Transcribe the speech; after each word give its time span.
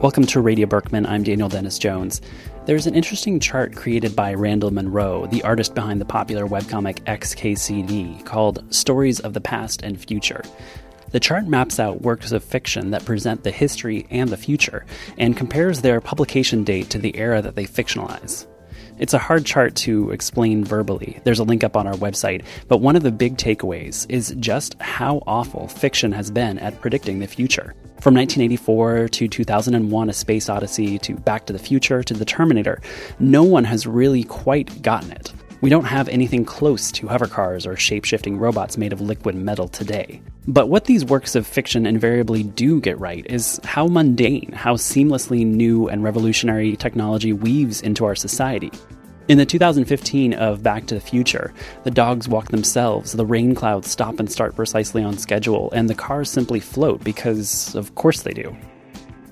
Welcome 0.00 0.24
to 0.28 0.40
Radio 0.40 0.66
Berkman. 0.66 1.04
I'm 1.04 1.24
Daniel 1.24 1.50
Dennis 1.50 1.78
Jones. 1.78 2.22
There's 2.64 2.86
an 2.86 2.94
interesting 2.94 3.38
chart 3.38 3.76
created 3.76 4.16
by 4.16 4.32
Randall 4.32 4.70
Munroe, 4.70 5.26
the 5.26 5.42
artist 5.42 5.74
behind 5.74 6.00
the 6.00 6.06
popular 6.06 6.46
webcomic 6.46 7.00
XKCD, 7.04 8.24
called 8.24 8.64
Stories 8.74 9.20
of 9.20 9.34
the 9.34 9.42
Past 9.42 9.82
and 9.82 10.02
Future. 10.02 10.42
The 11.10 11.20
chart 11.20 11.46
maps 11.46 11.78
out 11.78 12.00
works 12.00 12.32
of 12.32 12.42
fiction 12.42 12.92
that 12.92 13.04
present 13.04 13.44
the 13.44 13.50
history 13.50 14.06
and 14.08 14.30
the 14.30 14.38
future, 14.38 14.86
and 15.18 15.36
compares 15.36 15.82
their 15.82 16.00
publication 16.00 16.64
date 16.64 16.88
to 16.88 16.98
the 16.98 17.14
era 17.18 17.42
that 17.42 17.54
they 17.54 17.66
fictionalize. 17.66 18.46
It's 19.00 19.14
a 19.14 19.18
hard 19.18 19.46
chart 19.46 19.74
to 19.76 20.10
explain 20.10 20.62
verbally. 20.62 21.20
There's 21.24 21.38
a 21.38 21.44
link 21.44 21.64
up 21.64 21.74
on 21.74 21.86
our 21.86 21.94
website, 21.94 22.44
but 22.68 22.82
one 22.82 22.96
of 22.96 23.02
the 23.02 23.10
big 23.10 23.38
takeaways 23.38 24.04
is 24.10 24.36
just 24.38 24.78
how 24.78 25.22
awful 25.26 25.68
fiction 25.68 26.12
has 26.12 26.30
been 26.30 26.58
at 26.58 26.78
predicting 26.82 27.18
the 27.18 27.26
future. 27.26 27.74
From 28.02 28.14
1984 28.14 29.08
to 29.08 29.26
2001 29.26 30.10
A 30.10 30.12
Space 30.12 30.50
Odyssey 30.50 30.98
to 30.98 31.14
Back 31.14 31.46
to 31.46 31.54
the 31.54 31.58
Future 31.58 32.02
to 32.02 32.12
The 32.12 32.26
Terminator, 32.26 32.82
no 33.18 33.42
one 33.42 33.64
has 33.64 33.86
really 33.86 34.22
quite 34.22 34.82
gotten 34.82 35.12
it. 35.12 35.32
We 35.62 35.68
don't 35.68 35.84
have 35.84 36.08
anything 36.08 36.46
close 36.46 36.90
to 36.92 37.08
hover 37.08 37.26
cars 37.26 37.66
or 37.66 37.76
shape 37.76 38.06
shifting 38.06 38.38
robots 38.38 38.78
made 38.78 38.94
of 38.94 39.02
liquid 39.02 39.34
metal 39.34 39.68
today. 39.68 40.22
But 40.46 40.70
what 40.70 40.86
these 40.86 41.04
works 41.04 41.34
of 41.34 41.46
fiction 41.46 41.84
invariably 41.84 42.42
do 42.42 42.80
get 42.80 42.98
right 42.98 43.26
is 43.28 43.60
how 43.64 43.86
mundane, 43.86 44.52
how 44.52 44.76
seamlessly 44.76 45.44
new 45.44 45.86
and 45.86 46.02
revolutionary 46.02 46.76
technology 46.76 47.34
weaves 47.34 47.82
into 47.82 48.06
our 48.06 48.14
society. 48.14 48.70
In 49.28 49.36
the 49.36 49.44
2015 49.44 50.32
of 50.32 50.62
Back 50.62 50.86
to 50.86 50.94
the 50.94 51.00
Future, 51.00 51.52
the 51.84 51.90
dogs 51.90 52.26
walk 52.26 52.48
themselves, 52.48 53.12
the 53.12 53.26
rain 53.26 53.54
clouds 53.54 53.90
stop 53.90 54.18
and 54.18 54.32
start 54.32 54.56
precisely 54.56 55.04
on 55.04 55.18
schedule, 55.18 55.70
and 55.72 55.90
the 55.90 55.94
cars 55.94 56.30
simply 56.30 56.58
float 56.60 57.04
because, 57.04 57.74
of 57.74 57.94
course, 57.96 58.22
they 58.22 58.32
do. 58.32 58.56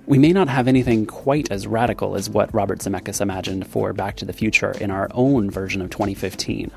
We 0.09 0.17
may 0.17 0.33
not 0.33 0.49
have 0.49 0.69
anything 0.69 1.05
quite 1.05 1.53
as 1.53 1.67
radical 1.67 2.17
as 2.17 2.31
what 2.31 2.55
Robert 2.55 2.79
Zemeckis 2.79 3.21
imagined 3.21 3.67
for 3.67 3.93
Back 3.93 4.17
to 4.17 4.25
the 4.25 4.33
Future 4.33 4.71
in 4.81 4.91
our 4.91 5.07
own 5.11 5.51
version 5.51 5.83
of 5.83 5.91
2015. 5.91 6.71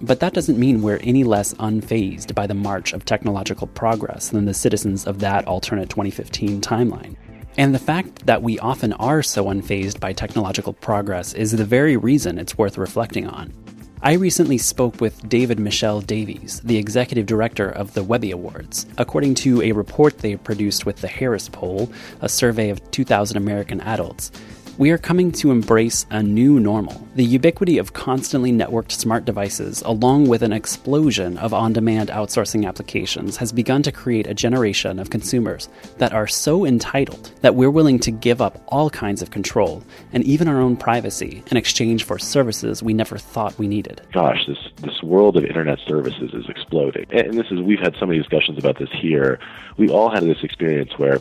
But 0.00 0.20
that 0.20 0.32
doesn't 0.32 0.58
mean 0.58 0.80
we're 0.80 0.98
any 1.02 1.22
less 1.22 1.52
unfazed 1.56 2.34
by 2.34 2.46
the 2.46 2.54
march 2.54 2.94
of 2.94 3.04
technological 3.04 3.66
progress 3.66 4.30
than 4.30 4.46
the 4.46 4.54
citizens 4.54 5.06
of 5.06 5.18
that 5.18 5.46
alternate 5.46 5.90
2015 5.90 6.62
timeline. 6.62 7.14
And 7.58 7.74
the 7.74 7.78
fact 7.78 8.24
that 8.24 8.42
we 8.42 8.58
often 8.60 8.94
are 8.94 9.22
so 9.22 9.44
unfazed 9.44 10.00
by 10.00 10.14
technological 10.14 10.72
progress 10.72 11.34
is 11.34 11.52
the 11.52 11.66
very 11.66 11.98
reason 11.98 12.38
it's 12.38 12.56
worth 12.56 12.78
reflecting 12.78 13.26
on. 13.26 13.52
I 14.00 14.12
recently 14.12 14.58
spoke 14.58 15.00
with 15.00 15.28
David 15.28 15.58
Michel 15.58 16.00
Davies, 16.00 16.60
the 16.60 16.76
executive 16.76 17.26
director 17.26 17.68
of 17.68 17.94
the 17.94 18.04
Webby 18.04 18.30
Awards. 18.30 18.86
According 18.96 19.34
to 19.36 19.60
a 19.60 19.72
report 19.72 20.18
they 20.18 20.36
produced 20.36 20.86
with 20.86 20.98
the 20.98 21.08
Harris 21.08 21.48
Poll, 21.48 21.90
a 22.20 22.28
survey 22.28 22.70
of 22.70 22.90
2,000 22.92 23.36
American 23.36 23.80
adults, 23.80 24.30
we 24.78 24.92
are 24.92 24.98
coming 24.98 25.32
to 25.32 25.50
embrace 25.50 26.06
a 26.10 26.22
new 26.22 26.60
normal. 26.60 27.04
The 27.16 27.24
ubiquity 27.24 27.78
of 27.78 27.94
constantly 27.94 28.52
networked 28.52 28.92
smart 28.92 29.24
devices, 29.24 29.82
along 29.82 30.28
with 30.28 30.42
an 30.42 30.52
explosion 30.52 31.36
of 31.38 31.52
on 31.52 31.72
demand 31.72 32.10
outsourcing 32.10 32.64
applications, 32.64 33.36
has 33.38 33.50
begun 33.50 33.82
to 33.82 33.90
create 33.90 34.28
a 34.28 34.34
generation 34.34 35.00
of 35.00 35.10
consumers 35.10 35.68
that 35.96 36.12
are 36.12 36.28
so 36.28 36.64
entitled 36.64 37.32
that 37.40 37.56
we're 37.56 37.70
willing 37.70 37.98
to 37.98 38.12
give 38.12 38.40
up 38.40 38.62
all 38.68 38.88
kinds 38.88 39.20
of 39.20 39.32
control 39.32 39.82
and 40.12 40.22
even 40.22 40.46
our 40.46 40.60
own 40.60 40.76
privacy 40.76 41.42
in 41.50 41.56
exchange 41.56 42.04
for 42.04 42.16
services 42.16 42.80
we 42.80 42.94
never 42.94 43.18
thought 43.18 43.58
we 43.58 43.66
needed. 43.66 44.00
Gosh, 44.12 44.46
this, 44.46 44.58
this 44.76 45.02
world 45.02 45.36
of 45.36 45.44
internet 45.44 45.80
services 45.88 46.30
is 46.32 46.48
exploding. 46.48 47.06
And 47.10 47.34
this 47.34 47.46
is, 47.50 47.60
we've 47.60 47.80
had 47.80 47.96
so 47.98 48.06
many 48.06 48.20
discussions 48.20 48.58
about 48.58 48.78
this 48.78 48.90
here. 48.92 49.40
We 49.76 49.90
all 49.90 50.08
had 50.08 50.22
this 50.22 50.44
experience 50.44 50.96
where 50.98 51.18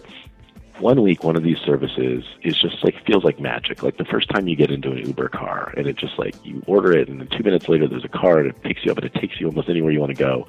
one 0.79 1.01
week 1.01 1.23
one 1.23 1.35
of 1.35 1.43
these 1.43 1.57
services 1.59 2.23
is 2.43 2.57
just 2.57 2.83
like 2.83 2.95
feels 3.05 3.23
like 3.23 3.39
magic. 3.39 3.83
Like 3.83 3.97
the 3.97 4.05
first 4.05 4.29
time 4.29 4.47
you 4.47 4.55
get 4.55 4.71
into 4.71 4.91
an 4.91 5.05
uber 5.05 5.29
car 5.29 5.73
and 5.75 5.87
it 5.87 5.95
just 5.95 6.17
like 6.19 6.35
you 6.45 6.61
order 6.67 6.91
it 6.91 7.09
and 7.09 7.19
then 7.19 7.27
two 7.27 7.43
minutes 7.43 7.67
later 7.67 7.87
there's 7.87 8.05
a 8.05 8.09
car 8.09 8.39
and 8.39 8.47
it 8.47 8.61
picks 8.61 8.85
you 8.85 8.91
up 8.91 8.97
and 8.97 9.05
it 9.05 9.13
takes 9.13 9.39
you 9.39 9.47
almost 9.47 9.69
anywhere 9.69 9.91
you 9.91 9.99
want 9.99 10.15
to 10.15 10.23
go. 10.23 10.47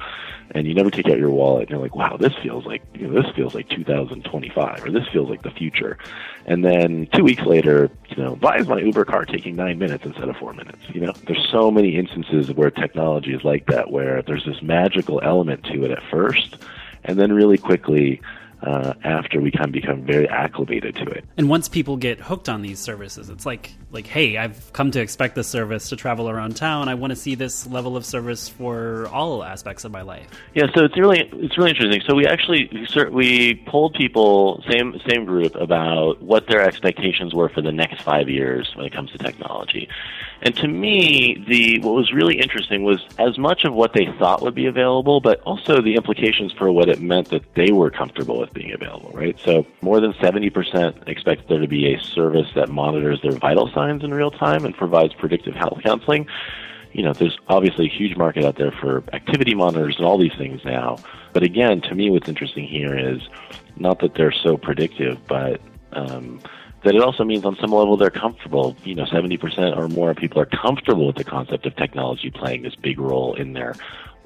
And 0.52 0.66
you 0.66 0.74
never 0.74 0.90
take 0.90 1.06
out 1.06 1.18
your 1.18 1.30
wallet 1.30 1.62
and 1.62 1.70
you're 1.70 1.78
like 1.78 1.94
wow 1.94 2.16
this 2.16 2.32
feels 2.42 2.64
like 2.66 2.82
you 2.94 3.06
know 3.06 3.22
this 3.22 3.30
feels 3.34 3.54
like 3.54 3.68
2025 3.68 4.84
or 4.84 4.90
this 4.90 5.06
feels 5.12 5.28
like 5.28 5.42
the 5.42 5.50
future. 5.50 5.98
And 6.46 6.64
then 6.64 7.08
two 7.14 7.24
weeks 7.24 7.42
later 7.42 7.90
you 8.08 8.22
know 8.22 8.36
why 8.40 8.56
is 8.56 8.66
my 8.68 8.80
uber 8.80 9.04
car 9.04 9.24
taking 9.24 9.56
nine 9.56 9.78
minutes 9.78 10.04
instead 10.04 10.28
of 10.28 10.36
four 10.36 10.52
minutes? 10.52 10.78
You 10.92 11.00
know 11.00 11.12
there's 11.26 11.48
so 11.50 11.70
many 11.70 11.96
instances 11.96 12.52
where 12.52 12.70
technology 12.70 13.34
is 13.34 13.44
like 13.44 13.66
that 13.66 13.90
where 13.90 14.22
there's 14.22 14.44
this 14.44 14.62
magical 14.62 15.20
element 15.22 15.64
to 15.64 15.84
it 15.84 15.90
at 15.90 16.02
first. 16.10 16.56
And 17.04 17.18
then 17.18 17.32
really 17.32 17.56
quickly 17.56 18.20
uh, 18.62 18.94
after 19.04 19.40
we 19.40 19.50
kind 19.50 19.66
of 19.66 19.72
become 19.72 20.02
very 20.02 20.28
acclimated 20.28 20.94
to 20.96 21.04
it. 21.04 21.24
And 21.36 21.48
once 21.48 21.68
people 21.68 21.96
get 21.96 22.20
hooked 22.20 22.48
on 22.48 22.62
these 22.62 22.78
services, 22.78 23.28
it's 23.28 23.46
like 23.46 23.72
like, 23.90 24.06
hey, 24.06 24.36
I've 24.36 24.72
come 24.72 24.90
to 24.90 25.00
expect 25.00 25.34
this 25.34 25.48
service 25.48 25.88
to 25.88 25.96
travel 25.96 26.28
around 26.28 26.56
town. 26.56 26.88
I 26.88 26.94
want 26.94 27.10
to 27.10 27.16
see 27.16 27.34
this 27.34 27.66
level 27.66 27.96
of 27.96 28.04
service 28.04 28.48
for 28.48 29.08
all 29.08 29.42
aspects 29.42 29.84
of 29.84 29.92
my 29.92 30.02
life. 30.02 30.28
Yeah, 30.54 30.66
so 30.74 30.84
it's 30.84 30.98
really 30.98 31.20
it's 31.32 31.56
really 31.56 31.70
interesting. 31.70 32.02
So 32.06 32.14
we 32.14 32.26
actually 32.26 32.70
we 33.12 33.62
polled 33.66 33.94
people, 33.94 34.62
same 34.68 35.00
same 35.08 35.24
group, 35.24 35.54
about 35.54 36.20
what 36.22 36.46
their 36.48 36.60
expectations 36.60 37.34
were 37.34 37.48
for 37.48 37.62
the 37.62 37.72
next 37.72 38.02
five 38.02 38.28
years 38.28 38.70
when 38.74 38.86
it 38.86 38.92
comes 38.92 39.10
to 39.12 39.18
technology. 39.18 39.88
And 40.40 40.54
to 40.56 40.68
me, 40.68 41.44
the 41.48 41.80
what 41.80 41.94
was 41.94 42.12
really 42.12 42.40
interesting 42.40 42.84
was 42.84 43.00
as 43.18 43.36
much 43.38 43.64
of 43.64 43.74
what 43.74 43.92
they 43.92 44.06
thought 44.18 44.40
would 44.42 44.54
be 44.54 44.66
available, 44.66 45.20
but 45.20 45.40
also 45.40 45.82
the 45.82 45.96
implications 45.96 46.52
for 46.52 46.70
what 46.70 46.88
it 46.88 47.00
meant 47.00 47.30
that 47.30 47.42
they 47.54 47.72
were 47.72 47.90
comfortable 47.90 48.38
with 48.38 48.52
being 48.52 48.72
available. 48.72 49.10
Right. 49.12 49.38
So 49.40 49.66
more 49.80 50.00
than 50.00 50.14
seventy 50.20 50.50
percent 50.50 50.96
expect 51.08 51.48
there 51.48 51.60
to 51.60 51.66
be 51.66 51.92
a 51.92 52.00
service 52.00 52.46
that 52.54 52.68
monitors 52.68 53.20
their 53.22 53.32
vital 53.32 53.68
signs 53.74 54.04
in 54.04 54.14
real 54.14 54.30
time 54.30 54.64
and 54.64 54.76
provides 54.76 55.12
predictive 55.14 55.54
health 55.54 55.80
counseling. 55.82 56.26
You 56.92 57.02
know, 57.02 57.12
there's 57.12 57.36
obviously 57.48 57.86
a 57.86 57.90
huge 57.90 58.16
market 58.16 58.44
out 58.44 58.56
there 58.56 58.72
for 58.72 59.04
activity 59.12 59.54
monitors 59.54 59.96
and 59.98 60.06
all 60.06 60.18
these 60.18 60.36
things 60.38 60.64
now. 60.64 60.98
But 61.32 61.42
again, 61.42 61.80
to 61.82 61.94
me, 61.94 62.10
what's 62.10 62.28
interesting 62.28 62.66
here 62.66 62.96
is 62.96 63.20
not 63.76 64.00
that 64.00 64.14
they're 64.14 64.32
so 64.32 64.56
predictive, 64.56 65.18
but 65.26 65.60
um, 65.92 66.40
that 66.84 66.94
it 66.94 67.02
also 67.02 67.24
means 67.24 67.44
on 67.44 67.56
some 67.60 67.70
level 67.70 67.96
they're 67.96 68.10
comfortable. 68.10 68.76
You 68.84 68.94
know, 68.94 69.04
70% 69.04 69.76
or 69.76 69.88
more 69.88 70.14
people 70.14 70.40
are 70.40 70.46
comfortable 70.46 71.06
with 71.06 71.16
the 71.16 71.24
concept 71.24 71.66
of 71.66 71.74
technology 71.76 72.30
playing 72.30 72.62
this 72.62 72.74
big 72.76 72.98
role 72.98 73.34
in 73.34 73.52
their 73.52 73.74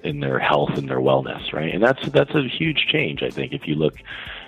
in 0.05 0.21
their 0.21 0.39
health 0.39 0.71
and 0.77 0.89
their 0.89 0.99
wellness, 0.99 1.53
right? 1.53 1.73
And 1.73 1.83
that's 1.83 2.09
that's 2.11 2.35
a 2.35 2.47
huge 2.49 2.87
change, 2.91 3.23
I 3.23 3.31
think. 3.31 3.53
If 3.53 3.67
you 3.67 3.75
look, 3.75 3.95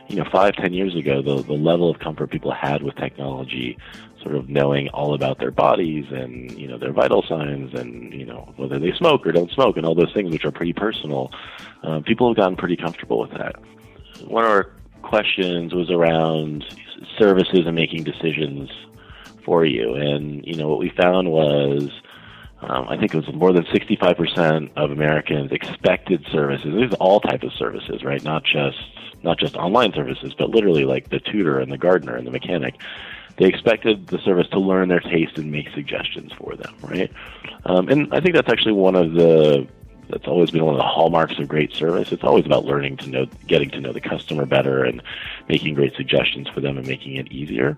you 0.08 0.16
know, 0.16 0.24
five, 0.30 0.54
ten 0.54 0.72
years 0.72 0.94
ago, 0.94 1.22
the 1.22 1.42
the 1.42 1.54
level 1.54 1.90
of 1.90 1.98
comfort 2.00 2.30
people 2.30 2.52
had 2.52 2.82
with 2.82 2.96
technology, 2.96 3.78
sort 4.22 4.34
of 4.34 4.48
knowing 4.48 4.88
all 4.88 5.14
about 5.14 5.38
their 5.38 5.50
bodies 5.50 6.06
and 6.10 6.50
you 6.58 6.66
know 6.66 6.78
their 6.78 6.92
vital 6.92 7.24
signs 7.28 7.72
and 7.74 8.12
you 8.12 8.26
know 8.26 8.52
whether 8.56 8.78
they 8.78 8.92
smoke 8.92 9.26
or 9.26 9.32
don't 9.32 9.50
smoke 9.52 9.76
and 9.76 9.86
all 9.86 9.94
those 9.94 10.12
things 10.12 10.32
which 10.32 10.44
are 10.44 10.52
pretty 10.52 10.72
personal, 10.72 11.30
uh, 11.82 12.00
people 12.00 12.28
have 12.28 12.36
gotten 12.36 12.56
pretty 12.56 12.76
comfortable 12.76 13.20
with 13.20 13.30
that. 13.32 13.56
One 14.26 14.44
of 14.44 14.50
our 14.50 14.70
questions 15.02 15.74
was 15.74 15.90
around 15.90 16.64
services 17.18 17.66
and 17.66 17.74
making 17.74 18.04
decisions 18.04 18.70
for 19.44 19.64
you, 19.64 19.94
and 19.94 20.44
you 20.46 20.56
know 20.56 20.68
what 20.68 20.78
we 20.78 20.90
found 20.90 21.30
was 21.30 21.90
um, 22.68 22.86
I 22.88 22.96
think 22.96 23.14
it 23.14 23.16
was 23.16 23.34
more 23.34 23.52
than 23.52 23.64
65% 23.64 24.70
of 24.76 24.90
Americans 24.90 25.52
expected 25.52 26.24
services. 26.32 26.74
These 26.74 26.92
are 26.92 26.96
all 26.96 27.20
types 27.20 27.44
of 27.44 27.52
services, 27.52 28.02
right? 28.02 28.22
Not 28.22 28.44
just 28.44 28.78
not 29.22 29.38
just 29.38 29.56
online 29.56 29.92
services, 29.94 30.34
but 30.36 30.50
literally 30.50 30.84
like 30.84 31.08
the 31.08 31.18
tutor 31.18 31.58
and 31.58 31.72
the 31.72 31.78
gardener 31.78 32.14
and 32.16 32.26
the 32.26 32.30
mechanic. 32.30 32.74
They 33.36 33.46
expected 33.46 34.06
the 34.06 34.18
service 34.18 34.46
to 34.48 34.60
learn 34.60 34.88
their 34.88 35.00
taste 35.00 35.38
and 35.38 35.50
make 35.50 35.68
suggestions 35.74 36.32
for 36.34 36.54
them, 36.54 36.74
right? 36.82 37.10
Um, 37.64 37.88
and 37.88 38.14
I 38.14 38.20
think 38.20 38.34
that's 38.34 38.50
actually 38.50 38.72
one 38.72 38.94
of 38.94 39.14
the 39.14 39.66
that's 40.10 40.26
always 40.26 40.50
been 40.50 40.64
one 40.64 40.74
of 40.74 40.78
the 40.78 40.86
hallmarks 40.86 41.38
of 41.38 41.48
great 41.48 41.72
service. 41.72 42.12
It's 42.12 42.22
always 42.22 42.44
about 42.44 42.64
learning 42.64 42.98
to 42.98 43.08
know, 43.08 43.26
getting 43.46 43.70
to 43.70 43.80
know 43.80 43.92
the 43.92 44.00
customer 44.00 44.44
better, 44.44 44.84
and 44.84 45.02
making 45.48 45.74
great 45.74 45.94
suggestions 45.94 46.48
for 46.48 46.60
them 46.60 46.78
and 46.78 46.86
making 46.86 47.16
it 47.16 47.30
easier. 47.30 47.76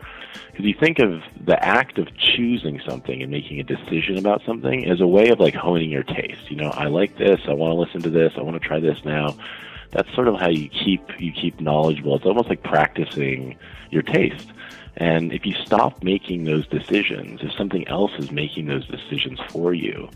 Because 0.50 0.64
you 0.64 0.74
think 0.78 0.98
of 0.98 1.22
the 1.44 1.62
act 1.64 1.98
of 1.98 2.08
choosing 2.16 2.80
something 2.88 3.22
and 3.22 3.30
making 3.30 3.60
a 3.60 3.64
decision 3.64 4.18
about 4.18 4.42
something 4.44 4.88
as 4.88 5.00
a 5.00 5.06
way 5.06 5.28
of 5.28 5.40
like 5.40 5.54
honing 5.54 5.90
your 5.90 6.04
taste. 6.04 6.50
You 6.50 6.56
know, 6.56 6.70
I 6.70 6.86
like 6.86 7.18
this. 7.18 7.40
I 7.48 7.52
want 7.52 7.72
to 7.72 7.74
listen 7.74 8.02
to 8.02 8.10
this. 8.10 8.32
I 8.36 8.42
want 8.42 8.60
to 8.60 8.66
try 8.66 8.80
this 8.80 9.04
now. 9.04 9.36
That's 9.90 10.12
sort 10.14 10.28
of 10.28 10.36
how 10.36 10.48
you 10.48 10.68
keep 10.68 11.02
you 11.18 11.32
keep 11.32 11.60
knowledgeable. 11.60 12.16
It's 12.16 12.26
almost 12.26 12.48
like 12.48 12.62
practicing 12.62 13.56
your 13.90 14.02
taste. 14.02 14.48
And 14.96 15.32
if 15.32 15.44
you 15.44 15.54
stop 15.64 16.02
making 16.02 16.44
those 16.44 16.66
decisions, 16.68 17.40
if 17.42 17.52
something 17.52 17.86
else 17.86 18.12
is 18.18 18.30
making 18.30 18.66
those 18.66 18.86
decisions 18.86 19.38
for 19.50 19.74
you, 19.74 20.08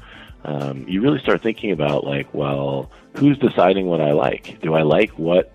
um, 0.45 0.87
you 0.89 1.03
really 1.03 1.19
start 1.19 1.43
thinking 1.43 1.71
about 1.71 2.05
like, 2.05 2.33
well, 2.33 2.91
who's 3.17 3.39
deciding 3.39 3.87
what 3.87 4.01
I 4.01 4.13
like? 4.13 4.59
Do 4.63 4.75
I 4.75 4.83
like 4.83 5.11
what 5.19 5.53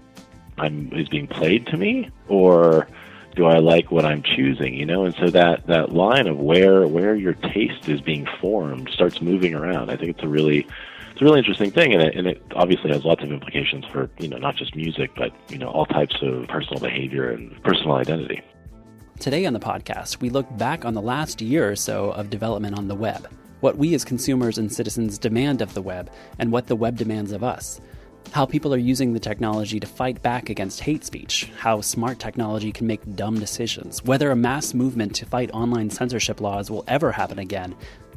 I'm 0.58 0.92
is 0.94 1.10
being 1.10 1.28
played 1.28 1.68
to 1.68 1.78
me, 1.78 2.10
or 2.28 2.88
do 3.36 3.46
I 3.46 3.60
like 3.60 3.92
what 3.92 4.06
I'm 4.06 4.24
choosing? 4.24 4.74
You 4.74 4.86
know, 4.86 5.06
and 5.06 5.16
so 5.16 5.30
that 5.30 5.68
that 5.68 5.94
line 5.94 6.28
of 6.28 6.38
where 6.38 6.88
where 6.88 7.16
your 7.16 7.34
taste 7.34 7.90
is 7.90 8.02
being 8.02 8.28
formed 8.40 8.90
starts 8.94 9.22
moving 9.22 9.54
around. 9.54 9.90
I 9.90 9.98
think 9.98 10.12
it's 10.12 10.24
a 10.24 10.28
really 10.28 10.68
it's 11.12 11.22
a 11.22 11.26
really 11.26 11.40
interesting 11.40 11.72
thing, 11.72 11.94
and 11.94 12.02
it, 12.02 12.16
and 12.16 12.28
it 12.28 12.42
obviously 12.56 12.92
has 12.92 13.06
lots 13.06 13.24
of 13.24 13.32
implications 13.32 13.86
for 13.86 14.10
you 14.20 14.28
know 14.28 14.38
not 14.38 14.56
just 14.56 14.76
music, 14.76 15.12
but 15.16 15.32
you 15.50 15.58
know 15.58 15.70
all 15.70 15.86
types 15.86 16.16
of 16.22 16.48
personal 16.48 16.80
behavior 16.80 17.30
and 17.30 17.62
personal 17.64 17.94
identity. 17.94 18.42
Today 19.20 19.46
on 19.46 19.54
the 19.54 19.60
podcast, 19.60 20.20
we 20.20 20.30
look 20.30 20.46
back 20.58 20.84
on 20.84 20.94
the 20.94 21.02
last 21.02 21.42
year 21.42 21.72
or 21.72 21.76
so 21.78 22.12
of 22.12 22.30
development 22.30 22.78
on 22.78 22.90
the 22.90 22.96
web, 22.96 23.30
what 23.62 23.78
we 23.78 23.94
as 23.96 24.04
consumers 24.04 24.58
and 24.58 24.72
citizens 24.72 25.18
demand 25.18 25.62
of 25.62 25.74
the 25.74 25.82
web, 25.82 26.12
and 26.38 26.52
what 26.52 26.68
the 26.68 26.76
web 26.76 26.98
demands 26.98 27.32
of 27.32 27.44
us. 27.44 27.80
How 28.36 28.46
people 28.46 28.74
are 28.74 28.78
using 28.78 29.14
the 29.14 29.20
technology 29.22 29.80
to 29.80 29.88
fight 29.88 30.22
back 30.22 30.50
against 30.50 30.82
hate 30.82 31.06
speech, 31.06 31.50
how 31.58 31.80
smart 31.80 32.20
technology 32.20 32.70
can 32.70 32.86
make 32.86 33.16
dumb 33.16 33.40
decisions, 33.40 34.04
whether 34.04 34.30
a 34.30 34.36
mass 34.36 34.74
movement 34.74 35.16
to 35.16 35.26
fight 35.26 35.50
online 35.54 35.90
censorship 35.90 36.42
laws 36.42 36.70
will 36.70 36.84
ever 36.90 37.14
happen 37.14 37.40
again, 37.40 37.74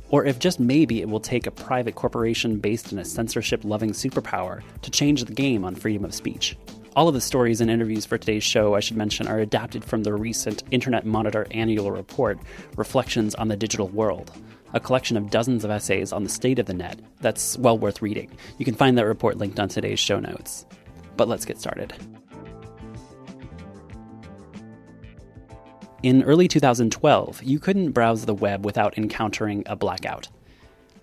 or 0.09 0.25
if 0.25 0.41
just 0.41 0.59
maybe 0.59 1.00
it 1.00 1.09
will 1.09 1.20
take 1.20 1.47
a 1.47 1.53
private 1.53 1.94
corporation 1.94 2.59
based 2.59 2.91
in 2.91 2.99
a 2.99 3.05
censorship 3.05 3.62
loving 3.62 3.93
superpower 3.93 4.61
to 4.82 4.91
change 4.91 5.23
the 5.23 5.32
game 5.32 5.65
on 5.65 5.76
freedom 5.76 6.05
of 6.05 6.12
speech. 6.12 6.56
All 6.97 7.06
of 7.06 7.15
the 7.15 7.20
stories 7.20 7.61
and 7.61 7.70
interviews 7.70 8.05
for 8.05 8.19
today's 8.19 8.43
show, 8.43 8.75
I 8.75 8.81
should 8.81 8.97
mention, 8.97 9.29
are 9.29 9.38
adapted 9.38 9.85
from 9.85 10.03
the 10.03 10.15
recent 10.15 10.65
Internet 10.73 11.06
Monitor 11.06 11.47
annual 11.53 11.93
report, 11.93 12.41
Reflections 12.76 13.37
on 13.37 13.47
the 13.47 13.56
Digital 13.56 13.87
World, 13.87 14.32
a 14.75 14.81
collection 14.81 15.17
of 15.17 15.31
dozens 15.31 15.65
of 15.65 15.70
essays 15.70 16.12
on 16.12 16.25
the 16.25 16.29
state 16.29 16.59
of 16.59 16.67
the 16.67 16.75
net 16.75 17.00
that's 17.20 17.56
well 17.59 17.79
worth 17.79 18.03
reading. 18.03 18.31
You 18.59 18.65
can 18.65 18.75
find 18.75 18.97
that 18.99 19.06
report 19.06 19.38
linked 19.38 19.61
on 19.61 19.69
today's 19.69 19.99
show 19.99 20.20
notes. 20.20 20.67
But 21.17 21.29
let's 21.29 21.44
get 21.44 21.59
started. 21.59 21.93
In 26.03 26.23
early 26.23 26.47
2012, 26.47 27.43
you 27.43 27.59
couldn't 27.59 27.91
browse 27.91 28.25
the 28.25 28.35
web 28.35 28.65
without 28.65 28.97
encountering 28.97 29.65
a 29.67 29.75
blackout. 29.75 30.29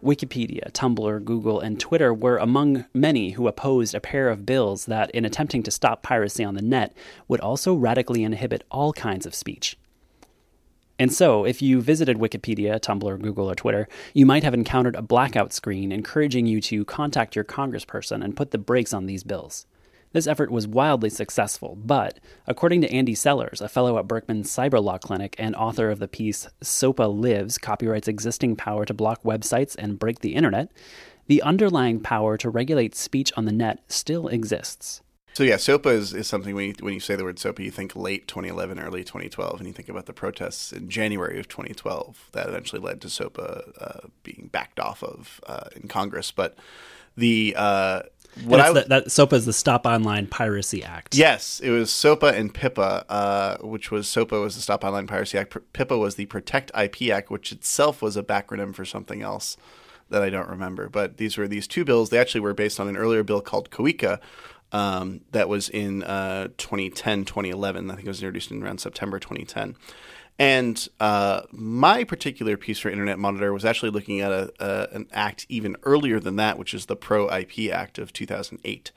Wikipedia, 0.01 0.71
Tumblr, 0.71 1.25
Google, 1.25 1.59
and 1.59 1.79
Twitter 1.79 2.13
were 2.13 2.37
among 2.37 2.85
many 2.93 3.31
who 3.31 3.47
opposed 3.47 3.95
a 3.95 3.99
pair 3.99 4.29
of 4.29 4.45
bills 4.45 4.85
that, 4.85 5.09
in 5.11 5.25
attempting 5.25 5.63
to 5.63 5.71
stop 5.71 6.03
piracy 6.03 6.43
on 6.43 6.53
the 6.53 6.61
net, 6.61 6.95
would 7.27 7.41
also 7.41 7.73
radically 7.73 8.23
inhibit 8.23 8.63
all 8.69 8.93
kinds 8.93 9.25
of 9.25 9.35
speech. 9.35 9.77
And 10.97 11.13
so, 11.13 11.43
if 11.45 11.61
you 11.61 11.81
visited 11.81 12.17
Wikipedia, 12.17 12.79
Tumblr, 12.79 13.21
Google, 13.21 13.49
or 13.51 13.55
Twitter, 13.55 13.87
you 14.13 14.25
might 14.25 14.43
have 14.43 14.53
encountered 14.53 14.95
a 14.95 15.01
blackout 15.01 15.51
screen 15.51 15.91
encouraging 15.91 16.45
you 16.45 16.61
to 16.61 16.85
contact 16.85 17.35
your 17.35 17.43
congressperson 17.43 18.23
and 18.23 18.37
put 18.37 18.51
the 18.51 18.57
brakes 18.57 18.93
on 18.93 19.05
these 19.05 19.23
bills. 19.23 19.65
This 20.13 20.27
effort 20.27 20.49
was 20.49 20.65
wildly 20.65 21.09
successful, 21.09 21.77
but 21.83 22.21
according 22.47 22.79
to 22.81 22.89
Andy 22.89 23.13
Sellars, 23.15 23.59
a 23.59 23.67
fellow 23.67 23.99
at 23.99 24.07
Berkman's 24.07 24.49
Cyber 24.49 24.81
Law 24.81 24.97
Clinic 24.97 25.35
and 25.37 25.53
author 25.57 25.89
of 25.89 25.99
the 25.99 26.07
piece 26.07 26.47
SOPA 26.61 27.03
Lives 27.03 27.57
Copyright's 27.57 28.07
Existing 28.07 28.55
Power 28.55 28.85
to 28.85 28.93
Block 28.93 29.21
Websites 29.23 29.75
and 29.77 29.99
Break 29.99 30.19
the 30.19 30.35
Internet, 30.35 30.71
the 31.27 31.41
underlying 31.41 31.99
power 31.99 32.37
to 32.37 32.49
regulate 32.49 32.95
speech 32.95 33.33
on 33.35 33.43
the 33.43 33.51
net 33.51 33.83
still 33.89 34.29
exists. 34.29 35.01
So 35.35 35.43
yeah, 35.43 35.57
SOPA 35.57 35.89
is, 35.89 36.13
is 36.13 36.27
something 36.27 36.55
when 36.55 36.67
you, 36.67 36.75
when 36.79 36.93
you 36.93 37.01
say 37.01 37.17
the 37.17 37.25
word 37.25 37.39
SOPA, 37.39 37.61
you 37.61 37.69
think 37.69 37.93
late 37.93 38.25
2011, 38.25 38.79
early 38.79 39.03
2012, 39.03 39.59
and 39.59 39.67
you 39.67 39.73
think 39.73 39.89
about 39.89 40.05
the 40.05 40.13
protests 40.13 40.71
in 40.71 40.87
January 40.89 41.37
of 41.39 41.49
2012 41.49 42.29
that 42.31 42.47
eventually 42.47 42.81
led 42.81 43.01
to 43.01 43.09
SOPA 43.09 43.73
uh, 43.81 44.07
being 44.23 44.49
backed 44.49 44.79
off 44.79 45.03
of 45.03 45.41
uh, 45.45 45.67
in 45.75 45.89
Congress. 45.89 46.31
But 46.31 46.57
the 47.17 47.53
uh, 47.57 48.03
what 48.45 48.61
I, 48.61 48.71
the, 48.71 48.81
that 48.87 49.11
SOPA 49.11 49.35
is 49.35 49.45
the 49.45 49.51
Stop 49.51 49.85
Online 49.85 50.25
Piracy 50.25 50.85
Act. 50.85 51.13
Yes, 51.15 51.59
it 51.59 51.69
was 51.69 51.91
SOPA 51.91 52.33
and 52.33 52.53
PIPA, 52.53 53.03
uh, 53.09 53.57
which 53.57 53.91
was 53.91 54.07
SOPA 54.07 54.39
was 54.39 54.55
the 54.55 54.61
Stop 54.61 54.85
Online 54.85 55.05
Piracy 55.05 55.37
Act. 55.37 55.57
PIPA 55.73 55.99
was 55.99 56.15
the 56.15 56.27
Protect 56.27 56.71
IP 56.81 57.11
Act, 57.11 57.29
which 57.29 57.51
itself 57.51 58.01
was 58.01 58.15
a 58.15 58.23
backronym 58.23 58.73
for 58.73 58.85
something 58.85 59.21
else 59.21 59.57
that 60.09 60.21
I 60.21 60.29
don't 60.29 60.49
remember. 60.49 60.87
But 60.87 61.17
these 61.17 61.37
were 61.37 61.47
these 61.47 61.67
two 61.67 61.83
bills. 61.83 62.09
They 62.09 62.19
actually 62.19 62.41
were 62.41 62.53
based 62.53 62.79
on 62.79 62.87
an 62.87 62.95
earlier 62.95 63.23
bill 63.23 63.41
called 63.41 63.69
COICA. 63.69 64.19
Um, 64.75 65.21
that 65.31 65.47
was 65.47 65.69
in 65.69 66.03
uh, 66.03 66.49
2010, 66.57 67.23
2011. 67.23 67.89
I 67.89 67.95
think 67.95 68.05
it 68.05 68.09
was 68.09 68.21
introduced 68.21 68.51
in 68.51 68.61
around 68.61 68.81
September 68.81 69.19
2010. 69.19 69.77
And 70.37 70.89
uh, 70.99 71.43
my 71.53 72.03
particular 72.03 72.57
piece 72.57 72.79
for 72.79 72.89
Internet 72.89 73.17
Monitor 73.17 73.53
was 73.53 73.63
actually 73.63 73.91
looking 73.91 74.19
at 74.19 74.33
a, 74.33 74.51
a, 74.59 74.93
an 74.93 75.07
act 75.13 75.45
even 75.47 75.77
earlier 75.83 76.19
than 76.19 76.35
that, 76.35 76.59
which 76.59 76.73
is 76.73 76.87
the 76.87 76.97
Pro 76.97 77.29
IP 77.33 77.71
Act 77.71 77.97
of 77.97 78.11
2008. 78.11 78.91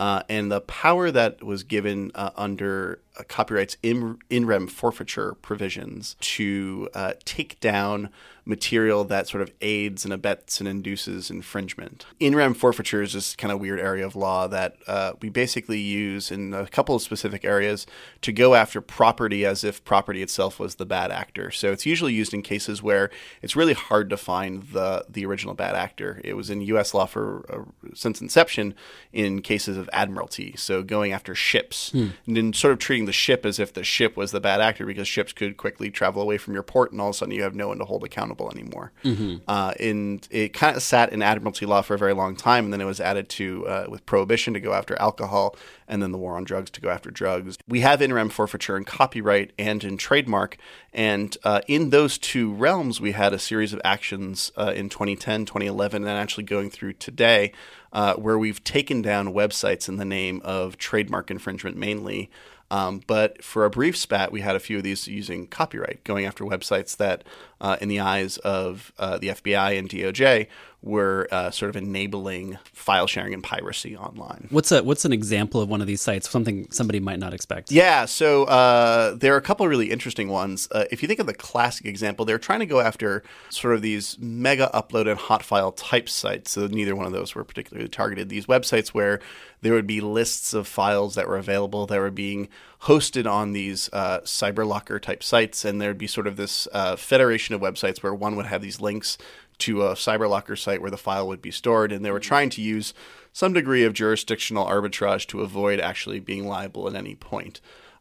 Uh, 0.00 0.24
and 0.28 0.50
the 0.50 0.62
power 0.62 1.12
that 1.12 1.44
was 1.44 1.62
given 1.62 2.10
uh, 2.16 2.30
under 2.34 3.00
uh, 3.16 3.22
copyright's 3.22 3.76
in, 3.84 4.18
in 4.30 4.46
rem 4.46 4.66
forfeiture 4.66 5.34
provisions 5.34 6.16
to 6.20 6.88
uh, 6.92 7.12
take 7.24 7.60
down 7.60 8.10
material 8.50 9.04
that 9.04 9.28
sort 9.28 9.40
of 9.40 9.50
aids 9.62 10.04
and 10.04 10.12
abets 10.12 10.60
and 10.60 10.68
induces 10.68 11.30
infringement. 11.30 12.04
In 12.18 12.34
rem 12.36 12.52
forfeiture 12.52 13.00
is 13.00 13.14
this 13.14 13.34
kind 13.34 13.50
of 13.50 13.60
weird 13.60 13.80
area 13.80 14.04
of 14.04 14.14
law 14.14 14.46
that 14.48 14.76
uh, 14.86 15.12
we 15.22 15.30
basically 15.30 15.78
use 15.78 16.30
in 16.30 16.52
a 16.52 16.66
couple 16.66 16.94
of 16.94 17.00
specific 17.00 17.44
areas 17.44 17.86
to 18.20 18.32
go 18.32 18.54
after 18.54 18.80
property 18.80 19.46
as 19.46 19.64
if 19.64 19.82
property 19.84 20.20
itself 20.20 20.58
was 20.58 20.74
the 20.74 20.84
bad 20.84 21.10
actor. 21.10 21.50
So 21.50 21.72
it's 21.72 21.86
usually 21.86 22.12
used 22.12 22.34
in 22.34 22.42
cases 22.42 22.82
where 22.82 23.08
it's 23.40 23.56
really 23.56 23.72
hard 23.72 24.10
to 24.10 24.16
find 24.16 24.64
the 24.64 25.06
the 25.08 25.24
original 25.24 25.54
bad 25.54 25.76
actor. 25.76 26.20
It 26.24 26.34
was 26.34 26.50
in 26.50 26.60
U.S. 26.62 26.92
law 26.92 27.06
for 27.06 27.46
uh, 27.48 27.90
since 27.94 28.20
inception 28.20 28.74
in 29.12 29.40
cases 29.40 29.76
of 29.78 29.88
admiralty, 29.92 30.54
so 30.56 30.82
going 30.82 31.12
after 31.12 31.34
ships 31.34 31.92
hmm. 31.92 32.08
and 32.26 32.36
then 32.36 32.52
sort 32.52 32.72
of 32.72 32.80
treating 32.80 33.06
the 33.06 33.12
ship 33.12 33.46
as 33.46 33.58
if 33.58 33.72
the 33.72 33.84
ship 33.84 34.16
was 34.16 34.32
the 34.32 34.40
bad 34.40 34.60
actor 34.60 34.84
because 34.84 35.06
ships 35.06 35.32
could 35.32 35.56
quickly 35.56 35.88
travel 35.90 36.20
away 36.20 36.36
from 36.36 36.52
your 36.52 36.64
port 36.64 36.90
and 36.90 37.00
all 37.00 37.08
of 37.10 37.14
a 37.14 37.18
sudden 37.18 37.34
you 37.34 37.42
have 37.42 37.54
no 37.54 37.68
one 37.68 37.78
to 37.78 37.84
hold 37.84 38.02
accountable 38.02 38.39
anymore. 38.48 38.92
Mm-hmm. 39.04 39.38
Uh, 39.46 39.74
and 39.78 40.26
it 40.30 40.52
kind 40.52 40.76
of 40.76 40.82
sat 40.82 41.12
in 41.12 41.20
admiralty 41.22 41.66
law 41.66 41.82
for 41.82 41.94
a 41.94 41.98
very 41.98 42.14
long 42.14 42.36
time, 42.36 42.64
and 42.64 42.72
then 42.72 42.80
it 42.80 42.84
was 42.84 43.00
added 43.00 43.28
to 43.30 43.66
uh, 43.66 43.86
with 43.88 44.06
prohibition 44.06 44.54
to 44.54 44.60
go 44.60 44.72
after 44.72 44.98
alcohol, 45.00 45.56
and 45.88 46.02
then 46.02 46.12
the 46.12 46.18
war 46.18 46.36
on 46.36 46.44
drugs 46.44 46.70
to 46.70 46.80
go 46.80 46.88
after 46.88 47.10
drugs. 47.10 47.58
We 47.68 47.80
have 47.80 48.00
in 48.00 48.12
rem 48.12 48.30
forfeiture 48.30 48.76
in 48.76 48.84
copyright 48.84 49.52
and 49.58 49.84
in 49.84 49.96
trademark, 49.96 50.56
and 50.94 51.36
uh, 51.44 51.60
in 51.66 51.90
those 51.90 52.16
two 52.16 52.52
realms, 52.54 53.00
we 53.00 53.12
had 53.12 53.34
a 53.34 53.38
series 53.38 53.72
of 53.72 53.80
actions 53.84 54.52
uh, 54.56 54.72
in 54.74 54.88
2010, 54.88 55.44
2011, 55.44 56.02
and 56.02 56.10
actually 56.10 56.44
going 56.44 56.70
through 56.70 56.94
today. 56.94 57.52
Uh, 57.92 58.14
where 58.14 58.38
we've 58.38 58.62
taken 58.62 59.02
down 59.02 59.34
websites 59.34 59.88
in 59.88 59.96
the 59.96 60.04
name 60.04 60.40
of 60.44 60.78
trademark 60.78 61.28
infringement 61.28 61.76
mainly, 61.76 62.30
um, 62.70 63.02
but 63.06 63.42
for 63.42 63.64
a 63.64 63.70
brief 63.70 63.96
spat, 63.96 64.30
we 64.30 64.40
had 64.40 64.54
a 64.54 64.60
few 64.60 64.76
of 64.76 64.82
these 64.82 65.08
using 65.08 65.46
copyright, 65.46 66.04
going 66.04 66.24
after 66.24 66.44
websites 66.44 66.96
that, 66.96 67.24
uh, 67.60 67.76
in 67.80 67.88
the 67.88 68.00
eyes 68.00 68.38
of 68.38 68.92
uh, 68.98 69.18
the 69.18 69.28
FBI 69.28 69.78
and 69.78 69.88
DOJ, 69.88 70.46
were 70.82 71.28
uh, 71.30 71.50
sort 71.50 71.68
of 71.68 71.76
enabling 71.76 72.58
file 72.72 73.06
sharing 73.06 73.34
and 73.34 73.42
piracy 73.42 73.96
online. 73.96 74.46
What's 74.50 74.72
a 74.72 74.82
what's 74.82 75.04
an 75.04 75.12
example 75.12 75.60
of 75.60 75.68
one 75.68 75.80
of 75.80 75.86
these 75.86 76.00
sites? 76.00 76.28
Something 76.30 76.68
somebody 76.70 77.00
might 77.00 77.18
not 77.18 77.34
expect. 77.34 77.70
Yeah, 77.70 78.06
so 78.06 78.44
uh, 78.44 79.14
there 79.14 79.34
are 79.34 79.36
a 79.36 79.42
couple 79.42 79.66
of 79.66 79.70
really 79.70 79.90
interesting 79.90 80.28
ones. 80.28 80.68
Uh, 80.72 80.84
if 80.90 81.02
you 81.02 81.08
think 81.08 81.20
of 81.20 81.26
the 81.26 81.34
classic 81.34 81.84
example, 81.84 82.24
they're 82.24 82.38
trying 82.38 82.60
to 82.60 82.66
go 82.66 82.80
after 82.80 83.22
sort 83.50 83.74
of 83.74 83.82
these 83.82 84.16
Megaupload 84.16 85.10
and 85.10 85.20
Hotfile 85.20 85.74
type 85.76 86.08
sites. 86.08 86.52
So 86.52 86.66
neither 86.66 86.96
one 86.96 87.06
of 87.06 87.12
those 87.12 87.34
were 87.34 87.44
particularly 87.44 87.88
targeted. 87.88 88.30
These 88.30 88.46
websites 88.46 88.88
where 88.88 89.20
there 89.60 89.74
would 89.74 89.86
be 89.86 90.00
lists 90.00 90.54
of 90.54 90.66
files 90.66 91.14
that 91.14 91.28
were 91.28 91.36
available 91.36 91.86
that 91.86 91.98
were 91.98 92.10
being 92.10 92.48
hosted 92.82 93.30
on 93.30 93.52
these 93.52 93.90
uh, 93.92 94.20
CyberLocker 94.20 95.02
type 95.02 95.22
sites, 95.22 95.66
and 95.66 95.80
there'd 95.80 95.98
be 95.98 96.06
sort 96.06 96.26
of 96.26 96.36
this 96.36 96.66
uh, 96.72 96.96
federation 96.96 97.54
of 97.54 97.60
websites 97.60 98.02
where 98.02 98.14
one 98.14 98.36
would 98.36 98.46
have 98.46 98.62
these 98.62 98.80
links 98.80 99.18
to 99.60 99.82
a 99.82 99.94
CyberLocker 99.94 100.58
site 100.58 100.80
where 100.80 100.90
the 100.90 100.96
file 100.96 101.26
would 101.28 101.42
be 101.42 101.50
stored, 101.50 101.92
and 101.92 102.04
they 102.04 102.10
were 102.10 102.20
trying 102.20 102.50
to 102.50 102.62
use 102.62 102.94
some 103.32 103.52
degree 103.52 103.84
of 103.84 103.92
jurisdictional 103.92 104.66
arbitrage 104.66 105.26
to 105.28 105.42
avoid 105.42 105.80
actually 105.80 106.20
being 106.20 106.46
liable 106.46 106.88
at 106.88 106.94
any 106.94 107.14
point. 107.14 107.60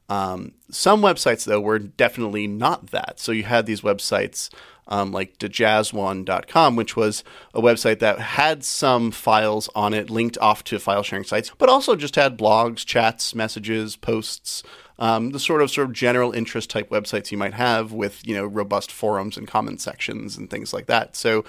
Um, 0.10 0.54
some 0.72 1.02
websites, 1.02 1.46
though, 1.46 1.62
were 1.62 1.78
definitely 1.80 2.48
not 2.48 2.88
that. 2.88 3.20
So 3.20 3.32
you 3.32 3.44
had 3.44 3.68
these 3.68 3.82
websites 3.82 4.50
um, 4.90 5.12
like 5.12 5.38
dajaz1.com, 5.38 6.76
which 6.76 6.96
was 6.96 7.24
a 7.54 7.62
website 7.62 8.00
that 8.00 8.20
had 8.20 8.66
some 8.66 9.12
files 9.12 9.70
on 9.76 9.94
it 9.94 10.10
linked 10.10 10.38
off 10.40 10.64
to 10.66 10.80
file 10.80 11.04
sharing 11.04 11.24
sites, 11.24 11.52
but 11.58 11.70
also 11.70 11.96
just 11.96 12.16
had 12.16 12.38
blogs, 12.38 12.84
chats, 12.86 13.36
messages, 13.36 13.96
posts, 13.96 14.64
um, 15.00 15.32
the 15.32 15.40
sort 15.40 15.62
of 15.62 15.72
sort 15.72 15.88
of 15.88 15.94
general 15.94 16.32
interest 16.32 16.70
type 16.70 16.90
websites 16.90 17.32
you 17.32 17.38
might 17.38 17.54
have 17.54 17.92
with 17.92 18.26
you 18.28 18.36
know 18.36 18.46
robust 18.46 18.92
forums 18.92 19.38
and 19.38 19.48
comment 19.48 19.82
sections 19.82 20.38
and 20.38 20.50
things 20.50 20.74
like 20.74 20.86
that. 20.86 21.16
So. 21.16 21.44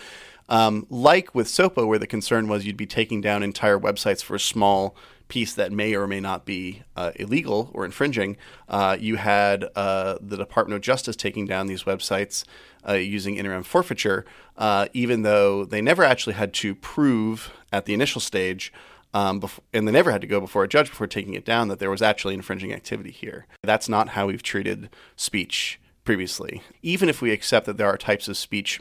Um, 0.49 0.85
like 0.90 1.33
with 1.33 1.47
SOPA, 1.47 1.87
where 1.87 2.00
the 2.00 2.09
concern 2.09 2.49
was 2.49 2.66
you'd 2.66 2.76
be 2.76 2.85
taking 2.85 3.21
down 3.21 3.45
entire 3.45 3.78
websites 3.78 4.21
for 4.21 4.35
a 4.35 4.40
small 4.40 4.97
piece 5.28 5.54
that 5.54 5.73
may 5.73 5.95
or 5.95 6.07
may 6.07 6.21
not 6.21 6.45
be 6.45 6.83
uh, 6.97 7.12
illegal 7.16 7.71
or 7.73 7.87
infringing, 7.87 8.37
uh, 8.69 8.97
you 9.00 9.14
had 9.14 9.64
uh, 9.76 10.19
the 10.21 10.37
Department 10.37 10.75
of 10.75 10.83
Justice 10.83 11.16
taking 11.16 11.47
down 11.47 11.69
these 11.69 11.85
websites 11.85 12.45
uh, 12.87 12.95
using 12.95 13.37
in 13.37 13.49
rem 13.49 13.62
forfeiture, 13.62 14.26
uh, 14.59 14.88
even 14.92 15.23
though 15.23 15.64
they 15.64 15.80
never 15.80 16.02
actually 16.02 16.35
had 16.35 16.52
to 16.54 16.75
prove 16.75 17.52
at 17.73 17.87
the 17.87 17.95
initial 17.95 18.21
stage 18.21 18.73
um, 19.14 19.40
before, 19.40 19.64
and 19.73 19.87
they 19.87 19.93
never 19.93 20.11
had 20.11 20.21
to 20.21 20.26
go 20.26 20.40
before 20.40 20.64
a 20.64 20.69
judge 20.69 20.90
before 20.90 21.07
taking 21.07 21.35
it 21.35 21.45
down 21.45 21.69
that 21.69 21.79
there 21.79 21.90
was 21.90 22.02
actually 22.02 22.35
infringing 22.35 22.73
activity 22.73 23.11
here. 23.11 23.47
That's 23.62 23.88
not 23.88 24.11
how 24.11 24.26
we've 24.26 24.43
treated 24.43 24.90
speech 25.17 25.81
previously. 26.05 26.62
Even 26.83 27.09
if 27.09 27.21
we 27.21 27.31
accept 27.33 27.67
that 27.67 27.76
there 27.76 27.88
are 27.88 27.97
types 27.97 28.29
of 28.29 28.37
speech 28.37 28.81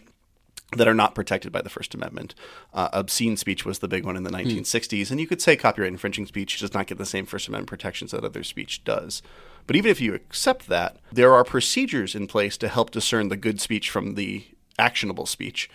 that 0.78 0.88
are 0.88 0.94
not 0.94 1.16
protected 1.16 1.52
by 1.52 1.62
the 1.62 1.70
First 1.70 1.96
Amendment. 1.96 2.36
Uh, 2.74 2.90
obscene 2.94 3.36
speech 3.38 3.66
was 3.66 3.80
the 3.80 3.88
big 3.88 4.06
one 4.06 4.16
in 4.16 4.24
the 4.24 4.30
1960s, 4.30 5.10
and 5.10 5.20
you 5.20 5.26
could 5.26 5.42
say 5.42 5.56
copyright 5.56 5.92
infringing 5.92 6.28
speech 6.28 6.60
does 6.60 6.74
not 6.74 6.86
get 6.86 7.00
the 7.00 7.08
same 7.08 7.26
First 7.26 7.48
Amendment 7.48 7.70
protections 7.70 8.12
that 8.12 8.24
other 8.24 8.44
speech 8.44 8.84
does. 8.84 9.24
But 9.66 9.76
even 9.76 9.90
if 9.90 10.00
you 10.00 10.14
accept 10.14 10.68
that, 10.68 10.98
there 11.12 11.34
are 11.34 11.44
procedures 11.44 12.14
in 12.14 12.28
place 12.28 12.56
to 12.58 12.68
help 12.68 12.92
discern 12.92 13.30
the 13.30 13.38
good 13.38 13.60
speech 13.60 13.90
from 13.90 14.14
the 14.14 14.46
actionable 14.78 15.26
speech. 15.26 15.70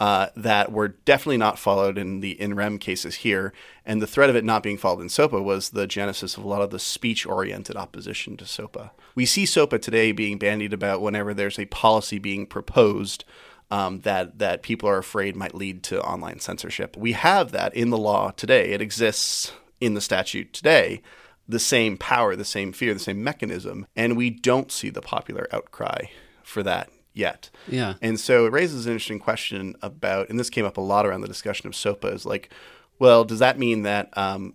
Uh, 0.00 0.30
that 0.34 0.72
were 0.72 0.88
definitely 0.88 1.36
not 1.36 1.58
followed 1.58 1.98
in 1.98 2.20
the 2.20 2.30
in 2.40 2.54
rem 2.54 2.78
cases 2.78 3.16
here. 3.16 3.52
And 3.84 4.00
the 4.00 4.06
threat 4.06 4.30
of 4.30 4.36
it 4.36 4.44
not 4.44 4.62
being 4.62 4.78
followed 4.78 5.02
in 5.02 5.10
SOPA 5.10 5.42
was 5.42 5.70
the 5.70 5.86
genesis 5.86 6.38
of 6.38 6.42
a 6.42 6.48
lot 6.48 6.62
of 6.62 6.70
the 6.70 6.78
speech 6.78 7.26
oriented 7.26 7.76
opposition 7.76 8.38
to 8.38 8.46
SOPA. 8.46 8.92
We 9.14 9.26
see 9.26 9.44
SOPA 9.44 9.78
today 9.78 10.12
being 10.12 10.38
bandied 10.38 10.72
about 10.72 11.02
whenever 11.02 11.34
there's 11.34 11.58
a 11.58 11.66
policy 11.66 12.18
being 12.18 12.46
proposed 12.46 13.24
um, 13.70 14.00
that 14.00 14.38
that 14.38 14.62
people 14.62 14.88
are 14.88 14.96
afraid 14.96 15.36
might 15.36 15.54
lead 15.54 15.82
to 15.84 16.02
online 16.02 16.40
censorship. 16.40 16.96
We 16.96 17.12
have 17.12 17.52
that 17.52 17.74
in 17.74 17.90
the 17.90 17.98
law 17.98 18.30
today. 18.30 18.70
It 18.70 18.80
exists 18.80 19.52
in 19.82 19.92
the 19.92 20.00
statute 20.00 20.54
today. 20.54 21.02
The 21.46 21.58
same 21.58 21.98
power, 21.98 22.36
the 22.36 22.44
same 22.46 22.72
fear, 22.72 22.94
the 22.94 23.00
same 23.00 23.22
mechanism, 23.22 23.86
and 23.94 24.16
we 24.16 24.30
don't 24.30 24.72
see 24.72 24.88
the 24.88 25.02
popular 25.02 25.46
outcry 25.52 26.06
for 26.42 26.62
that 26.62 26.88
yet. 27.12 27.50
Yeah. 27.68 27.94
And 28.00 28.18
so 28.18 28.46
it 28.46 28.52
raises 28.52 28.86
an 28.86 28.92
interesting 28.92 29.18
question 29.18 29.76
about, 29.82 30.28
and 30.28 30.38
this 30.38 30.50
came 30.50 30.64
up 30.64 30.76
a 30.76 30.80
lot 30.80 31.06
around 31.06 31.22
the 31.22 31.28
discussion 31.28 31.66
of 31.66 31.74
SOPA, 31.74 32.08
is 32.08 32.26
like, 32.26 32.50
well, 32.98 33.24
does 33.24 33.38
that 33.38 33.58
mean 33.58 33.82
that 33.82 34.16
um, 34.16 34.54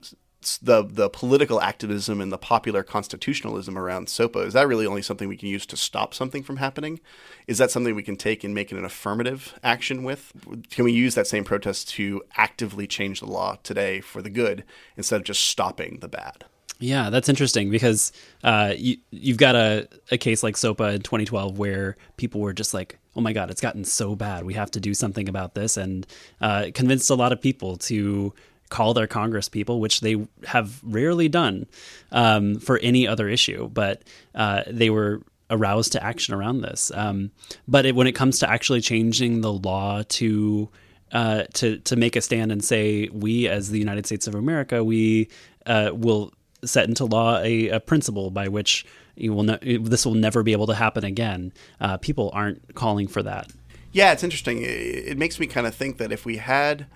the 0.61 0.83
the 0.83 1.09
political 1.09 1.59
activism 1.59 2.21
and 2.21 2.31
the 2.31 2.37
popular 2.37 2.83
constitutionalism 2.83 3.77
around 3.77 4.07
SOPA 4.07 4.41
is 4.41 4.53
that 4.53 4.67
really 4.67 4.85
only 4.85 5.01
something 5.01 5.27
we 5.27 5.37
can 5.37 5.49
use 5.49 5.65
to 5.65 5.77
stop 5.77 6.13
something 6.13 6.43
from 6.43 6.57
happening? 6.57 6.99
Is 7.47 7.57
that 7.57 7.71
something 7.71 7.95
we 7.95 8.03
can 8.03 8.15
take 8.15 8.43
and 8.43 8.53
make 8.53 8.71
it 8.71 8.77
an 8.77 8.85
affirmative 8.85 9.57
action 9.63 10.03
with? 10.03 10.31
Can 10.69 10.85
we 10.85 10.91
use 10.91 11.15
that 11.15 11.27
same 11.27 11.43
protest 11.43 11.89
to 11.89 12.21
actively 12.37 12.85
change 12.87 13.19
the 13.19 13.25
law 13.25 13.57
today 13.63 14.01
for 14.01 14.21
the 14.21 14.29
good 14.29 14.63
instead 14.95 15.17
of 15.17 15.23
just 15.23 15.43
stopping 15.43 15.99
the 15.99 16.07
bad? 16.07 16.45
Yeah, 16.79 17.09
that's 17.09 17.29
interesting 17.29 17.69
because 17.69 18.11
uh, 18.43 18.73
you, 18.75 18.97
you've 19.11 19.37
got 19.37 19.55
a, 19.55 19.87
a 20.11 20.17
case 20.17 20.43
like 20.43 20.57
SOPA 20.57 20.95
in 20.95 21.01
2012 21.01 21.57
where 21.57 21.95
people 22.17 22.41
were 22.41 22.53
just 22.53 22.73
like, 22.73 22.99
oh 23.15 23.21
my 23.21 23.31
God, 23.31 23.49
it's 23.49 23.61
gotten 23.61 23.85
so 23.85 24.15
bad. 24.15 24.45
We 24.45 24.55
have 24.55 24.71
to 24.71 24.79
do 24.79 24.93
something 24.93 25.29
about 25.29 25.55
this. 25.55 25.77
And 25.77 26.05
uh, 26.41 26.67
convinced 26.73 27.09
a 27.09 27.15
lot 27.15 27.31
of 27.31 27.41
people 27.41 27.77
to 27.77 28.33
call 28.69 28.93
their 28.93 29.07
Congress 29.07 29.47
people, 29.47 29.79
which 29.79 30.01
they 30.01 30.27
have 30.45 30.81
rarely 30.83 31.29
done 31.29 31.65
um, 32.11 32.59
for 32.59 32.77
any 32.79 33.07
other 33.07 33.29
issue. 33.29 33.69
But 33.69 34.03
uh, 34.33 34.63
they 34.67 34.89
were 34.89 35.21
aroused 35.49 35.93
to 35.93 36.03
action 36.03 36.33
around 36.33 36.61
this. 36.61 36.91
Um, 36.93 37.31
but 37.67 37.85
it, 37.85 37.95
when 37.95 38.07
it 38.07 38.13
comes 38.13 38.39
to 38.39 38.49
actually 38.49 38.81
changing 38.81 39.41
the 39.41 39.53
law 39.53 40.03
to 40.03 40.69
uh, 41.11 41.43
to 41.53 41.77
to 41.79 41.95
make 41.95 42.15
a 42.15 42.21
stand 42.21 42.51
and 42.51 42.65
say 42.65 43.07
we 43.13 43.47
as 43.47 43.69
the 43.69 43.79
United 43.79 44.05
States 44.07 44.27
of 44.27 44.33
America 44.33 44.83
we 44.83 45.29
uh, 45.67 45.91
will 45.93 46.33
set 46.65 46.87
into 46.87 47.05
law 47.05 47.39
a, 47.39 47.69
a 47.69 47.79
principle 47.79 48.31
by 48.31 48.47
which 48.47 48.85
you 49.15 49.33
will 49.33 49.43
ne- 49.43 49.77
this 49.77 50.05
will 50.05 50.15
never 50.15 50.43
be 50.43 50.51
able 50.51 50.67
to 50.67 50.75
happen 50.75 51.03
again. 51.03 51.53
Uh, 51.79 51.97
people 51.97 52.29
aren't 52.33 52.75
calling 52.75 53.07
for 53.07 53.23
that. 53.23 53.51
Yeah, 53.91 54.11
it's 54.11 54.23
interesting. 54.23 54.61
It, 54.61 54.65
it 54.65 55.17
makes 55.17 55.39
me 55.39 55.47
kind 55.47 55.65
of 55.65 55.73
think 55.73 55.97
that 55.97 56.11
if 56.11 56.25
we 56.25 56.37
had 56.37 56.87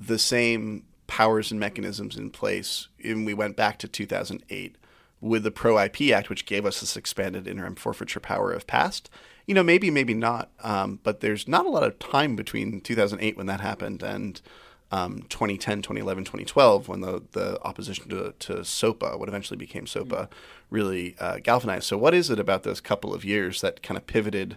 the 0.00 0.18
same 0.18 0.84
powers 1.06 1.50
and 1.50 1.60
mechanisms 1.60 2.16
in 2.16 2.30
place, 2.30 2.88
and 3.04 3.26
we 3.26 3.34
went 3.34 3.56
back 3.56 3.78
to 3.78 3.88
2008 3.88 4.76
with 5.20 5.42
the 5.42 5.50
Pro 5.50 5.78
IP 5.78 6.12
Act, 6.12 6.30
which 6.30 6.46
gave 6.46 6.64
us 6.64 6.80
this 6.80 6.96
expanded 6.96 7.46
in 7.46 7.60
rem 7.60 7.74
forfeiture 7.74 8.20
power 8.20 8.52
of 8.52 8.66
past. 8.66 9.10
You 9.46 9.54
know, 9.54 9.62
maybe, 9.62 9.90
maybe 9.90 10.14
not. 10.14 10.50
Um, 10.60 11.00
but 11.02 11.20
there's 11.20 11.48
not 11.48 11.66
a 11.66 11.70
lot 11.70 11.82
of 11.82 11.98
time 11.98 12.36
between 12.36 12.80
2008 12.80 13.36
when 13.36 13.46
that 13.46 13.60
happened 13.60 14.02
and 14.02 14.40
um, 14.92 15.22
2010, 15.28 15.82
2011, 15.82 16.24
2012, 16.24 16.88
when 16.88 17.00
the, 17.00 17.22
the 17.32 17.62
opposition 17.62 18.08
to, 18.08 18.34
to 18.38 18.64
SOPA, 18.64 19.18
what 19.18 19.28
eventually 19.28 19.56
became 19.56 19.86
SOPA, 19.86 20.28
really 20.68 21.16
uh, 21.20 21.38
galvanized. 21.38 21.84
So, 21.84 21.96
what 21.96 22.14
is 22.14 22.30
it 22.30 22.38
about 22.38 22.62
those 22.62 22.80
couple 22.80 23.14
of 23.14 23.24
years 23.24 23.60
that 23.60 23.82
kind 23.82 23.96
of 23.96 24.06
pivoted 24.06 24.56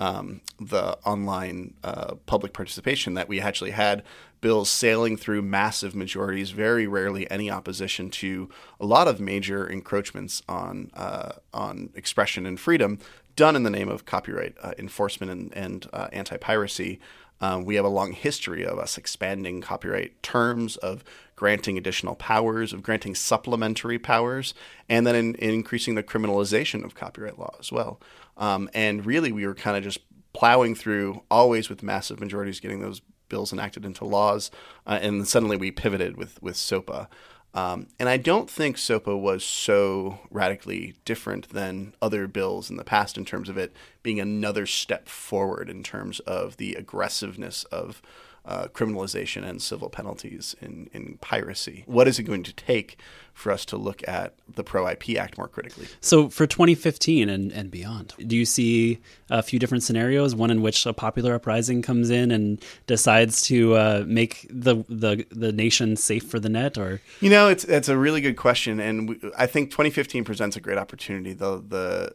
um, 0.00 0.40
the 0.58 0.96
online 1.04 1.74
uh, 1.84 2.14
public 2.26 2.52
participation 2.52 3.14
that 3.14 3.28
we 3.28 3.38
actually 3.38 3.72
had 3.72 4.02
bills 4.40 4.70
sailing 4.70 5.18
through 5.18 5.42
massive 5.42 5.94
majorities, 5.94 6.50
very 6.50 6.86
rarely 6.86 7.30
any 7.30 7.50
opposition 7.50 8.08
to 8.08 8.48
a 8.80 8.86
lot 8.86 9.06
of 9.06 9.20
major 9.20 9.66
encroachments 9.66 10.42
on 10.48 10.90
uh, 10.94 11.32
on 11.52 11.90
expression 11.94 12.46
and 12.46 12.58
freedom, 12.58 12.98
done 13.36 13.54
in 13.54 13.62
the 13.62 13.70
name 13.70 13.90
of 13.90 14.06
copyright 14.06 14.54
uh, 14.62 14.72
enforcement 14.78 15.30
and, 15.30 15.54
and 15.54 15.86
uh, 15.92 16.08
anti 16.12 16.38
piracy. 16.38 16.98
Um, 17.40 17.64
we 17.64 17.76
have 17.76 17.84
a 17.84 17.88
long 17.88 18.12
history 18.12 18.64
of 18.64 18.78
us 18.78 18.98
expanding 18.98 19.60
copyright 19.60 20.22
terms, 20.22 20.76
of 20.76 21.04
granting 21.36 21.78
additional 21.78 22.14
powers, 22.14 22.72
of 22.72 22.82
granting 22.82 23.14
supplementary 23.14 23.98
powers, 23.98 24.52
and 24.88 25.06
then 25.06 25.14
in, 25.14 25.34
in 25.36 25.50
increasing 25.50 25.94
the 25.94 26.02
criminalization 26.02 26.84
of 26.84 26.94
copyright 26.94 27.38
law 27.38 27.54
as 27.58 27.72
well. 27.72 28.00
Um, 28.36 28.68
and 28.74 29.06
really, 29.06 29.32
we 29.32 29.46
were 29.46 29.54
kind 29.54 29.76
of 29.76 29.82
just 29.82 30.00
plowing 30.32 30.74
through, 30.74 31.22
always 31.30 31.68
with 31.68 31.82
massive 31.82 32.20
majorities, 32.20 32.60
getting 32.60 32.80
those 32.80 33.00
bills 33.28 33.52
enacted 33.52 33.84
into 33.84 34.04
laws, 34.04 34.50
uh, 34.86 34.98
and 35.00 35.26
suddenly 35.26 35.56
we 35.56 35.70
pivoted 35.70 36.16
with 36.16 36.42
with 36.42 36.56
SOPA. 36.56 37.08
Um, 37.52 37.88
and 37.98 38.08
I 38.08 38.16
don't 38.16 38.48
think 38.48 38.76
SOPA 38.76 39.16
was 39.16 39.42
so 39.44 40.20
radically 40.30 40.94
different 41.04 41.48
than 41.48 41.94
other 42.00 42.28
bills 42.28 42.70
in 42.70 42.76
the 42.76 42.84
past 42.84 43.18
in 43.18 43.24
terms 43.24 43.48
of 43.48 43.58
it 43.58 43.72
being 44.02 44.20
another 44.20 44.66
step 44.66 45.08
forward 45.08 45.68
in 45.68 45.82
terms 45.82 46.20
of 46.20 46.58
the 46.58 46.74
aggressiveness 46.74 47.64
of 47.64 48.00
uh, 48.44 48.68
criminalization 48.68 49.44
and 49.44 49.60
civil 49.60 49.90
penalties 49.90 50.54
in, 50.60 50.88
in 50.92 51.18
piracy. 51.20 51.82
What 51.86 52.08
is 52.08 52.18
it 52.18 52.22
going 52.22 52.44
to 52.44 52.52
take 52.52 52.98
for 53.40 53.50
us 53.50 53.64
to 53.66 53.76
look 53.76 54.06
at 54.06 54.34
the 54.54 54.62
Pro 54.62 54.86
IP 54.86 55.16
Act 55.16 55.38
more 55.38 55.48
critically? 55.48 55.88
So, 56.00 56.28
for 56.28 56.46
2015 56.46 57.28
and, 57.28 57.50
and 57.52 57.70
beyond, 57.70 58.14
do 58.26 58.36
you 58.36 58.44
see 58.44 58.98
a 59.30 59.42
few 59.42 59.58
different 59.58 59.82
scenarios? 59.82 60.34
One 60.34 60.50
in 60.50 60.62
which 60.62 60.86
a 60.86 60.92
popular 60.92 61.34
uprising 61.34 61.82
comes 61.82 62.10
in 62.10 62.30
and 62.30 62.62
decides 62.86 63.42
to 63.42 63.74
uh, 63.74 64.04
make 64.06 64.46
the, 64.50 64.84
the 64.88 65.26
the 65.30 65.52
nation 65.52 65.96
safe 65.96 66.28
for 66.28 66.38
the 66.38 66.48
net, 66.48 66.78
or 66.78 67.00
you 67.20 67.30
know, 67.30 67.48
it's 67.48 67.64
it's 67.64 67.88
a 67.88 67.96
really 67.96 68.20
good 68.20 68.36
question, 68.36 68.78
and 68.80 69.08
we, 69.08 69.20
I 69.36 69.46
think 69.46 69.70
2015 69.70 70.24
presents 70.24 70.56
a 70.56 70.60
great 70.60 70.78
opportunity. 70.78 71.32
The 71.32 71.62
the 71.66 72.14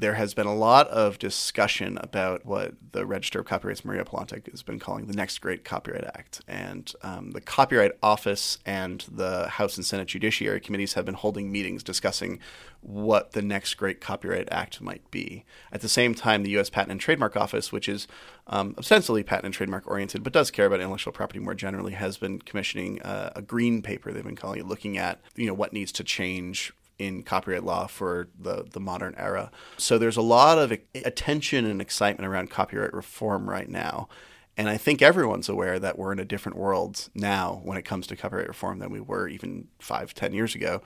there 0.00 0.14
has 0.14 0.34
been 0.34 0.46
a 0.46 0.54
lot 0.54 0.88
of 0.88 1.18
discussion 1.18 1.98
about 2.00 2.44
what 2.44 2.74
the 2.92 3.06
Register 3.06 3.40
of 3.40 3.46
Copyrights 3.46 3.84
Maria 3.84 4.04
Pallante 4.04 4.50
has 4.50 4.62
been 4.62 4.78
calling 4.78 5.06
the 5.06 5.14
next 5.14 5.38
great 5.38 5.64
Copyright 5.64 6.04
Act. 6.04 6.40
And 6.48 6.92
um, 7.02 7.30
the 7.32 7.40
Copyright 7.40 7.92
Office 8.02 8.58
and 8.66 9.04
the 9.10 9.48
House 9.48 9.76
and 9.76 9.86
Senate 9.86 10.08
Judiciary 10.08 10.53
Committees 10.60 10.94
have 10.94 11.04
been 11.04 11.14
holding 11.14 11.50
meetings 11.50 11.82
discussing 11.82 12.38
what 12.80 13.32
the 13.32 13.42
next 13.42 13.74
great 13.74 14.00
Copyright 14.00 14.48
Act 14.50 14.80
might 14.80 15.10
be. 15.10 15.44
At 15.72 15.80
the 15.80 15.88
same 15.88 16.14
time, 16.14 16.42
the 16.42 16.50
U.S. 16.50 16.70
Patent 16.70 16.92
and 16.92 17.00
Trademark 17.00 17.36
Office, 17.36 17.72
which 17.72 17.88
is 17.88 18.06
um, 18.46 18.74
ostensibly 18.78 19.22
patent 19.22 19.46
and 19.46 19.54
trademark 19.54 19.86
oriented, 19.86 20.22
but 20.22 20.32
does 20.32 20.50
care 20.50 20.66
about 20.66 20.80
intellectual 20.80 21.12
property 21.12 21.38
more 21.38 21.54
generally, 21.54 21.92
has 21.92 22.18
been 22.18 22.40
commissioning 22.40 23.00
uh, 23.02 23.32
a 23.34 23.42
green 23.42 23.82
paper. 23.82 24.12
They've 24.12 24.22
been 24.22 24.36
calling 24.36 24.60
it, 24.60 24.66
looking 24.66 24.98
at 24.98 25.20
you 25.34 25.46
know 25.46 25.54
what 25.54 25.72
needs 25.72 25.92
to 25.92 26.04
change 26.04 26.72
in 26.98 27.22
copyright 27.22 27.64
law 27.64 27.86
for 27.86 28.28
the, 28.38 28.64
the 28.70 28.80
modern 28.80 29.14
era. 29.16 29.50
So 29.76 29.98
there's 29.98 30.16
a 30.16 30.22
lot 30.22 30.58
of 30.58 30.72
attention 30.94 31.64
and 31.64 31.80
excitement 31.80 32.28
around 32.28 32.50
copyright 32.50 32.92
reform 32.92 33.48
right 33.48 33.68
now. 33.68 34.08
And 34.56 34.68
I 34.68 34.76
think 34.76 35.02
everyone's 35.02 35.48
aware 35.48 35.78
that 35.78 35.98
we're 35.98 36.12
in 36.12 36.20
a 36.20 36.24
different 36.24 36.56
world 36.56 37.08
now 37.14 37.60
when 37.64 37.76
it 37.76 37.84
comes 37.84 38.06
to 38.06 38.16
copyright 38.16 38.48
reform 38.48 38.78
than 38.78 38.90
we 38.90 39.00
were 39.00 39.26
even 39.28 39.68
five, 39.80 40.14
ten 40.14 40.32
years 40.32 40.54
ago, 40.54 40.80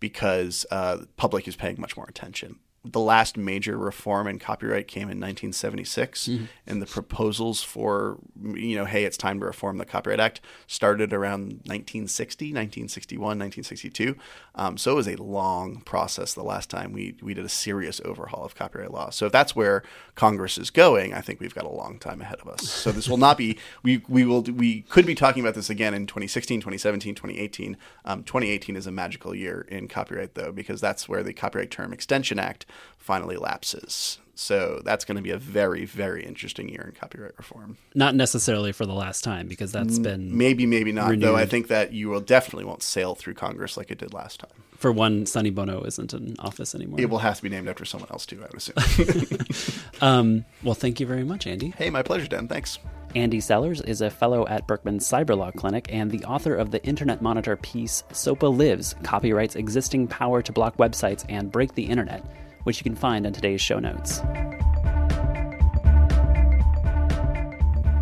because 0.00 0.66
uh, 0.70 0.96
the 0.96 1.06
public 1.16 1.46
is 1.46 1.54
paying 1.54 1.80
much 1.80 1.96
more 1.96 2.06
attention 2.08 2.58
the 2.84 3.00
last 3.00 3.36
major 3.36 3.78
reform 3.78 4.26
in 4.26 4.40
copyright 4.40 4.88
came 4.88 5.02
in 5.02 5.20
1976 5.20 6.26
mm-hmm. 6.26 6.44
and 6.66 6.82
the 6.82 6.86
proposals 6.86 7.62
for 7.62 8.18
you 8.42 8.74
know 8.74 8.84
hey 8.84 9.04
it's 9.04 9.16
time 9.16 9.38
to 9.38 9.46
reform 9.46 9.78
the 9.78 9.84
copyright 9.84 10.18
act 10.18 10.40
started 10.66 11.12
around 11.12 11.60
1960 11.64 12.46
1961 12.46 13.20
1962 13.38 14.16
um, 14.56 14.76
so 14.76 14.92
it 14.92 14.94
was 14.96 15.08
a 15.08 15.14
long 15.22 15.80
process 15.82 16.34
the 16.34 16.42
last 16.42 16.70
time 16.70 16.92
we, 16.92 17.14
we 17.22 17.34
did 17.34 17.44
a 17.44 17.48
serious 17.48 18.00
overhaul 18.04 18.44
of 18.44 18.54
copyright 18.54 18.90
law. 18.90 19.10
So 19.10 19.26
if 19.26 19.32
that's 19.32 19.54
where 19.54 19.82
congress 20.16 20.58
is 20.58 20.70
going 20.70 21.14
i 21.14 21.20
think 21.20 21.40
we've 21.40 21.54
got 21.54 21.64
a 21.64 21.70
long 21.70 21.98
time 21.98 22.20
ahead 22.20 22.40
of 22.40 22.48
us. 22.48 22.68
So 22.68 22.90
this 22.90 23.08
will 23.08 23.16
not 23.16 23.38
be 23.38 23.58
we, 23.84 24.02
we 24.08 24.24
will 24.24 24.42
we 24.42 24.82
could 24.82 25.06
be 25.06 25.14
talking 25.14 25.40
about 25.40 25.54
this 25.54 25.70
again 25.70 25.94
in 25.94 26.08
2016 26.08 26.60
2017 26.60 27.14
2018 27.14 27.76
um, 28.04 28.24
2018 28.24 28.74
is 28.74 28.88
a 28.88 28.92
magical 28.92 29.36
year 29.36 29.66
in 29.68 29.86
copyright 29.86 30.34
though 30.34 30.50
because 30.50 30.80
that's 30.80 31.08
where 31.08 31.22
the 31.22 31.32
copyright 31.32 31.70
term 31.70 31.92
extension 31.92 32.40
act 32.40 32.66
finally 32.96 33.36
lapses. 33.36 34.18
So 34.34 34.80
that's 34.84 35.04
going 35.04 35.16
to 35.16 35.22
be 35.22 35.30
a 35.30 35.38
very, 35.38 35.84
very 35.84 36.24
interesting 36.24 36.68
year 36.68 36.82
in 36.82 36.92
copyright 36.92 37.36
reform. 37.36 37.76
Not 37.94 38.14
necessarily 38.14 38.72
for 38.72 38.86
the 38.86 38.94
last 38.94 39.22
time, 39.22 39.46
because 39.46 39.72
that's 39.72 39.98
been 39.98 40.36
maybe, 40.36 40.66
maybe 40.66 40.90
not. 40.90 41.10
Renewed. 41.10 41.28
Though 41.28 41.36
I 41.36 41.44
think 41.44 41.68
that 41.68 41.92
you 41.92 42.08
will 42.08 42.20
definitely 42.20 42.64
won't 42.64 42.82
sail 42.82 43.14
through 43.14 43.34
Congress 43.34 43.76
like 43.76 43.90
it 43.90 43.98
did 43.98 44.14
last 44.14 44.40
time. 44.40 44.50
For 44.76 44.90
one, 44.90 45.26
Sonny 45.26 45.50
Bono 45.50 45.84
isn't 45.84 46.12
in 46.12 46.34
office 46.40 46.74
anymore. 46.74 47.00
It 47.00 47.08
will 47.08 47.18
have 47.18 47.36
to 47.36 47.42
be 47.42 47.50
named 47.50 47.68
after 47.68 47.84
someone 47.84 48.10
else 48.10 48.26
too. 48.26 48.42
I 48.42 48.46
would 48.46 48.56
assume. 48.56 49.82
um, 50.00 50.44
well, 50.64 50.74
thank 50.74 50.98
you 50.98 51.06
very 51.06 51.22
much, 51.24 51.46
Andy. 51.46 51.72
Hey, 51.76 51.90
my 51.90 52.02
pleasure, 52.02 52.26
Dan. 52.26 52.48
Thanks. 52.48 52.78
Andy 53.14 53.40
Sellars 53.40 53.82
is 53.82 54.00
a 54.00 54.10
fellow 54.10 54.46
at 54.48 54.66
Berkman's 54.66 55.06
Cyber 55.08 55.36
Law 55.36 55.50
Clinic 55.50 55.86
and 55.92 56.10
the 56.10 56.24
author 56.24 56.56
of 56.56 56.70
the 56.70 56.82
Internet 56.84 57.20
Monitor 57.20 57.56
piece 57.56 58.02
SOPA 58.10 58.46
Lives 58.46 58.94
Copyright's 59.02 59.54
Existing 59.54 60.08
Power 60.08 60.40
to 60.40 60.50
Block 60.50 60.78
Websites 60.78 61.26
and 61.28 61.52
Break 61.52 61.74
the 61.74 61.84
Internet, 61.84 62.24
which 62.64 62.78
you 62.78 62.84
can 62.84 62.96
find 62.96 63.26
in 63.26 63.32
today's 63.32 63.60
show 63.60 63.78
notes. 63.78 64.20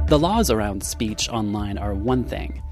The 0.09 0.19
laws 0.19 0.51
around 0.51 0.83
speech 0.83 1.29
online 1.29 1.79
are 1.79 1.95
one 1.95 2.25
thing, 2.25 2.63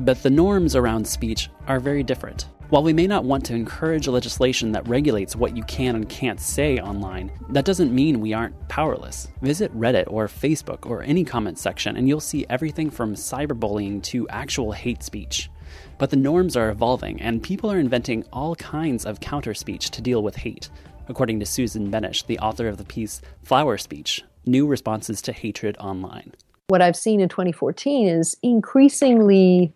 but 0.00 0.22
the 0.22 0.30
norms 0.30 0.74
around 0.74 1.06
speech 1.06 1.50
are 1.66 1.80
very 1.80 2.02
different. 2.02 2.46
While 2.70 2.82
we 2.82 2.92
may 2.92 3.06
not 3.06 3.24
want 3.24 3.46
to 3.46 3.54
encourage 3.54 4.08
legislation 4.08 4.72
that 4.72 4.86
regulates 4.86 5.34
what 5.34 5.56
you 5.56 5.62
can 5.62 5.96
and 5.96 6.06
can't 6.06 6.38
say 6.38 6.78
online, 6.78 7.32
that 7.48 7.64
doesn't 7.64 7.94
mean 7.94 8.20
we 8.20 8.34
aren't 8.34 8.68
powerless. 8.68 9.28
Visit 9.40 9.74
Reddit 9.74 10.04
or 10.06 10.28
Facebook 10.28 10.84
or 10.84 11.02
any 11.02 11.24
comment 11.24 11.58
section 11.58 11.96
and 11.96 12.06
you'll 12.06 12.20
see 12.20 12.44
everything 12.50 12.90
from 12.90 13.14
cyberbullying 13.14 14.02
to 14.04 14.28
actual 14.28 14.72
hate 14.72 15.02
speech. 15.02 15.50
But 15.96 16.10
the 16.10 16.16
norms 16.16 16.56
are 16.56 16.68
evolving 16.68 17.22
and 17.22 17.42
people 17.42 17.72
are 17.72 17.78
inventing 17.78 18.24
all 18.34 18.54
kinds 18.56 19.06
of 19.06 19.20
counter 19.20 19.54
speech 19.54 19.90
to 19.92 20.02
deal 20.02 20.22
with 20.22 20.36
hate, 20.36 20.68
according 21.08 21.40
to 21.40 21.46
Susan 21.46 21.90
Benesch, 21.90 22.26
the 22.26 22.38
author 22.38 22.68
of 22.68 22.76
the 22.76 22.84
piece 22.84 23.20
Flower 23.42 23.78
Speech 23.78 24.22
New 24.46 24.66
Responses 24.66 25.20
to 25.22 25.32
Hatred 25.32 25.76
Online. 25.78 26.32
What 26.68 26.82
I've 26.82 26.96
seen 26.96 27.20
in 27.20 27.28
2014 27.28 28.08
is 28.08 28.36
increasingly 28.42 29.72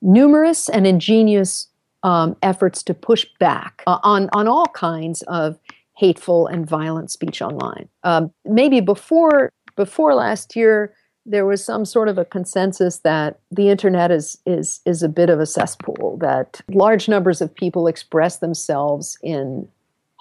numerous 0.00 0.68
and 0.68 0.86
ingenious 0.86 1.68
um, 2.02 2.36
efforts 2.42 2.82
to 2.84 2.94
push 2.94 3.26
back 3.38 3.82
uh, 3.86 3.98
on, 4.02 4.28
on 4.32 4.48
all 4.48 4.66
kinds 4.66 5.22
of 5.22 5.58
hateful 5.94 6.46
and 6.46 6.66
violent 6.66 7.10
speech 7.10 7.40
online. 7.42 7.88
Um, 8.02 8.32
maybe 8.44 8.80
before 8.80 9.52
before 9.76 10.14
last 10.14 10.54
year, 10.54 10.92
there 11.24 11.46
was 11.46 11.64
some 11.64 11.84
sort 11.84 12.08
of 12.08 12.18
a 12.18 12.24
consensus 12.24 12.98
that 12.98 13.38
the 13.50 13.68
internet 13.68 14.10
is 14.10 14.38
is 14.44 14.80
is 14.84 15.02
a 15.02 15.08
bit 15.08 15.30
of 15.30 15.38
a 15.38 15.46
cesspool. 15.46 16.18
That 16.20 16.60
large 16.68 17.08
numbers 17.08 17.40
of 17.40 17.54
people 17.54 17.86
express 17.86 18.38
themselves 18.38 19.18
in 19.22 19.68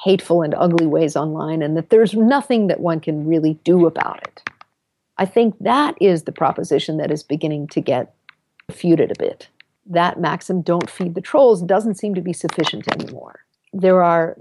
hateful 0.04 0.42
and 0.42 0.56
ugly 0.56 0.88
ways 0.88 1.16
online, 1.16 1.62
and 1.62 1.78
that 1.78 1.90
there's 1.90 2.14
nothing 2.14 2.68
that 2.68 2.80
one 2.80 3.00
can 3.00 3.28
really 3.28 3.60
do 3.64 3.86
about 3.86 4.22
it. 4.24 4.42
I 5.18 5.26
think 5.26 5.56
that 5.60 5.96
is 6.02 6.24
the 6.24 6.32
proposition 6.32 6.98
that 6.98 7.12
is 7.12 7.22
beginning 7.22 7.68
to 7.70 7.82
get 7.82 8.14
refuted 8.68 9.12
a 9.12 9.20
bit 9.20 9.48
that 9.92 10.20
maxim, 10.20 10.62
don't 10.62 10.90
feed 10.90 11.16
the 11.16 11.22
trolls, 11.22 11.62
doesn't 11.62 11.96
seem 11.96 12.16
to 12.16 12.22
be 12.22 12.34
sufficient 12.34 12.88
anymore. 12.94 13.42
There 13.74 14.04
are, 14.04 14.38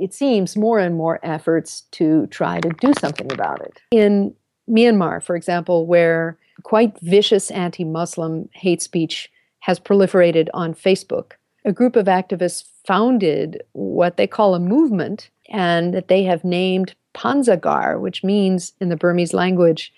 it 0.00 0.14
seems, 0.14 0.56
more 0.56 0.78
and 0.78 0.96
more 0.96 1.20
efforts 1.22 1.82
to 1.92 2.26
try 2.28 2.60
to 2.60 2.70
do 2.80 2.92
something 3.00 3.30
about 3.32 3.60
it. 3.60 3.80
In 3.90 4.34
Myanmar, 4.68 5.22
for 5.22 5.36
example, 5.36 5.86
where 5.86 6.38
quite 6.62 6.98
vicious 7.00 7.50
anti 7.50 7.84
Muslim 7.84 8.48
hate 8.52 8.82
speech 8.82 9.30
has 9.60 9.80
proliferated 9.80 10.48
on 10.54 10.74
Facebook, 10.74 11.32
a 11.64 11.72
group 11.72 11.96
of 11.96 12.06
activists 12.06 12.64
founded 12.86 13.62
what 13.72 14.16
they 14.16 14.26
call 14.26 14.54
a 14.54 14.60
movement 14.60 15.30
and 15.48 15.92
that 15.94 16.08
they 16.08 16.22
have 16.24 16.44
named 16.44 16.94
Panzagar, 17.14 18.00
which 18.00 18.22
means 18.22 18.72
in 18.80 18.88
the 18.88 18.96
Burmese 18.96 19.34
language, 19.34 19.92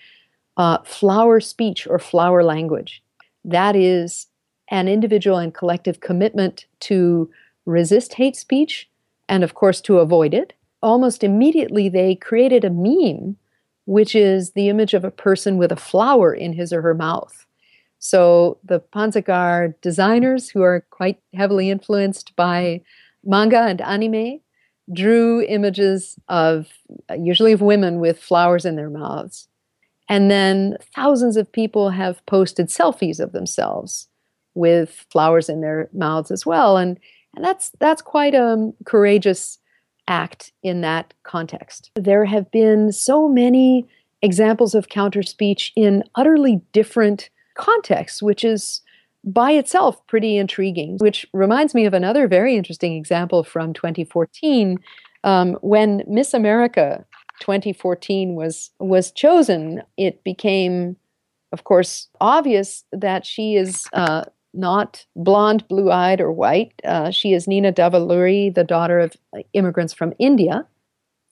uh, 0.57 0.79
flower 0.83 1.39
speech 1.39 1.87
or 1.87 1.99
flower 1.99 2.43
language. 2.43 3.03
That 3.45 3.75
is 3.75 4.27
an 4.69 4.87
individual 4.87 5.37
and 5.37 5.53
collective 5.53 5.99
commitment 5.99 6.65
to 6.81 7.29
resist 7.65 8.13
hate 8.13 8.35
speech 8.35 8.89
and, 9.29 9.43
of 9.43 9.53
course, 9.53 9.81
to 9.81 9.99
avoid 9.99 10.33
it. 10.33 10.53
Almost 10.81 11.23
immediately, 11.23 11.89
they 11.89 12.15
created 12.15 12.65
a 12.65 12.69
meme, 12.69 13.37
which 13.85 14.15
is 14.15 14.51
the 14.51 14.69
image 14.69 14.93
of 14.93 15.03
a 15.03 15.11
person 15.11 15.57
with 15.57 15.71
a 15.71 15.75
flower 15.75 16.33
in 16.33 16.53
his 16.53 16.73
or 16.73 16.81
her 16.81 16.95
mouth. 16.95 17.45
So 18.01 18.57
the 18.63 18.79
Panzagar 18.79 19.75
designers, 19.81 20.49
who 20.49 20.63
are 20.63 20.83
quite 20.89 21.19
heavily 21.35 21.69
influenced 21.69 22.35
by 22.35 22.81
manga 23.23 23.61
and 23.61 23.79
anime, 23.79 24.41
drew 24.91 25.43
images 25.43 26.17
of 26.27 26.67
uh, 27.09 27.13
usually 27.13 27.51
of 27.51 27.61
women 27.61 27.99
with 27.99 28.19
flowers 28.19 28.65
in 28.65 28.75
their 28.75 28.89
mouths. 28.89 29.47
And 30.09 30.31
then 30.31 30.77
thousands 30.95 31.37
of 31.37 31.51
people 31.51 31.91
have 31.91 32.25
posted 32.25 32.67
selfies 32.67 33.19
of 33.19 33.33
themselves 33.33 34.07
with 34.55 35.05
flowers 35.11 35.47
in 35.47 35.61
their 35.61 35.87
mouths 35.93 36.31
as 36.31 36.43
well. 36.43 36.77
And, 36.77 36.99
and 37.35 37.45
that's, 37.45 37.69
that's 37.79 38.01
quite 38.01 38.33
a 38.33 38.73
courageous 38.83 39.59
act 40.07 40.51
in 40.63 40.81
that 40.81 41.13
context. 41.21 41.91
There 41.95 42.25
have 42.25 42.49
been 42.49 42.91
so 42.91 43.29
many 43.29 43.87
examples 44.23 44.73
of 44.73 44.89
counter 44.89 45.21
speech 45.21 45.71
in 45.75 46.03
utterly 46.15 46.61
different 46.73 47.29
contexts, 47.55 48.21
which 48.21 48.43
is 48.43 48.81
by 49.23 49.51
itself 49.51 50.05
pretty 50.07 50.37
intriguing, 50.37 50.97
which 50.99 51.25
reminds 51.33 51.75
me 51.75 51.85
of 51.85 51.93
another 51.93 52.27
very 52.27 52.55
interesting 52.55 52.95
example 52.95 53.43
from 53.43 53.73
2014 53.73 54.77
um, 55.23 55.57
when 55.61 56.03
Miss 56.07 56.33
America 56.33 57.05
2014 57.41 58.35
was 58.35 58.71
was 58.79 59.11
chosen. 59.11 59.81
It 59.97 60.23
became, 60.23 60.95
of 61.51 61.63
course, 61.63 62.07
obvious 62.19 62.83
that 62.91 63.25
she 63.25 63.55
is 63.55 63.85
uh, 63.93 64.23
not 64.53 65.05
blonde, 65.15 65.67
blue 65.67 65.91
eyed, 65.91 66.21
or 66.21 66.31
white. 66.31 66.73
Uh, 66.83 67.11
she 67.11 67.33
is 67.33 67.47
Nina 67.47 67.71
Davuluri, 67.71 68.53
the 68.53 68.63
daughter 68.63 68.99
of 68.99 69.15
immigrants 69.53 69.93
from 69.93 70.13
India. 70.19 70.65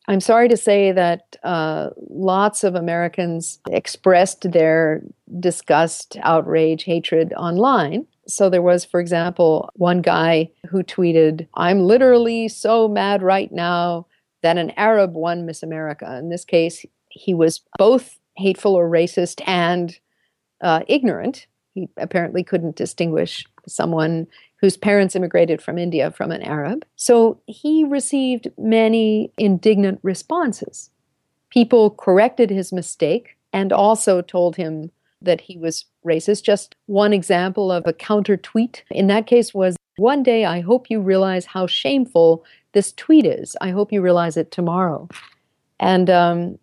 I'm 0.10 0.22
sorry 0.22 0.50
to 0.50 0.58
say 0.58 0.92
that 0.92 1.38
uh, 1.44 1.92
lots 2.10 2.64
of 2.64 2.74
Americans 2.74 3.60
expressed 3.70 4.52
their 4.52 5.04
disgust, 5.40 6.18
outrage, 6.24 6.84
hatred 6.84 7.32
online. 7.34 8.08
So 8.28 8.50
there 8.50 8.64
was, 8.64 8.84
for 8.84 9.00
example, 9.00 9.70
one 9.76 10.02
guy 10.02 10.50
who 10.68 10.82
tweeted, 10.82 11.48
I'm 11.54 11.82
literally 11.82 12.48
so 12.48 12.88
mad 12.88 13.22
right 13.22 13.52
now 13.52 14.08
that 14.42 14.58
an 14.58 14.72
Arab 14.72 15.14
won 15.14 15.46
Miss 15.46 15.62
America. 15.62 16.18
In 16.18 16.30
this 16.30 16.44
case, 16.44 16.88
he 17.10 17.36
was 17.36 17.62
both 17.78 18.18
hateful 18.36 18.74
or 18.74 18.90
racist 18.90 19.42
and 19.46 20.00
uh, 20.60 20.82
ignorant 20.88 21.46
he 21.74 21.90
apparently 21.98 22.44
couldn't 22.44 22.76
distinguish 22.76 23.46
someone 23.68 24.28
whose 24.58 24.78
parents 24.78 25.16
immigrated 25.16 25.62
from 25.62 25.78
India 25.78 26.12
from 26.12 26.32
an 26.32 26.42
Arab. 26.42 26.86
So 26.96 27.40
he 27.46 27.84
received 27.84 28.50
many 28.58 29.32
indignant 29.38 30.00
responses. 30.04 30.90
People 31.50 31.92
corrected 31.92 32.50
his 32.50 32.74
mistake 32.74 33.38
and 33.54 33.72
also 33.72 34.22
told 34.22 34.56
him 34.56 34.92
that 35.22 35.42
he 35.42 35.58
was 35.58 35.86
racist. 36.06 36.44
Just 36.44 36.76
one 36.86 37.14
example 37.14 37.72
of 37.72 37.86
a 37.86 37.94
counter 37.94 38.38
tweet 38.38 38.84
in 38.92 39.08
that 39.08 39.28
case 39.28 39.54
was 39.54 39.76
One 39.98 40.24
day 40.24 40.46
I 40.46 40.62
hope 40.62 40.90
you 40.90 41.02
realize 41.02 41.46
how 41.46 41.68
shameful 41.68 42.46
this 42.74 42.94
tweet 42.94 43.26
is. 43.26 43.56
I 43.62 43.72
hope 43.72 43.92
you 43.92 44.02
realize 44.02 44.38
it 44.38 44.52
tomorrow. 44.52 45.10
And 45.80 46.10
um, 46.10 46.60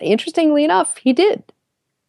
interestingly 0.00 0.64
enough, 0.64 0.96
he 0.96 1.12
did. 1.12 1.42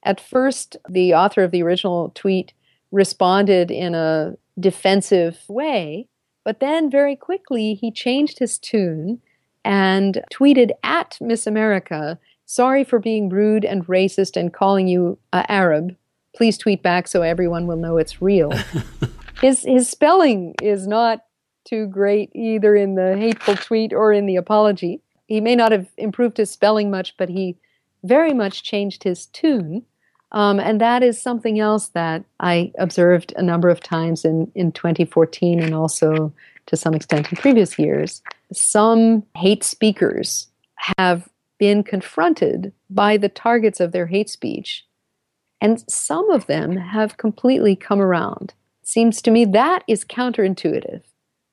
At 0.04 0.22
first, 0.22 0.78
the 0.88 1.14
author 1.14 1.44
of 1.44 1.52
the 1.52 1.64
original 1.64 2.12
tweet 2.16 2.54
responded 2.92 3.72
in 3.72 3.96
a 3.96 4.36
defensive 4.60 5.40
way, 5.48 6.08
but 6.44 6.60
then 6.60 6.90
very 6.90 7.16
quickly 7.16 7.74
he 7.74 7.92
changed 7.92 8.40
his 8.40 8.58
tune 8.58 9.22
and 9.66 10.24
tweeted 10.34 10.72
at 10.84 11.18
Miss 11.20 11.46
America, 11.46 12.18
Sorry 12.46 12.86
for 12.86 13.00
being 13.00 13.28
rude 13.28 13.66
and 13.66 13.86
racist 13.88 14.38
and 14.38 14.54
calling 14.54 14.88
you 14.88 15.18
uh, 15.34 15.44
Arab. 15.50 15.98
Please 16.34 16.58
tweet 16.58 16.82
back 16.82 17.10
so 17.10 17.22
everyone 17.22 17.68
will 17.68 17.76
know 17.76 17.98
it's 17.98 18.22
real. 18.22 18.54
his, 19.42 19.64
his 19.64 19.90
spelling 19.90 20.56
is 20.62 20.88
not 20.88 21.26
too 21.66 21.88
great 21.88 22.32
either 22.34 22.74
in 22.74 22.96
the 22.96 23.18
hateful 23.18 23.58
tweet 23.58 23.92
or 23.92 24.14
in 24.14 24.26
the 24.26 24.38
apology. 24.38 25.02
He 25.28 25.42
may 25.42 25.58
not 25.58 25.74
have 25.74 25.88
improved 25.98 26.38
his 26.38 26.50
spelling 26.50 26.90
much, 26.90 27.16
but 27.18 27.28
he 27.28 27.58
very 28.04 28.34
much 28.34 28.64
changed 28.64 29.04
his 29.04 29.28
tune. 29.28 29.86
Um, 30.34 30.60
and 30.60 30.82
that 30.82 31.04
is 31.04 31.22
something 31.22 31.60
else 31.60 31.90
that 31.90 32.24
I 32.40 32.72
observed 32.78 33.34
a 33.38 33.42
number 33.42 33.70
of 33.70 33.80
times 33.80 34.26
in, 34.26 34.52
in 34.56 34.72
2014 34.72 35.62
and 35.62 35.74
also 35.74 36.34
to 36.66 36.76
some 36.76 36.94
extent 36.94 37.32
in 37.32 37.38
previous 37.38 37.80
years. 37.80 38.22
Some 38.52 39.24
hate 39.36 39.64
speakers 39.64 40.48
have 40.98 41.28
been 41.58 41.84
confronted 41.84 42.74
by 42.90 43.18
the 43.18 43.30
targets 43.30 43.80
of 43.80 43.92
their 43.92 44.06
hate 44.06 44.30
speech, 44.30 44.86
and 45.60 45.84
some 45.90 46.30
of 46.30 46.46
them 46.46 46.78
have 46.78 47.18
completely 47.18 47.76
come 47.76 48.00
around. 48.00 48.54
Seems 48.84 49.22
to 49.24 49.32
me 49.32 49.44
that 49.46 49.84
is 49.88 50.06
counterintuitive. 50.06 51.02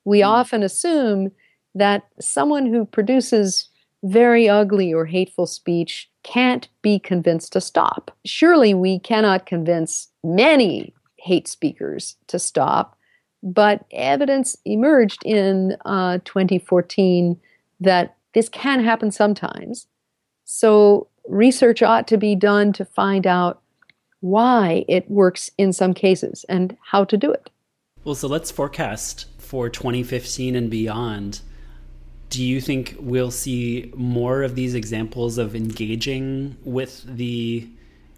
We 0.03 0.19
mm. 0.19 0.27
often 0.27 0.63
assume 0.63 1.31
that 1.73 2.07
someone 2.19 2.65
who 2.65 2.85
produces 2.85 3.69
very 4.05 4.47
ugly 4.47 4.93
or 4.93 5.05
hateful 5.05 5.47
speech 5.47 6.09
can't 6.23 6.69
be 6.81 6.99
convinced 6.99 7.51
to 7.53 7.59
stop. 7.61 8.15
Surely 8.23 8.73
we 8.73 8.99
cannot 8.99 9.47
convince 9.47 10.09
many 10.23 10.93
hate 11.17 11.47
speakers 11.47 12.15
to 12.27 12.37
stop, 12.37 12.97
but 13.41 13.83
evidence 13.91 14.55
emerged 14.63 15.23
in 15.25 15.75
uh, 15.85 16.19
2014 16.23 17.39
that 17.79 18.15
this 18.33 18.47
can 18.47 18.83
happen 18.83 19.11
sometimes. 19.11 19.87
So 20.43 21.07
research 21.27 21.81
ought 21.81 22.07
to 22.09 22.17
be 22.17 22.35
done 22.35 22.73
to 22.73 22.85
find 22.85 23.25
out 23.25 23.61
why 24.19 24.85
it 24.87 25.09
works 25.09 25.49
in 25.57 25.73
some 25.73 25.95
cases 25.95 26.45
and 26.47 26.77
how 26.83 27.05
to 27.05 27.17
do 27.17 27.31
it. 27.31 27.49
Well, 28.03 28.15
so 28.15 28.27
let's 28.27 28.51
forecast 28.51 29.25
for 29.39 29.67
2015 29.67 30.55
and 30.55 30.69
beyond. 30.69 31.41
Do 32.35 32.43
you 32.43 32.59
think 32.59 32.97
we'll 32.99 33.31
see 33.31 33.93
more 33.95 34.43
of 34.43 34.55
these 34.55 34.75
examples 34.75 35.37
of 35.37 35.55
engaging 35.55 36.57
with 36.65 37.01
the 37.07 37.65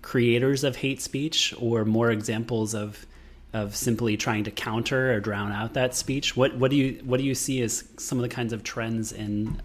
creators 0.01 0.63
of 0.63 0.77
hate 0.77 0.99
speech 1.01 1.53
or 1.59 1.85
more 1.85 2.09
examples 2.09 2.73
of 2.73 3.05
of 3.53 3.75
simply 3.75 4.17
trying 4.17 4.43
to 4.45 4.49
counter 4.49 5.13
or 5.13 5.19
drown 5.19 5.51
out 5.51 5.75
that 5.75 5.93
speech? 5.93 6.35
What 6.35 6.57
what 6.57 6.71
do 6.71 6.77
you 6.77 6.99
what 7.03 7.19
do 7.19 7.25
you 7.27 7.35
see 7.35 7.61
as 7.61 7.83
some 7.99 8.17
of 8.17 8.23
the 8.23 8.35
kinds 8.35 8.53
of 8.53 8.63
trends 8.63 9.11
in 9.11 9.61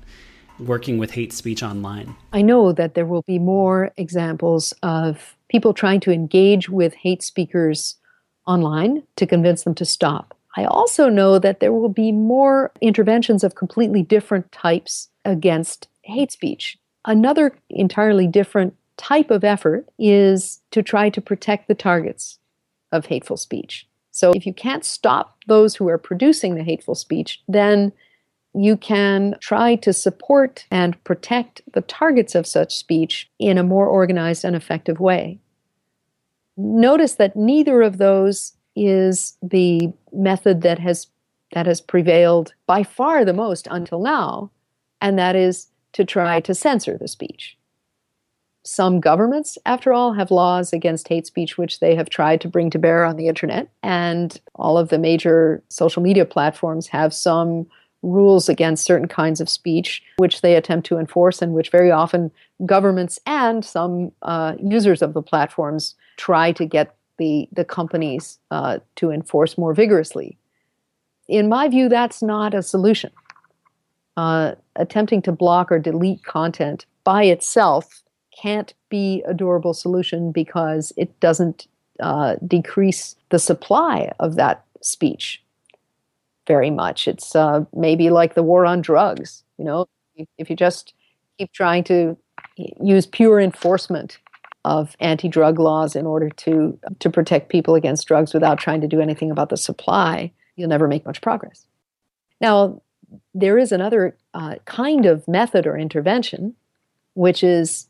working 0.58 0.98
with 0.98 1.12
hate 1.12 1.32
speech 1.32 1.62
online? 1.62 2.14
I 2.34 2.42
know 2.42 2.72
that 2.72 2.92
there 2.92 3.06
will 3.06 3.22
be 3.22 3.38
more 3.38 3.90
examples 3.96 4.74
of 4.82 5.34
people 5.48 5.72
trying 5.72 6.00
to 6.00 6.12
engage 6.12 6.68
with 6.68 6.92
hate 6.92 7.22
speakers 7.22 7.96
online 8.46 9.02
to 9.16 9.26
convince 9.26 9.64
them 9.64 9.74
to 9.76 9.86
stop. 9.86 10.36
I 10.56 10.64
also 10.64 11.08
know 11.08 11.38
that 11.38 11.60
there 11.60 11.72
will 11.72 11.88
be 11.88 12.12
more 12.12 12.72
interventions 12.80 13.42
of 13.42 13.54
completely 13.54 14.02
different 14.02 14.52
types 14.52 15.08
against 15.24 15.88
hate 16.02 16.32
speech. 16.32 16.78
Another 17.04 17.56
entirely 17.70 18.26
different 18.26 18.74
type 18.96 19.30
of 19.30 19.44
effort 19.44 19.88
is 19.98 20.60
to 20.70 20.82
try 20.82 21.08
to 21.10 21.20
protect 21.20 21.68
the 21.68 21.74
targets 21.74 22.38
of 22.92 23.06
hateful 23.06 23.36
speech. 23.36 23.88
So 24.10 24.32
if 24.32 24.44
you 24.44 24.52
can't 24.52 24.84
stop 24.84 25.38
those 25.46 25.74
who 25.74 25.88
are 25.88 25.98
producing 25.98 26.54
the 26.54 26.62
hateful 26.62 26.94
speech, 26.94 27.42
then 27.48 27.92
you 28.54 28.76
can 28.76 29.36
try 29.40 29.74
to 29.76 29.92
support 29.94 30.66
and 30.70 31.02
protect 31.04 31.62
the 31.72 31.80
targets 31.80 32.34
of 32.34 32.46
such 32.46 32.76
speech 32.76 33.30
in 33.38 33.56
a 33.56 33.62
more 33.62 33.86
organized 33.86 34.44
and 34.44 34.54
effective 34.54 35.00
way. 35.00 35.38
Notice 36.58 37.14
that 37.14 37.34
neither 37.34 37.80
of 37.80 37.96
those 37.96 38.52
is 38.76 39.36
the 39.42 39.92
method 40.12 40.62
that 40.62 40.78
has 40.78 41.08
that 41.52 41.66
has 41.66 41.80
prevailed 41.80 42.54
by 42.66 42.82
far 42.82 43.24
the 43.24 43.34
most 43.34 43.68
until 43.70 44.00
now, 44.00 44.50
and 45.00 45.18
that 45.18 45.36
is 45.36 45.68
to 45.92 46.04
try 46.04 46.40
to 46.40 46.54
censor 46.54 46.96
the 46.96 47.08
speech. 47.08 47.58
Some 48.64 49.00
governments, 49.00 49.58
after 49.66 49.92
all, 49.92 50.14
have 50.14 50.30
laws 50.30 50.72
against 50.72 51.08
hate 51.08 51.26
speech, 51.26 51.58
which 51.58 51.80
they 51.80 51.94
have 51.96 52.08
tried 52.08 52.40
to 52.42 52.48
bring 52.48 52.70
to 52.70 52.78
bear 52.78 53.04
on 53.04 53.16
the 53.16 53.26
internet. 53.26 53.68
And 53.82 54.40
all 54.54 54.78
of 54.78 54.88
the 54.88 54.98
major 54.98 55.62
social 55.68 56.00
media 56.00 56.24
platforms 56.24 56.86
have 56.88 57.12
some 57.12 57.66
rules 58.02 58.48
against 58.48 58.84
certain 58.84 59.08
kinds 59.08 59.40
of 59.40 59.48
speech, 59.48 60.02
which 60.16 60.40
they 60.40 60.54
attempt 60.54 60.86
to 60.86 60.98
enforce, 60.98 61.42
and 61.42 61.54
which 61.54 61.70
very 61.70 61.90
often 61.90 62.30
governments 62.64 63.18
and 63.26 63.64
some 63.64 64.12
uh, 64.22 64.54
users 64.62 65.02
of 65.02 65.12
the 65.12 65.22
platforms 65.22 65.94
try 66.16 66.52
to 66.52 66.64
get 66.64 66.94
the, 67.18 67.48
the 67.52 67.64
companies 67.64 68.38
uh, 68.50 68.78
to 68.96 69.10
enforce 69.10 69.58
more 69.58 69.74
vigorously. 69.74 70.38
In 71.28 71.48
my 71.48 71.68
view, 71.68 71.88
that's 71.88 72.22
not 72.22 72.54
a 72.54 72.62
solution. 72.62 73.10
Uh, 74.16 74.54
attempting 74.76 75.22
to 75.22 75.32
block 75.32 75.72
or 75.72 75.78
delete 75.78 76.24
content 76.24 76.84
by 77.04 77.24
itself 77.24 78.02
can't 78.40 78.74
be 78.88 79.22
a 79.26 79.34
durable 79.34 79.74
solution 79.74 80.32
because 80.32 80.92
it 80.96 81.18
doesn't 81.20 81.66
uh, 82.00 82.36
decrease 82.46 83.16
the 83.30 83.38
supply 83.38 84.10
of 84.18 84.34
that 84.36 84.64
speech 84.80 85.42
very 86.46 86.70
much. 86.70 87.06
It's 87.06 87.36
uh, 87.36 87.64
maybe 87.72 88.10
like 88.10 88.34
the 88.34 88.42
war 88.42 88.66
on 88.66 88.82
drugs. 88.82 89.44
You 89.58 89.64
know, 89.64 89.86
if 90.38 90.50
you 90.50 90.56
just 90.56 90.94
keep 91.38 91.52
trying 91.52 91.84
to 91.84 92.16
use 92.56 93.06
pure 93.06 93.40
enforcement 93.40 94.18
of 94.64 94.96
anti-drug 95.00 95.58
laws 95.58 95.96
in 95.96 96.06
order 96.06 96.28
to 96.30 96.78
to 97.00 97.10
protect 97.10 97.48
people 97.48 97.74
against 97.74 98.06
drugs 98.06 98.32
without 98.32 98.58
trying 98.58 98.80
to 98.80 98.88
do 98.88 99.00
anything 99.00 99.30
about 99.30 99.48
the 99.48 99.56
supply, 99.56 100.30
you'll 100.56 100.68
never 100.68 100.88
make 100.88 101.04
much 101.04 101.20
progress. 101.20 101.66
Now, 102.40 102.80
there 103.34 103.58
is 103.58 103.72
another 103.72 104.16
uh, 104.34 104.56
kind 104.64 105.06
of 105.06 105.26
method 105.26 105.66
or 105.66 105.76
intervention, 105.76 106.54
which 107.14 107.42
is 107.42 107.86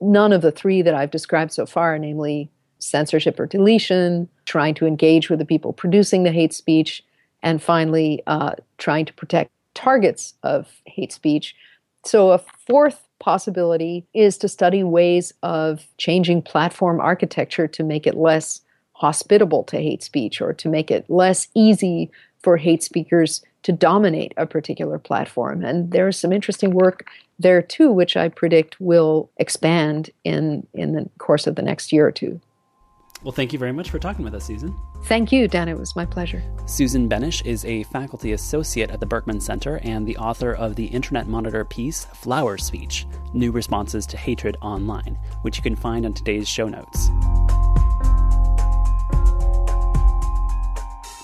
none 0.00 0.32
of 0.32 0.42
the 0.42 0.52
three 0.52 0.82
that 0.82 0.94
I've 0.94 1.10
described 1.10 1.52
so 1.52 1.66
far, 1.66 1.98
namely 1.98 2.50
censorship 2.78 3.38
or 3.40 3.46
deletion, 3.46 4.28
trying 4.44 4.74
to 4.74 4.86
engage 4.86 5.30
with 5.30 5.38
the 5.38 5.44
people 5.44 5.72
producing 5.72 6.22
the 6.22 6.32
hate 6.32 6.52
speech, 6.52 7.04
and 7.42 7.62
finally 7.62 8.22
uh, 8.26 8.52
trying 8.78 9.04
to 9.06 9.12
protect 9.14 9.50
targets 9.74 10.34
of 10.42 10.68
hate 10.86 11.12
speech. 11.12 11.54
So, 12.04 12.30
a 12.30 12.38
fourth 12.38 13.05
possibility 13.18 14.06
is 14.14 14.38
to 14.38 14.48
study 14.48 14.82
ways 14.82 15.32
of 15.42 15.86
changing 15.98 16.42
platform 16.42 17.00
architecture 17.00 17.66
to 17.68 17.82
make 17.82 18.06
it 18.06 18.16
less 18.16 18.60
hospitable 18.92 19.62
to 19.64 19.76
hate 19.76 20.02
speech 20.02 20.40
or 20.40 20.52
to 20.54 20.68
make 20.68 20.90
it 20.90 21.08
less 21.08 21.48
easy 21.54 22.10
for 22.42 22.56
hate 22.56 22.82
speakers 22.82 23.42
to 23.62 23.72
dominate 23.72 24.32
a 24.36 24.46
particular 24.46 24.98
platform. 24.98 25.64
And 25.64 25.90
there's 25.90 26.18
some 26.18 26.32
interesting 26.32 26.70
work 26.70 27.06
there 27.38 27.60
too, 27.60 27.90
which 27.90 28.16
I 28.16 28.28
predict 28.28 28.80
will 28.80 29.28
expand 29.38 30.10
in, 30.24 30.66
in 30.72 30.92
the 30.92 31.10
course 31.18 31.46
of 31.46 31.56
the 31.56 31.62
next 31.62 31.92
year 31.92 32.06
or 32.06 32.12
two. 32.12 32.40
Well, 33.22 33.32
thank 33.32 33.52
you 33.52 33.58
very 33.58 33.72
much 33.72 33.90
for 33.90 33.98
talking 33.98 34.24
with 34.24 34.34
us, 34.34 34.44
Susan. 34.44 34.76
Thank 35.04 35.32
you, 35.32 35.48
Dan. 35.48 35.68
It 35.68 35.78
was 35.78 35.96
my 35.96 36.04
pleasure. 36.04 36.42
Susan 36.66 37.08
Benesch 37.08 37.44
is 37.44 37.64
a 37.64 37.82
faculty 37.84 38.32
associate 38.32 38.90
at 38.90 39.00
the 39.00 39.06
Berkman 39.06 39.40
Center 39.40 39.80
and 39.82 40.06
the 40.06 40.16
author 40.16 40.52
of 40.52 40.76
the 40.76 40.86
Internet 40.86 41.26
Monitor 41.26 41.64
piece 41.64 42.04
Flower 42.06 42.58
Speech 42.58 43.06
New 43.32 43.50
Responses 43.52 44.06
to 44.06 44.16
Hatred 44.16 44.56
Online, 44.62 45.18
which 45.42 45.56
you 45.56 45.62
can 45.62 45.76
find 45.76 46.06
on 46.06 46.12
today's 46.12 46.48
show 46.48 46.68
notes. 46.68 47.10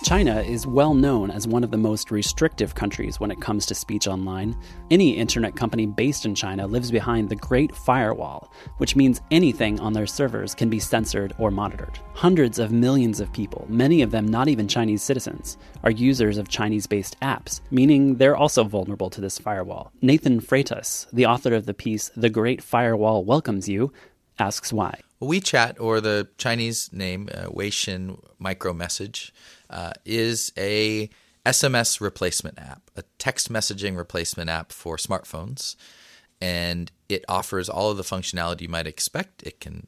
China 0.03 0.41
is 0.41 0.67
well 0.67 0.95
known 0.95 1.31
as 1.31 1.47
one 1.47 1.63
of 1.63 1.71
the 1.71 1.77
most 1.77 2.11
restrictive 2.11 2.75
countries 2.75 3.21
when 3.21 3.31
it 3.31 3.41
comes 3.41 3.65
to 3.67 3.75
speech 3.75 4.09
online. 4.09 4.57
Any 4.91 5.17
internet 5.17 5.55
company 5.55 5.87
based 5.87 6.27
in 6.27 6.35
China 6.35 6.67
lives 6.67 6.91
behind 6.91 7.29
the 7.29 7.37
Great 7.37 7.73
Firewall, 7.75 8.53
which 8.79 8.97
means 8.97 9.21
anything 9.31 9.79
on 9.79 9.93
their 9.93 10.09
servers 10.09 10.57
can 10.57 10.69
be 10.69 10.81
censored 10.81 11.33
or 11.39 11.53
monitored. 11.53 12.01
Hundreds 12.15 12.59
of 12.59 12.73
millions 12.73 13.21
of 13.21 13.33
people, 13.33 13.65
many 13.69 14.03
of 14.03 14.11
them 14.11 14.27
not 14.27 14.49
even 14.49 14.67
Chinese 14.67 15.03
citizens, 15.03 15.57
are 15.85 15.93
users 15.93 16.37
of 16.37 16.49
Chinese 16.49 16.89
based 16.89 17.19
apps, 17.21 17.61
meaning 17.71 18.17
they're 18.17 18.37
also 18.37 18.65
vulnerable 18.65 19.09
to 19.09 19.21
this 19.21 19.39
firewall. 19.39 19.93
Nathan 20.03 20.41
Freitas, 20.41 21.07
the 21.13 21.27
author 21.27 21.55
of 21.55 21.67
the 21.67 21.75
piece 21.75 22.11
The 22.17 22.29
Great 22.29 22.61
Firewall 22.61 23.25
Welcomes 23.25 23.69
You, 23.69 23.93
asks 24.39 24.73
why. 24.73 25.01
WeChat, 25.23 25.77
or 25.79 26.01
the 26.01 26.29
Chinese 26.37 26.93
name 26.93 27.29
uh, 27.33 27.45
Weixin 27.47 28.19
micro 28.41 28.73
message, 28.73 29.33
uh, 29.73 29.93
is 30.05 30.53
a 30.57 31.11
SMS 31.45 32.01
replacement 32.01 32.59
app, 32.59 32.91
a 32.97 33.03
text 33.19 33.53
messaging 33.53 33.97
replacement 33.97 34.49
app 34.49 34.73
for 34.73 34.97
smartphones. 34.97 35.77
And 36.41 36.91
it 37.09 37.25
offers 37.29 37.69
all 37.69 37.91
of 37.91 37.97
the 37.97 38.03
functionality 38.03 38.63
you 38.63 38.69
might 38.69 38.87
expect. 38.87 39.43
It 39.43 39.61
can 39.61 39.87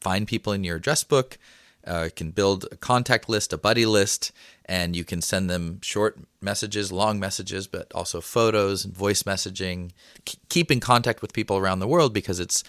find 0.00 0.26
people 0.26 0.52
in 0.52 0.64
your 0.64 0.76
address 0.76 1.04
book, 1.04 1.38
uh, 1.86 2.04
it 2.06 2.16
can 2.16 2.32
build 2.32 2.66
a 2.72 2.76
contact 2.76 3.28
list, 3.28 3.52
a 3.52 3.58
buddy 3.58 3.86
list, 3.86 4.32
and 4.64 4.96
you 4.96 5.04
can 5.04 5.22
send 5.22 5.48
them 5.48 5.78
short 5.82 6.18
messages, 6.40 6.90
long 6.90 7.20
messages, 7.20 7.68
but 7.68 7.92
also 7.94 8.20
photos 8.20 8.84
and 8.84 8.94
voice 8.94 9.22
messaging. 9.22 9.92
K- 10.24 10.38
keep 10.48 10.72
in 10.72 10.80
contact 10.80 11.22
with 11.22 11.32
people 11.32 11.56
around 11.56 11.78
the 11.78 11.86
world 11.86 12.12
because 12.12 12.40
it's 12.40 12.64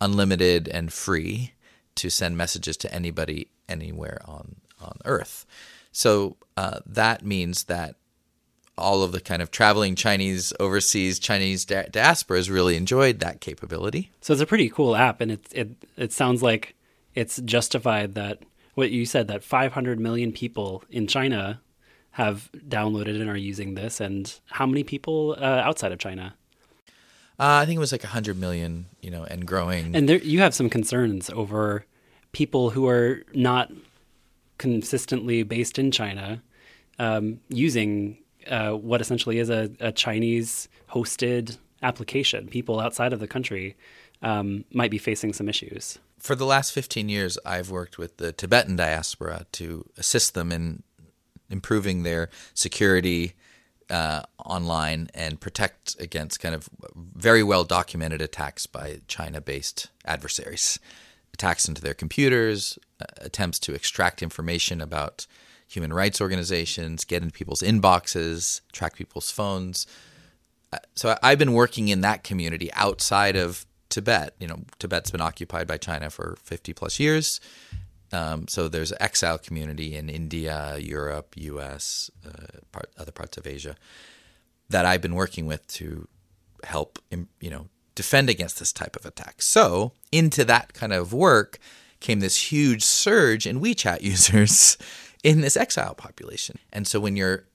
unlimited 0.00 0.66
and 0.68 0.92
free 0.92 1.52
to 1.94 2.10
send 2.10 2.36
messages 2.36 2.76
to 2.78 2.92
anybody 2.92 3.48
anywhere 3.68 4.20
on 4.24 4.56
on 4.80 4.98
Earth. 5.04 5.46
So 5.92 6.36
uh, 6.56 6.80
that 6.86 7.24
means 7.24 7.64
that 7.64 7.96
all 8.76 9.02
of 9.02 9.12
the 9.12 9.20
kind 9.20 9.42
of 9.42 9.50
traveling 9.50 9.96
Chinese 9.96 10.52
overseas 10.60 11.18
Chinese 11.18 11.64
di- 11.64 11.88
diaspora 11.90 12.38
has 12.38 12.50
really 12.50 12.76
enjoyed 12.76 13.18
that 13.20 13.40
capability. 13.40 14.10
So 14.20 14.32
it's 14.32 14.42
a 14.42 14.46
pretty 14.46 14.68
cool 14.68 14.94
app, 14.94 15.20
and 15.20 15.32
it 15.32 15.46
it 15.52 15.70
it 15.96 16.12
sounds 16.12 16.42
like 16.42 16.74
it's 17.14 17.40
justified 17.40 18.14
that 18.14 18.38
what 18.74 18.90
you 18.90 19.04
said 19.04 19.26
that 19.28 19.42
500 19.42 19.98
million 19.98 20.30
people 20.32 20.84
in 20.88 21.08
China 21.08 21.60
have 22.12 22.50
downloaded 22.68 23.20
and 23.20 23.28
are 23.28 23.36
using 23.36 23.74
this, 23.74 24.00
and 24.00 24.38
how 24.46 24.66
many 24.66 24.84
people 24.84 25.36
uh, 25.38 25.42
outside 25.44 25.92
of 25.92 25.98
China? 25.98 26.34
Uh, 27.40 27.62
I 27.62 27.66
think 27.66 27.76
it 27.76 27.80
was 27.80 27.92
like 27.92 28.02
100 28.02 28.36
million, 28.36 28.86
you 29.00 29.10
know, 29.10 29.24
and 29.24 29.46
growing. 29.46 29.94
And 29.94 30.08
there, 30.08 30.18
you 30.18 30.40
have 30.40 30.54
some 30.54 30.68
concerns 30.68 31.30
over 31.30 31.84
people 32.32 32.70
who 32.70 32.88
are 32.88 33.22
not 33.32 33.70
consistently 34.58 35.42
based 35.42 35.78
in 35.78 35.90
China, 35.90 36.42
um, 36.98 37.40
using 37.48 38.18
uh, 38.48 38.72
what 38.72 39.00
essentially 39.00 39.38
is 39.38 39.50
a, 39.50 39.70
a, 39.80 39.92
Chinese 39.92 40.68
hosted 40.90 41.58
application. 41.82 42.48
People 42.48 42.80
outside 42.80 43.12
of 43.12 43.20
the 43.20 43.28
country 43.28 43.76
um, 44.22 44.64
might 44.72 44.90
be 44.90 44.98
facing 44.98 45.32
some 45.32 45.48
issues. 45.48 45.98
For 46.18 46.34
the 46.34 46.46
last 46.46 46.72
15 46.72 47.08
years, 47.08 47.38
I've 47.44 47.70
worked 47.70 47.98
with 47.98 48.16
the 48.16 48.32
Tibetan 48.32 48.76
diaspora 48.76 49.46
to 49.52 49.88
assist 49.96 50.34
them 50.34 50.50
in 50.50 50.82
improving 51.50 52.02
their 52.02 52.28
security 52.54 53.34
uh, 53.90 54.22
online 54.44 55.08
and 55.14 55.40
protect 55.40 55.96
against 56.00 56.40
kind 56.40 56.54
of 56.54 56.68
very 56.94 57.42
well 57.42 57.64
documented 57.64 58.20
attacks 58.20 58.66
by 58.66 59.00
China 59.08 59.40
based 59.40 59.88
adversaries. 60.04 60.78
Attacks 61.38 61.68
into 61.68 61.80
their 61.80 61.94
computers, 61.94 62.78
uh, 63.00 63.04
attempts 63.18 63.60
to 63.60 63.72
extract 63.72 64.22
information 64.24 64.80
about 64.80 65.26
human 65.68 65.92
rights 65.92 66.20
organizations, 66.20 67.04
get 67.04 67.22
into 67.22 67.32
people's 67.32 67.62
inboxes, 67.62 68.60
track 68.72 68.96
people's 68.96 69.30
phones. 69.30 69.86
Uh, 70.72 70.78
so 70.96 71.16
I've 71.22 71.38
been 71.38 71.52
working 71.52 71.88
in 71.88 72.00
that 72.00 72.24
community 72.24 72.72
outside 72.72 73.36
of 73.36 73.66
Tibet. 73.88 74.34
You 74.40 74.48
know, 74.48 74.64
Tibet's 74.80 75.12
been 75.12 75.20
occupied 75.20 75.68
by 75.68 75.76
China 75.76 76.10
for 76.10 76.36
50 76.42 76.72
plus 76.72 76.98
years. 76.98 77.40
Um, 78.12 78.48
so 78.48 78.66
there's 78.66 78.90
an 78.90 78.98
exile 79.00 79.38
community 79.38 79.94
in 79.94 80.08
India, 80.08 80.76
Europe, 80.78 81.34
U.S., 81.36 82.10
uh, 82.26 82.58
part, 82.72 82.90
other 82.98 83.12
parts 83.12 83.36
of 83.36 83.46
Asia 83.46 83.76
that 84.70 84.84
I've 84.84 85.02
been 85.02 85.14
working 85.14 85.46
with 85.46 85.66
to 85.68 86.08
help, 86.64 86.98
you 87.40 87.50
know, 87.50 87.68
defend 87.98 88.30
against 88.30 88.60
this 88.60 88.72
type 88.72 88.94
of 88.94 89.04
attack. 89.04 89.42
So 89.42 89.90
into 90.12 90.44
that 90.44 90.72
kind 90.72 90.92
of 90.92 91.12
work 91.12 91.58
came 91.98 92.20
this 92.20 92.52
huge 92.52 92.84
surge 92.84 93.44
in 93.44 93.60
WeChat 93.60 94.02
users 94.12 94.78
in 95.24 95.40
this 95.40 95.56
exile 95.56 95.94
population. 95.94 96.60
And 96.72 96.86
so 96.86 97.00
when 97.00 97.16
you're 97.16 97.46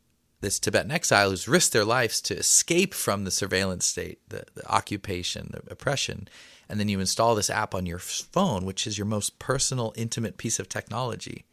this 0.42 0.60
Tibetan 0.60 0.92
exile 0.92 1.30
who's 1.30 1.48
risked 1.48 1.72
their 1.72 1.86
lives 1.86 2.20
to 2.24 2.36
escape 2.36 2.94
from 2.94 3.24
the 3.24 3.32
surveillance 3.32 3.86
state, 3.86 4.20
the, 4.28 4.44
the 4.54 4.70
occupation, 4.70 5.52
the 5.54 5.72
oppression, 5.72 6.28
and 6.68 6.78
then 6.78 6.90
you 6.90 7.00
install 7.00 7.36
this 7.36 7.50
app 7.50 7.74
on 7.74 7.86
your 7.86 8.00
phone, 8.00 8.66
which 8.66 8.86
is 8.86 8.98
your 8.98 9.08
most 9.08 9.40
personal, 9.40 9.94
intimate 9.96 10.36
piece 10.36 10.60
of 10.60 10.68
technology. 10.68 11.46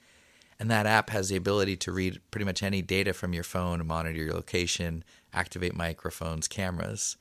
And 0.58 0.68
that 0.68 0.86
app 0.86 1.10
has 1.10 1.28
the 1.28 1.36
ability 1.36 1.76
to 1.76 1.92
read 1.92 2.20
pretty 2.32 2.44
much 2.44 2.64
any 2.64 2.82
data 2.82 3.12
from 3.12 3.32
your 3.32 3.44
phone, 3.44 3.86
monitor 3.86 4.18
your 4.18 4.34
location, 4.34 5.04
activate 5.32 5.76
microphones, 5.76 6.48
cameras. 6.48 7.16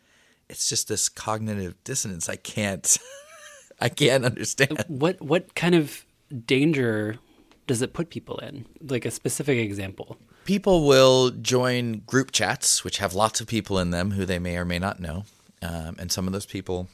It's 0.49 0.67
just 0.67 0.87
this 0.87 1.09
cognitive 1.09 1.75
dissonance 1.83 2.27
I 2.29 2.35
can't 2.35 2.97
I 3.79 3.89
can't 3.89 4.25
understand. 4.25 4.83
What 4.87 5.21
what 5.21 5.55
kind 5.55 5.75
of 5.75 6.05
danger 6.45 7.17
does 7.67 7.81
it 7.81 7.93
put 7.93 8.09
people 8.09 8.37
in? 8.39 8.65
Like 8.81 9.05
a 9.05 9.11
specific 9.11 9.59
example. 9.59 10.17
People 10.45 10.87
will 10.87 11.29
join 11.29 11.99
group 12.07 12.31
chats, 12.31 12.83
which 12.83 12.97
have 12.97 13.13
lots 13.13 13.39
of 13.39 13.47
people 13.47 13.77
in 13.77 13.91
them 13.91 14.11
who 14.11 14.25
they 14.25 14.39
may 14.39 14.57
or 14.57 14.65
may 14.65 14.79
not 14.79 14.99
know. 14.99 15.25
Um, 15.61 15.95
and 15.99 16.11
some 16.11 16.25
of 16.25 16.33
those 16.33 16.47
people 16.47 16.87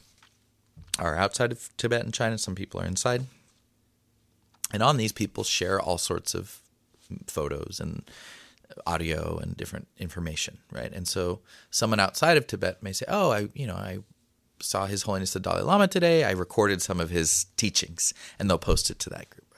are 0.98 1.16
outside 1.16 1.52
of 1.52 1.74
Tibet 1.76 2.04
and 2.04 2.12
China, 2.12 2.36
some 2.36 2.54
people 2.54 2.80
are 2.80 2.86
inside. 2.86 3.26
And 4.72 4.82
on 4.82 4.96
these, 4.96 5.12
people 5.12 5.44
share 5.44 5.80
all 5.80 5.98
sorts 5.98 6.34
of 6.34 6.60
photos 7.26 7.78
and 7.80 8.02
audio 8.86 9.38
and 9.38 9.56
different 9.56 9.88
information, 9.98 10.58
right? 10.72 10.92
And 10.92 11.06
so 11.06 11.40
someone 11.70 12.00
outside 12.00 12.36
of 12.36 12.46
Tibet 12.46 12.82
may 12.82 12.92
say, 12.92 13.06
"Oh, 13.08 13.30
I, 13.30 13.48
you 13.54 13.66
know, 13.66 13.74
I 13.74 13.98
saw 14.60 14.86
His 14.86 15.02
Holiness 15.02 15.32
the 15.32 15.40
Dalai 15.40 15.62
Lama 15.62 15.88
today. 15.88 16.24
I 16.24 16.32
recorded 16.32 16.82
some 16.82 17.00
of 17.00 17.10
his 17.10 17.46
teachings," 17.56 18.14
and 18.38 18.48
they'll 18.48 18.58
post 18.58 18.90
it 18.90 18.98
to 19.00 19.10
that 19.10 19.30
group. 19.30 19.54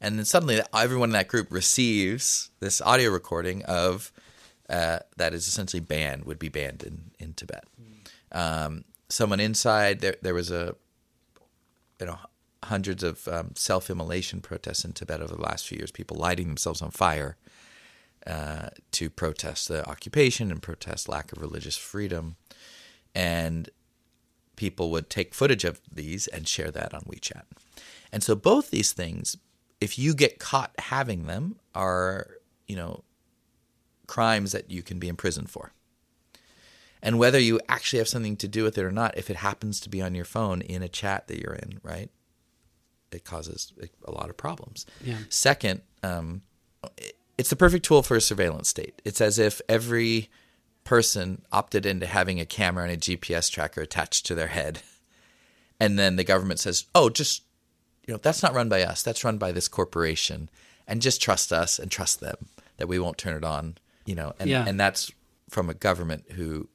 And 0.00 0.18
then 0.18 0.24
suddenly, 0.24 0.60
everyone 0.74 1.10
in 1.10 1.14
that 1.14 1.28
group 1.28 1.46
receives 1.50 2.50
this 2.58 2.80
audio 2.80 3.10
recording 3.10 3.62
of 3.64 4.12
uh, 4.68 4.98
that 5.16 5.32
is 5.32 5.46
essentially 5.46 5.80
banned, 5.80 6.24
would 6.24 6.38
be 6.38 6.48
banned 6.48 6.82
in 6.82 7.12
in 7.18 7.34
Tibet. 7.34 7.64
Um, 8.32 8.84
someone 9.08 9.40
inside 9.40 10.00
there, 10.00 10.16
there 10.22 10.34
was 10.34 10.50
a, 10.50 10.74
you 12.00 12.06
know, 12.06 12.18
hundreds 12.64 13.02
of 13.02 13.28
um, 13.28 13.50
self-immolation 13.54 14.40
protests 14.40 14.84
in 14.84 14.92
Tibet 14.92 15.20
over 15.20 15.34
the 15.34 15.42
last 15.42 15.68
few 15.68 15.78
years. 15.78 15.90
People 15.90 16.16
lighting 16.16 16.48
themselves 16.48 16.80
on 16.80 16.90
fire 16.90 17.36
uh, 18.26 18.68
to 18.92 19.10
protest 19.10 19.68
the 19.68 19.88
occupation 19.88 20.50
and 20.50 20.62
protest 20.62 21.08
lack 21.08 21.32
of 21.32 21.40
religious 21.40 21.76
freedom, 21.76 22.36
and 23.14 23.70
people 24.56 24.90
would 24.90 25.10
take 25.10 25.34
footage 25.34 25.64
of 25.64 25.80
these 25.90 26.26
and 26.28 26.46
share 26.46 26.70
that 26.70 26.94
on 26.94 27.02
WeChat. 27.02 27.42
And 28.12 28.22
so 28.22 28.34
both 28.34 28.70
these 28.70 28.92
things, 28.92 29.36
if 29.80 29.98
you 29.98 30.14
get 30.14 30.38
caught 30.38 30.72
having 30.78 31.26
them, 31.26 31.56
are 31.74 32.28
you 32.68 32.76
know 32.76 33.04
crimes 34.06 34.52
that 34.52 34.70
you 34.70 34.82
can 34.82 34.98
be 34.98 35.08
imprisoned 35.08 35.50
for. 35.50 35.72
And 37.04 37.18
whether 37.18 37.40
you 37.40 37.58
actually 37.68 37.98
have 37.98 38.08
something 38.08 38.36
to 38.36 38.46
do 38.46 38.62
with 38.62 38.78
it 38.78 38.84
or 38.84 38.92
not, 38.92 39.18
if 39.18 39.28
it 39.28 39.36
happens 39.36 39.80
to 39.80 39.88
be 39.88 40.00
on 40.00 40.14
your 40.14 40.24
phone 40.24 40.60
in 40.60 40.84
a 40.84 40.88
chat 40.88 41.26
that 41.26 41.40
you're 41.40 41.54
in, 41.54 41.80
right? 41.82 42.10
it 43.12 43.24
causes 43.24 43.72
a 44.04 44.10
lot 44.10 44.30
of 44.30 44.36
problems. 44.36 44.86
Yeah. 45.04 45.18
Second, 45.28 45.82
um, 46.02 46.42
it's 47.38 47.50
the 47.50 47.56
perfect 47.56 47.84
tool 47.84 48.02
for 48.02 48.16
a 48.16 48.20
surveillance 48.20 48.68
state. 48.68 49.00
It's 49.04 49.20
as 49.20 49.38
if 49.38 49.60
every 49.68 50.30
person 50.84 51.42
opted 51.52 51.86
into 51.86 52.06
having 52.06 52.40
a 52.40 52.46
camera 52.46 52.84
and 52.84 52.92
a 52.92 52.96
GPS 52.96 53.50
tracker 53.50 53.80
attached 53.80 54.26
to 54.26 54.34
their 54.34 54.48
head, 54.48 54.82
and 55.80 55.98
then 55.98 56.16
the 56.16 56.24
government 56.24 56.60
says, 56.60 56.86
"Oh, 56.94 57.08
just 57.08 57.42
you 58.06 58.14
know, 58.14 58.18
that's 58.18 58.42
not 58.42 58.54
run 58.54 58.68
by 58.68 58.82
us. 58.82 59.02
That's 59.02 59.24
run 59.24 59.38
by 59.38 59.52
this 59.52 59.68
corporation, 59.68 60.50
and 60.86 61.02
just 61.02 61.22
trust 61.22 61.52
us 61.52 61.78
and 61.78 61.90
trust 61.90 62.20
them 62.20 62.48
that 62.76 62.88
we 62.88 62.98
won't 62.98 63.18
turn 63.18 63.36
it 63.36 63.44
on." 63.44 63.76
You 64.04 64.14
know, 64.14 64.34
and 64.38 64.50
yeah. 64.50 64.64
and 64.66 64.78
that's 64.78 65.12
from 65.48 65.70
a 65.70 65.74
government 65.74 66.32
who 66.32 66.68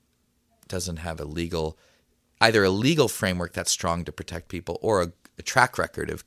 doesn't 0.67 0.98
have 0.98 1.20
a 1.20 1.26
legal 1.26 1.78
either 2.41 2.63
a 2.63 2.70
legal 2.70 3.08
framework 3.08 3.54
that's 3.54 3.72
strong 3.72 4.06
to 4.06 4.12
protect 4.12 4.50
people 4.50 4.78
or 4.82 5.02
a, 5.02 5.12
a 5.39 5.41
track 5.41 5.78
record 5.78 6.10
of 6.10 6.24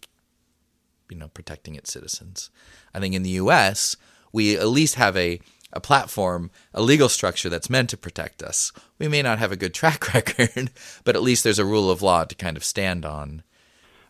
you 1.08 1.16
know 1.16 1.28
protecting 1.28 1.74
its 1.74 1.92
citizens. 1.92 2.50
I 2.94 3.00
think 3.00 3.14
in 3.14 3.22
the 3.22 3.30
U.S. 3.30 3.96
we 4.32 4.56
at 4.56 4.68
least 4.68 4.94
have 4.96 5.16
a 5.16 5.40
a 5.72 5.80
platform, 5.80 6.50
a 6.74 6.82
legal 6.82 7.08
structure 7.08 7.48
that's 7.48 7.70
meant 7.70 7.90
to 7.90 7.96
protect 7.96 8.42
us. 8.42 8.72
We 8.98 9.06
may 9.06 9.22
not 9.22 9.38
have 9.38 9.52
a 9.52 9.56
good 9.56 9.72
track 9.80 10.12
record, 10.12 10.70
but 11.04 11.14
at 11.14 11.22
least 11.22 11.44
there's 11.44 11.60
a 11.60 11.64
rule 11.64 11.90
of 11.90 12.02
law 12.02 12.24
to 12.24 12.34
kind 12.34 12.56
of 12.56 12.64
stand 12.64 13.04
on. 13.04 13.42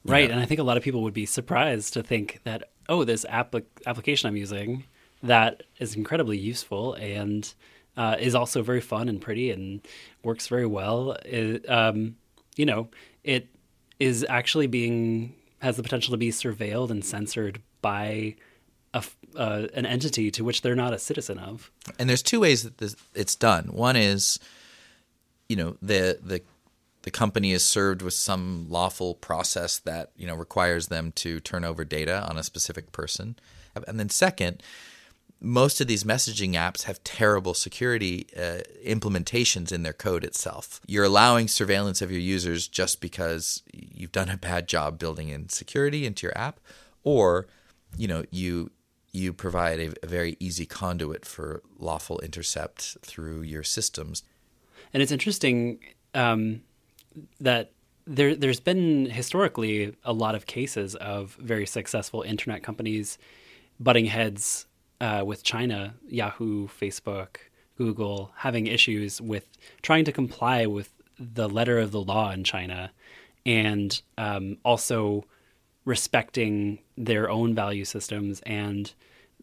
Right, 0.02 0.28
know. 0.28 0.34
and 0.34 0.42
I 0.42 0.46
think 0.46 0.60
a 0.60 0.62
lot 0.62 0.78
of 0.78 0.82
people 0.82 1.02
would 1.02 1.12
be 1.12 1.26
surprised 1.26 1.92
to 1.92 2.02
think 2.02 2.40
that 2.44 2.70
oh, 2.88 3.04
this 3.04 3.24
app- 3.28 3.54
application 3.86 4.28
I'm 4.28 4.36
using 4.36 4.84
that 5.22 5.62
is 5.78 5.94
incredibly 5.94 6.38
useful 6.38 6.94
and 6.94 7.52
uh, 7.96 8.16
is 8.18 8.34
also 8.34 8.62
very 8.62 8.80
fun 8.80 9.08
and 9.08 9.20
pretty 9.20 9.50
and 9.50 9.80
works 10.24 10.48
very 10.48 10.66
well. 10.66 11.16
It, 11.24 11.68
um, 11.68 12.16
you 12.56 12.66
know, 12.66 12.88
it 13.22 13.48
is 13.98 14.24
actually 14.28 14.66
being 14.66 15.34
has 15.60 15.76
the 15.76 15.82
potential 15.82 16.12
to 16.12 16.16
be 16.16 16.30
surveilled 16.30 16.90
and 16.90 17.04
censored 17.04 17.60
by 17.82 18.34
uh, 19.36 19.66
an 19.74 19.86
entity 19.86 20.30
to 20.32 20.44
which 20.44 20.62
they're 20.62 20.74
not 20.74 20.92
a 20.92 20.98
citizen 20.98 21.38
of. 21.38 21.70
And 21.98 22.08
there's 22.08 22.22
two 22.22 22.40
ways 22.40 22.62
that 22.62 22.78
this, 22.78 22.96
it's 23.14 23.36
done. 23.36 23.66
One 23.66 23.96
is, 23.96 24.38
you 25.48 25.56
know, 25.56 25.76
the 25.82 26.18
the 26.22 26.42
the 27.02 27.10
company 27.10 27.52
is 27.52 27.64
served 27.64 28.02
with 28.02 28.14
some 28.14 28.66
lawful 28.68 29.14
process 29.14 29.78
that 29.78 30.10
you 30.16 30.26
know 30.26 30.34
requires 30.34 30.88
them 30.88 31.12
to 31.12 31.40
turn 31.40 31.64
over 31.64 31.84
data 31.84 32.26
on 32.28 32.36
a 32.36 32.42
specific 32.42 32.92
person, 32.92 33.36
and 33.86 33.98
then 33.98 34.08
second, 34.08 34.62
most 35.40 35.80
of 35.80 35.86
these 35.86 36.04
messaging 36.04 36.52
apps 36.52 36.82
have 36.82 37.02
terrible 37.02 37.54
security 37.54 38.26
uh, 38.36 38.60
implementations 38.84 39.72
in 39.72 39.82
their 39.82 39.94
code 39.94 40.24
itself. 40.24 40.80
You're 40.86 41.04
allowing 41.04 41.48
surveillance 41.48 42.02
of 42.02 42.10
your 42.10 42.20
users 42.20 42.68
just 42.68 43.00
because 43.00 43.62
you've 43.72 44.12
done 44.12 44.28
a 44.28 44.36
bad 44.36 44.68
job 44.68 44.98
building 44.98 45.30
in 45.30 45.48
security 45.48 46.04
into 46.04 46.26
your 46.26 46.36
app, 46.36 46.60
or 47.02 47.46
you 47.96 48.06
know 48.06 48.24
you 48.30 48.70
you 49.12 49.32
provide 49.32 49.80
a, 49.80 49.92
a 50.02 50.06
very 50.06 50.36
easy 50.40 50.66
conduit 50.66 51.24
for 51.24 51.62
lawful 51.78 52.18
intercept 52.20 52.96
through 53.02 53.42
your 53.42 53.62
systems. 53.62 54.22
And 54.92 55.02
it's 55.02 55.12
interesting 55.12 55.80
um, 56.14 56.62
that 57.40 57.72
there 58.06 58.34
there's 58.34 58.60
been 58.60 59.06
historically 59.06 59.94
a 60.04 60.12
lot 60.12 60.34
of 60.34 60.46
cases 60.46 60.94
of 60.96 61.36
very 61.40 61.66
successful 61.66 62.22
internet 62.22 62.62
companies 62.62 63.18
butting 63.78 64.06
heads 64.06 64.66
uh, 65.00 65.22
with 65.24 65.42
China, 65.42 65.94
Yahoo, 66.08 66.68
Facebook, 66.68 67.36
Google 67.76 68.32
having 68.36 68.66
issues 68.66 69.20
with 69.20 69.46
trying 69.82 70.04
to 70.04 70.12
comply 70.12 70.66
with 70.66 70.92
the 71.18 71.48
letter 71.48 71.78
of 71.78 71.92
the 71.92 72.00
law 72.00 72.30
in 72.30 72.44
China 72.44 72.90
and 73.46 74.02
um, 74.18 74.58
also 74.64 75.24
respecting 75.90 76.78
their 76.96 77.28
own 77.28 77.52
value 77.52 77.84
systems 77.84 78.40
and 78.46 78.94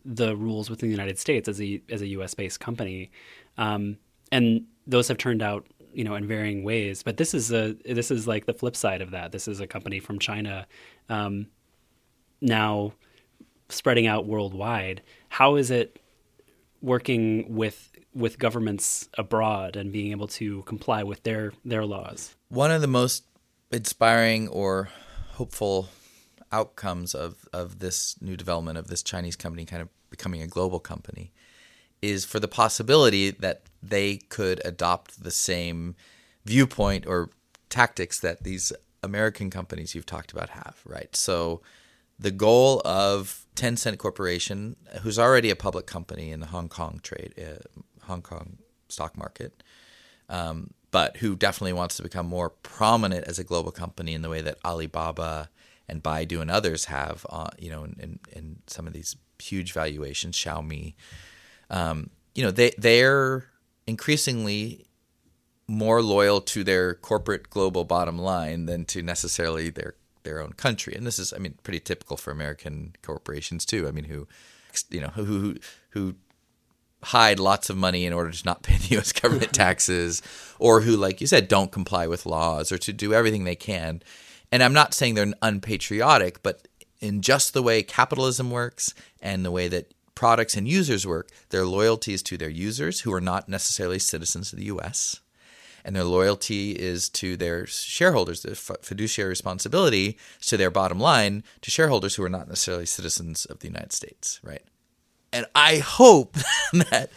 the 0.05 0.33
rules 0.37 0.69
within 0.69 0.87
the 0.87 0.95
United 0.95 1.19
States 1.19 1.49
as 1.49 1.61
a 1.61 1.81
as 1.89 2.01
a 2.01 2.07
U.S. 2.07 2.33
based 2.33 2.61
company, 2.61 3.11
um, 3.57 3.97
and 4.31 4.63
those 4.87 5.09
have 5.09 5.17
turned 5.17 5.41
out 5.41 5.67
you 5.91 6.05
know 6.05 6.15
in 6.15 6.25
varying 6.25 6.63
ways. 6.63 7.03
But 7.03 7.17
this 7.17 7.33
is 7.33 7.51
a 7.51 7.75
this 7.85 8.09
is 8.09 8.27
like 8.27 8.45
the 8.45 8.53
flip 8.53 8.77
side 8.77 9.01
of 9.01 9.11
that. 9.11 9.33
This 9.33 9.49
is 9.49 9.59
a 9.59 9.67
company 9.67 9.99
from 9.99 10.19
China 10.19 10.65
um, 11.09 11.47
now 12.39 12.93
spreading 13.67 14.07
out 14.07 14.25
worldwide. 14.25 15.01
How 15.27 15.57
is 15.57 15.69
it 15.69 15.99
working 16.81 17.53
with 17.53 17.91
with 18.13 18.39
governments 18.39 19.09
abroad 19.17 19.75
and 19.75 19.91
being 19.91 20.11
able 20.11 20.27
to 20.39 20.61
comply 20.63 21.03
with 21.03 21.23
their 21.23 21.51
their 21.65 21.83
laws? 21.83 22.37
One 22.47 22.71
of 22.71 22.79
the 22.79 22.87
most 22.87 23.25
inspiring 23.69 24.47
or 24.47 24.87
hopeful 25.33 25.89
outcomes 26.51 27.13
of, 27.13 27.47
of 27.53 27.79
this 27.79 28.15
new 28.21 28.37
development 28.37 28.77
of 28.77 28.87
this 28.87 29.03
Chinese 29.03 29.35
company 29.35 29.65
kind 29.65 29.81
of 29.81 29.89
becoming 30.09 30.41
a 30.41 30.47
global 30.47 30.79
company 30.79 31.31
is 32.01 32.25
for 32.25 32.39
the 32.39 32.47
possibility 32.47 33.31
that 33.31 33.63
they 33.81 34.17
could 34.17 34.61
adopt 34.63 35.23
the 35.23 35.31
same 35.31 35.95
viewpoint 36.45 37.05
or 37.05 37.29
tactics 37.69 38.19
that 38.19 38.43
these 38.43 38.71
American 39.03 39.49
companies 39.49 39.93
you've 39.93 40.05
talked 40.05 40.31
about 40.31 40.49
have, 40.49 40.77
right? 40.85 41.15
So 41.15 41.61
the 42.19 42.31
goal 42.31 42.81
of 42.85 43.45
Tencent 43.55 43.97
Corporation, 43.97 44.75
who's 45.01 45.19
already 45.19 45.49
a 45.49 45.55
public 45.55 45.85
company 45.85 46.31
in 46.31 46.39
the 46.39 46.47
Hong 46.47 46.69
Kong 46.69 46.99
trade, 47.03 47.33
uh, 47.37 48.05
Hong 48.05 48.21
Kong 48.21 48.57
stock 48.89 49.17
market, 49.17 49.63
um, 50.29 50.71
but 50.91 51.17
who 51.17 51.35
definitely 51.35 51.73
wants 51.73 51.97
to 51.97 52.03
become 52.03 52.25
more 52.25 52.49
prominent 52.49 53.25
as 53.25 53.39
a 53.39 53.43
global 53.43 53.71
company 53.71 54.13
in 54.13 54.21
the 54.21 54.29
way 54.29 54.41
that 54.41 54.57
Alibaba 54.63 55.49
and 55.89 56.03
Baidu 56.03 56.41
and 56.41 56.51
others 56.51 56.85
have, 56.85 57.25
uh, 57.29 57.49
you 57.57 57.69
know, 57.69 57.83
in, 57.83 57.95
in, 57.99 58.19
in, 58.33 58.55
some 58.67 58.87
of 58.87 58.93
these 58.93 59.15
huge 59.39 59.73
valuations, 59.73 60.35
Xiaomi, 60.35 60.95
um, 61.69 62.09
you 62.35 62.43
know, 62.43 62.51
they 62.51 62.71
they're 62.77 63.45
increasingly 63.85 64.85
more 65.67 66.01
loyal 66.01 66.39
to 66.41 66.63
their 66.63 66.93
corporate 66.93 67.49
global 67.49 67.83
bottom 67.83 68.17
line 68.17 68.65
than 68.65 68.85
to 68.85 69.01
necessarily 69.01 69.69
their 69.69 69.95
their 70.23 70.41
own 70.41 70.53
country. 70.53 70.93
And 70.93 71.07
this 71.07 71.19
is, 71.19 71.33
I 71.33 71.37
mean, 71.37 71.55
pretty 71.63 71.79
typical 71.79 72.17
for 72.17 72.31
American 72.31 72.95
corporations 73.01 73.65
too. 73.65 73.87
I 73.87 73.91
mean, 73.91 74.05
who, 74.05 74.27
you 74.89 75.01
know, 75.01 75.07
who 75.09 75.23
who 75.25 75.55
who 75.91 76.15
hide 77.03 77.39
lots 77.39 77.69
of 77.69 77.77
money 77.77 78.05
in 78.05 78.13
order 78.13 78.31
to 78.31 78.45
not 78.45 78.63
pay 78.63 78.77
the 78.77 78.95
U.S. 78.95 79.11
government 79.11 79.53
taxes, 79.53 80.21
or 80.59 80.81
who, 80.81 80.95
like 80.95 81.21
you 81.21 81.27
said, 81.27 81.47
don't 81.47 81.71
comply 81.71 82.07
with 82.07 82.25
laws, 82.25 82.71
or 82.71 82.77
to 82.77 82.93
do 82.93 83.13
everything 83.13 83.43
they 83.43 83.55
can. 83.55 84.01
And 84.51 84.63
I'm 84.63 84.73
not 84.73 84.93
saying 84.93 85.15
they're 85.15 85.33
unpatriotic, 85.41 86.41
but 86.41 86.67
in 86.99 87.21
just 87.21 87.53
the 87.53 87.63
way 87.63 87.83
capitalism 87.83 88.49
works 88.49 88.93
and 89.21 89.45
the 89.45 89.51
way 89.51 89.67
that 89.67 89.93
products 90.15 90.55
and 90.55 90.67
users 90.67 91.05
work, 91.05 91.29
their 91.49 91.65
loyalty 91.65 92.13
is 92.13 92.23
to 92.23 92.37
their 92.37 92.49
users 92.49 93.01
who 93.01 93.13
are 93.13 93.21
not 93.21 93.49
necessarily 93.49 93.99
citizens 93.99 94.51
of 94.51 94.59
the 94.59 94.65
U.S 94.65 95.19
and 95.87 95.95
their 95.95 96.03
loyalty 96.03 96.71
is 96.71 97.07
to 97.07 97.37
their 97.37 97.65
shareholders. 97.65 98.41
The 98.41 98.55
fiduciary 98.55 99.29
responsibility 99.29 100.17
to 100.41 100.57
their 100.57 100.69
bottom 100.69 100.99
line 100.99 101.45
to 101.61 101.71
shareholders 101.71 102.15
who 102.15 102.23
are 102.23 102.29
not 102.29 102.49
necessarily 102.49 102.85
citizens 102.85 103.45
of 103.45 103.59
the 103.59 103.69
United 103.69 103.93
States, 103.93 104.41
right? 104.43 104.63
And 105.31 105.45
I 105.55 105.77
hope 105.77 106.35
that 106.73 107.09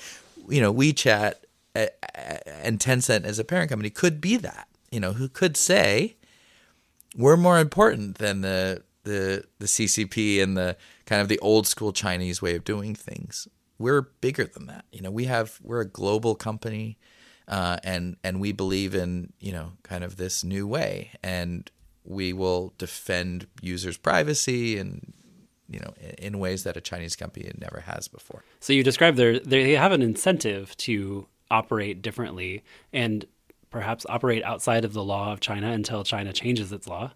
you 0.49 0.61
know 0.61 0.73
WeChat 0.73 1.35
uh, 1.75 1.79
uh, 1.79 2.37
and 2.47 2.79
Tencent 2.79 3.25
as 3.25 3.41
a 3.41 3.45
parent 3.45 3.71
company 3.71 3.91
could 3.91 4.21
be 4.21 4.37
that. 4.37 4.69
You 4.93 5.01
know, 5.01 5.15
who 5.15 5.29
could 5.29 5.57
say 5.57 6.15
we're 7.17 7.37
more 7.37 7.59
important 7.59 8.19
than 8.19 8.41
the 8.41 8.83
the 9.05 9.45
the 9.59 9.67
CCP 9.67 10.43
and 10.43 10.57
the 10.57 10.77
kind 11.07 11.23
of 11.23 11.29
the 11.29 11.39
old 11.41 11.67
school 11.67 11.93
Chinese 11.93 12.43
way 12.43 12.55
of 12.57 12.65
doing 12.65 12.95
things. 12.95 13.49
We're 13.79 14.03
bigger 14.03 14.45
than 14.45 14.67
that. 14.67 14.85
You 14.93 15.01
know, 15.01 15.11
we 15.11 15.25
have 15.25 15.59
we're 15.63 15.81
a 15.81 15.89
global 15.89 16.35
company 16.35 16.99
uh, 17.51 17.79
and 17.83 18.17
and 18.23 18.41
we 18.41 18.53
believe 18.53 18.95
in 18.95 19.33
you 19.41 19.53
know 19.53 19.73
kind 19.83 20.05
of 20.05 20.17
this 20.17 20.45
new 20.45 20.67
way, 20.67 21.11
and 21.23 21.71
we 22.05 22.33
will 22.33 22.73
defend 22.79 23.49
users' 23.61 23.97
privacy 23.97 24.79
and 24.79 25.13
you 25.69 25.81
know 25.81 25.93
in, 26.19 26.39
ways 26.39 26.63
that 26.63 26.77
a 26.77 26.81
Chinese 26.81 27.17
company 27.17 27.51
never 27.59 27.81
has 27.81 28.07
before. 28.07 28.45
So 28.61 28.73
you 28.73 28.85
described 28.85 29.17
their 29.17 29.41
they 29.41 29.73
have 29.73 29.91
an 29.91 30.01
incentive 30.01 30.77
to 30.79 31.27
operate 31.51 32.01
differently 32.01 32.63
and 32.93 33.27
perhaps 33.71 34.05
operate 34.09 34.43
outside 34.45 34.85
of 34.85 34.93
the 34.93 35.05
law 35.05 35.33
of 35.33 35.41
China 35.41 35.71
until 35.71 36.05
China 36.05 36.33
changes 36.33 36.73
its 36.73 36.87
law. 36.87 37.13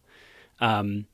Um, 0.61 1.07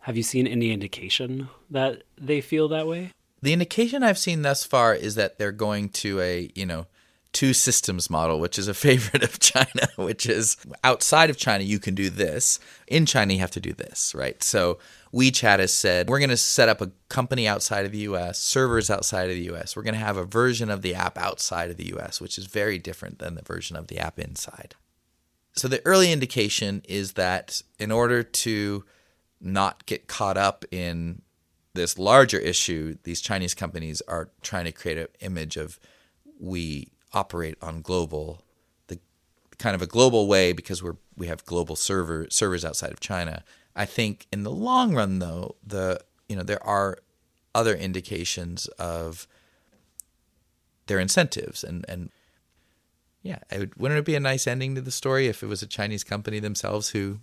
have 0.00 0.16
you 0.16 0.22
seen 0.22 0.46
any 0.46 0.72
indication 0.72 1.48
that 1.70 2.02
they 2.16 2.40
feel 2.40 2.68
that 2.68 2.86
way? 2.86 3.12
The 3.42 3.52
indication 3.52 4.02
I've 4.02 4.18
seen 4.18 4.42
thus 4.42 4.64
far 4.64 4.94
is 4.94 5.14
that 5.14 5.38
they're 5.38 5.52
going 5.52 5.90
to 5.90 6.20
a 6.20 6.50
you 6.54 6.66
know 6.66 6.86
two 7.32 7.52
systems 7.52 8.08
model, 8.08 8.40
which 8.40 8.58
is 8.58 8.68
a 8.68 8.74
favorite 8.86 9.22
of 9.22 9.38
China, 9.38 9.88
which 9.96 10.26
is 10.26 10.56
outside 10.82 11.30
of 11.30 11.36
China, 11.36 11.64
you 11.64 11.78
can 11.78 11.94
do 11.94 12.10
this. 12.10 12.58
In 12.86 13.06
China, 13.06 13.34
you 13.34 13.40
have 13.40 13.50
to 13.52 13.60
do 13.60 13.72
this, 13.72 14.14
right? 14.14 14.42
So 14.42 14.78
WeChat 15.12 15.58
has 15.58 15.72
said, 15.72 16.08
we're 16.08 16.18
going 16.18 16.28
to 16.30 16.36
set 16.36 16.68
up 16.68 16.80
a 16.80 16.90
company 17.08 17.48
outside 17.48 17.86
of 17.86 17.92
the 17.92 17.98
US, 17.98 18.38
servers 18.38 18.90
outside 18.90 19.30
of 19.30 19.36
the 19.36 19.54
US. 19.54 19.74
We're 19.74 19.82
going 19.82 19.94
to 19.94 20.00
have 20.00 20.16
a 20.16 20.24
version 20.24 20.70
of 20.70 20.82
the 20.82 20.94
app 20.94 21.16
outside 21.18 21.70
of 21.70 21.76
the 21.76 21.94
US, 21.96 22.20
which 22.20 22.38
is 22.38 22.46
very 22.46 22.78
different 22.78 23.18
than 23.18 23.34
the 23.34 23.42
version 23.42 23.76
of 23.76 23.86
the 23.88 23.98
app 23.98 24.18
inside. 24.18 24.74
So 25.54 25.66
the 25.66 25.84
early 25.84 26.12
indication 26.12 26.82
is 26.88 27.14
that 27.14 27.62
in 27.78 27.90
order 27.90 28.22
to 28.22 28.84
not 29.40 29.86
get 29.86 30.06
caught 30.06 30.36
up 30.36 30.64
in 30.70 31.22
this 31.74 31.98
larger 31.98 32.38
issue, 32.38 32.96
these 33.04 33.20
Chinese 33.20 33.54
companies 33.54 34.02
are 34.08 34.30
trying 34.42 34.66
to 34.66 34.72
create 34.72 34.98
an 34.98 35.08
image 35.20 35.56
of 35.56 35.78
we 36.38 36.92
operate 37.12 37.56
on 37.62 37.80
global 37.80 38.42
the 38.88 38.98
kind 39.58 39.74
of 39.74 39.82
a 39.82 39.86
global 39.86 40.28
way 40.28 40.52
because 40.52 40.82
we're 40.82 40.96
we 41.16 41.26
have 41.26 41.44
global 41.44 41.74
server 41.74 42.26
servers 42.30 42.64
outside 42.64 42.92
of 42.92 43.00
China. 43.00 43.42
I 43.78 43.86
think 43.86 44.26
in 44.32 44.42
the 44.42 44.50
long 44.50 44.94
run 44.94 45.20
though, 45.20 45.54
the 45.64 46.00
you 46.28 46.36
know 46.36 46.42
there 46.42 46.62
are 46.66 46.98
other 47.54 47.74
indications 47.74 48.66
of 48.78 49.26
their 50.86 50.98
incentives 50.98 51.64
and 51.64 51.84
and 51.88 52.10
yeah, 53.22 53.38
would, 53.52 53.74
wouldn't 53.76 53.98
it 53.98 54.04
be 54.04 54.14
a 54.14 54.20
nice 54.20 54.46
ending 54.46 54.74
to 54.74 54.80
the 54.80 54.90
story 54.90 55.26
if 55.28 55.42
it 55.42 55.46
was 55.46 55.62
a 55.62 55.66
Chinese 55.66 56.04
company 56.04 56.40
themselves 56.40 56.90
who 56.90 57.20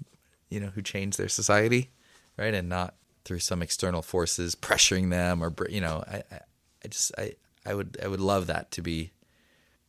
you 0.49 0.59
know 0.59 0.67
who 0.67 0.81
changed 0.81 1.17
their 1.17 1.29
society, 1.29 1.91
right, 2.37 2.53
and 2.53 2.69
not 2.69 2.95
through 3.25 3.39
some 3.39 3.61
external 3.61 4.01
forces 4.01 4.55
pressuring 4.55 5.09
them 5.09 5.43
or 5.43 5.53
you 5.69 5.81
know 5.81 6.03
I 6.07 6.23
I, 6.31 6.39
I 6.83 6.87
just 6.87 7.11
I 7.17 7.35
I 7.65 7.73
would 7.73 7.97
I 8.01 8.07
would 8.07 8.21
love 8.21 8.47
that 8.47 8.71
to 8.71 8.81
be 8.81 9.11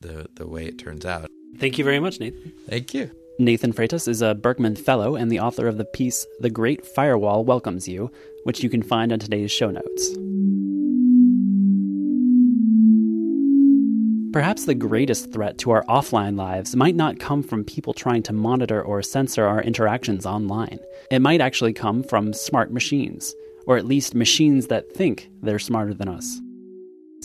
the, 0.00 0.28
the 0.34 0.46
way 0.46 0.66
it 0.66 0.78
turns 0.78 1.06
out. 1.06 1.30
Thank 1.58 1.78
you 1.78 1.84
very 1.84 2.00
much, 2.00 2.20
Nathan. 2.20 2.52
Thank 2.68 2.92
you. 2.92 3.10
Nathan 3.38 3.74
Freitas 3.74 4.08
is 4.08 4.22
a 4.22 4.34
Berkman 4.34 4.76
Fellow 4.76 5.14
and 5.14 5.30
the 5.30 5.40
author 5.40 5.68
of 5.68 5.76
the 5.76 5.84
piece 5.84 6.26
The 6.40 6.48
Great 6.48 6.86
Firewall 6.86 7.44
Welcomes 7.44 7.86
You, 7.86 8.10
which 8.44 8.62
you 8.62 8.70
can 8.70 8.82
find 8.82 9.12
on 9.12 9.18
today's 9.18 9.52
show 9.52 9.70
notes. 9.70 10.16
Perhaps 14.32 14.64
the 14.64 14.74
greatest 14.74 15.34
threat 15.34 15.58
to 15.58 15.70
our 15.70 15.84
offline 15.84 16.38
lives 16.38 16.74
might 16.74 16.94
not 16.94 17.20
come 17.20 17.42
from 17.42 17.62
people 17.62 17.92
trying 17.92 18.22
to 18.22 18.32
monitor 18.32 18.82
or 18.82 19.02
censor 19.02 19.44
our 19.44 19.62
interactions 19.62 20.24
online. 20.24 20.78
It 21.10 21.20
might 21.20 21.42
actually 21.42 21.74
come 21.74 22.02
from 22.02 22.32
smart 22.32 22.72
machines, 22.72 23.34
or 23.66 23.76
at 23.76 23.84
least 23.84 24.14
machines 24.14 24.68
that 24.68 24.90
think 24.92 25.28
they're 25.42 25.58
smarter 25.58 25.92
than 25.92 26.08
us. 26.08 26.40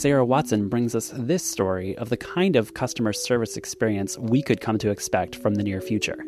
Sarah 0.01 0.25
Watson 0.25 0.67
brings 0.67 0.95
us 0.95 1.13
this 1.15 1.43
story 1.43 1.95
of 1.95 2.09
the 2.09 2.17
kind 2.17 2.55
of 2.55 2.73
customer 2.73 3.13
service 3.13 3.55
experience 3.55 4.17
we 4.17 4.41
could 4.41 4.59
come 4.59 4.79
to 4.79 4.89
expect 4.89 5.35
from 5.35 5.53
the 5.53 5.61
near 5.61 5.79
future. 5.79 6.25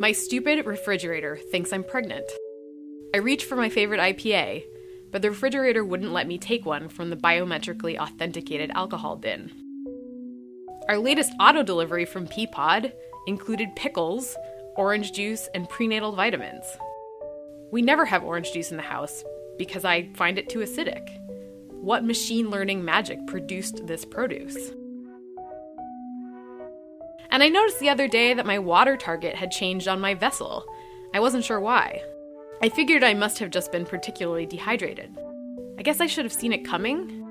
My 0.00 0.10
stupid 0.10 0.66
refrigerator 0.66 1.36
thinks 1.36 1.72
I'm 1.72 1.84
pregnant. 1.84 2.28
I 3.14 3.18
reach 3.18 3.44
for 3.44 3.54
my 3.54 3.68
favorite 3.68 4.00
IPA, 4.00 4.64
but 5.12 5.22
the 5.22 5.30
refrigerator 5.30 5.84
wouldn't 5.84 6.10
let 6.10 6.26
me 6.26 6.38
take 6.38 6.66
one 6.66 6.88
from 6.88 7.10
the 7.10 7.16
biometrically 7.16 7.96
authenticated 7.96 8.72
alcohol 8.74 9.14
bin. 9.14 9.52
Our 10.88 10.98
latest 10.98 11.30
auto 11.38 11.62
delivery 11.62 12.04
from 12.04 12.26
Peapod 12.26 12.90
included 13.28 13.76
pickles, 13.76 14.34
orange 14.76 15.12
juice, 15.12 15.48
and 15.54 15.68
prenatal 15.68 16.10
vitamins. 16.10 16.64
We 17.70 17.80
never 17.80 18.04
have 18.06 18.24
orange 18.24 18.52
juice 18.52 18.72
in 18.72 18.76
the 18.76 18.82
house, 18.82 19.22
because 19.60 19.84
I 19.84 20.08
find 20.14 20.38
it 20.38 20.48
too 20.48 20.60
acidic. 20.60 21.06
What 21.68 22.02
machine 22.02 22.48
learning 22.48 22.82
magic 22.82 23.26
produced 23.26 23.86
this 23.86 24.06
produce? 24.06 24.56
And 27.28 27.42
I 27.42 27.50
noticed 27.50 27.78
the 27.78 27.90
other 27.90 28.08
day 28.08 28.32
that 28.32 28.46
my 28.46 28.58
water 28.58 28.96
target 28.96 29.34
had 29.34 29.50
changed 29.50 29.86
on 29.86 30.00
my 30.00 30.14
vessel. 30.14 30.64
I 31.12 31.20
wasn't 31.20 31.44
sure 31.44 31.60
why. 31.60 32.00
I 32.62 32.70
figured 32.70 33.04
I 33.04 33.12
must 33.12 33.38
have 33.40 33.50
just 33.50 33.70
been 33.70 33.84
particularly 33.84 34.46
dehydrated. 34.46 35.14
I 35.78 35.82
guess 35.82 36.00
I 36.00 36.06
should 36.06 36.24
have 36.24 36.32
seen 36.32 36.54
it 36.54 36.64
coming. 36.64 37.22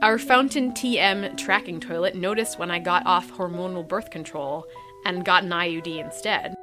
Our 0.00 0.16
Fountain 0.16 0.72
TM 0.72 1.36
tracking 1.36 1.80
toilet 1.80 2.14
noticed 2.14 2.58
when 2.58 2.70
I 2.70 2.78
got 2.78 3.04
off 3.04 3.30
hormonal 3.30 3.86
birth 3.86 4.08
control 4.08 4.64
and 5.04 5.22
got 5.22 5.44
an 5.44 5.50
IUD 5.50 6.02
instead. 6.02 6.54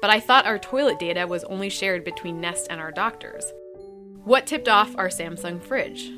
But 0.00 0.10
I 0.10 0.20
thought 0.20 0.46
our 0.46 0.60
toilet 0.60 1.00
data 1.00 1.26
was 1.26 1.42
only 1.44 1.68
shared 1.68 2.04
between 2.04 2.40
Nest 2.40 2.68
and 2.70 2.80
our 2.80 2.92
doctors. 2.92 3.52
What 4.24 4.46
tipped 4.46 4.68
off 4.68 4.94
our 4.98 5.08
Samsung 5.08 5.62
fridge? 5.62 6.12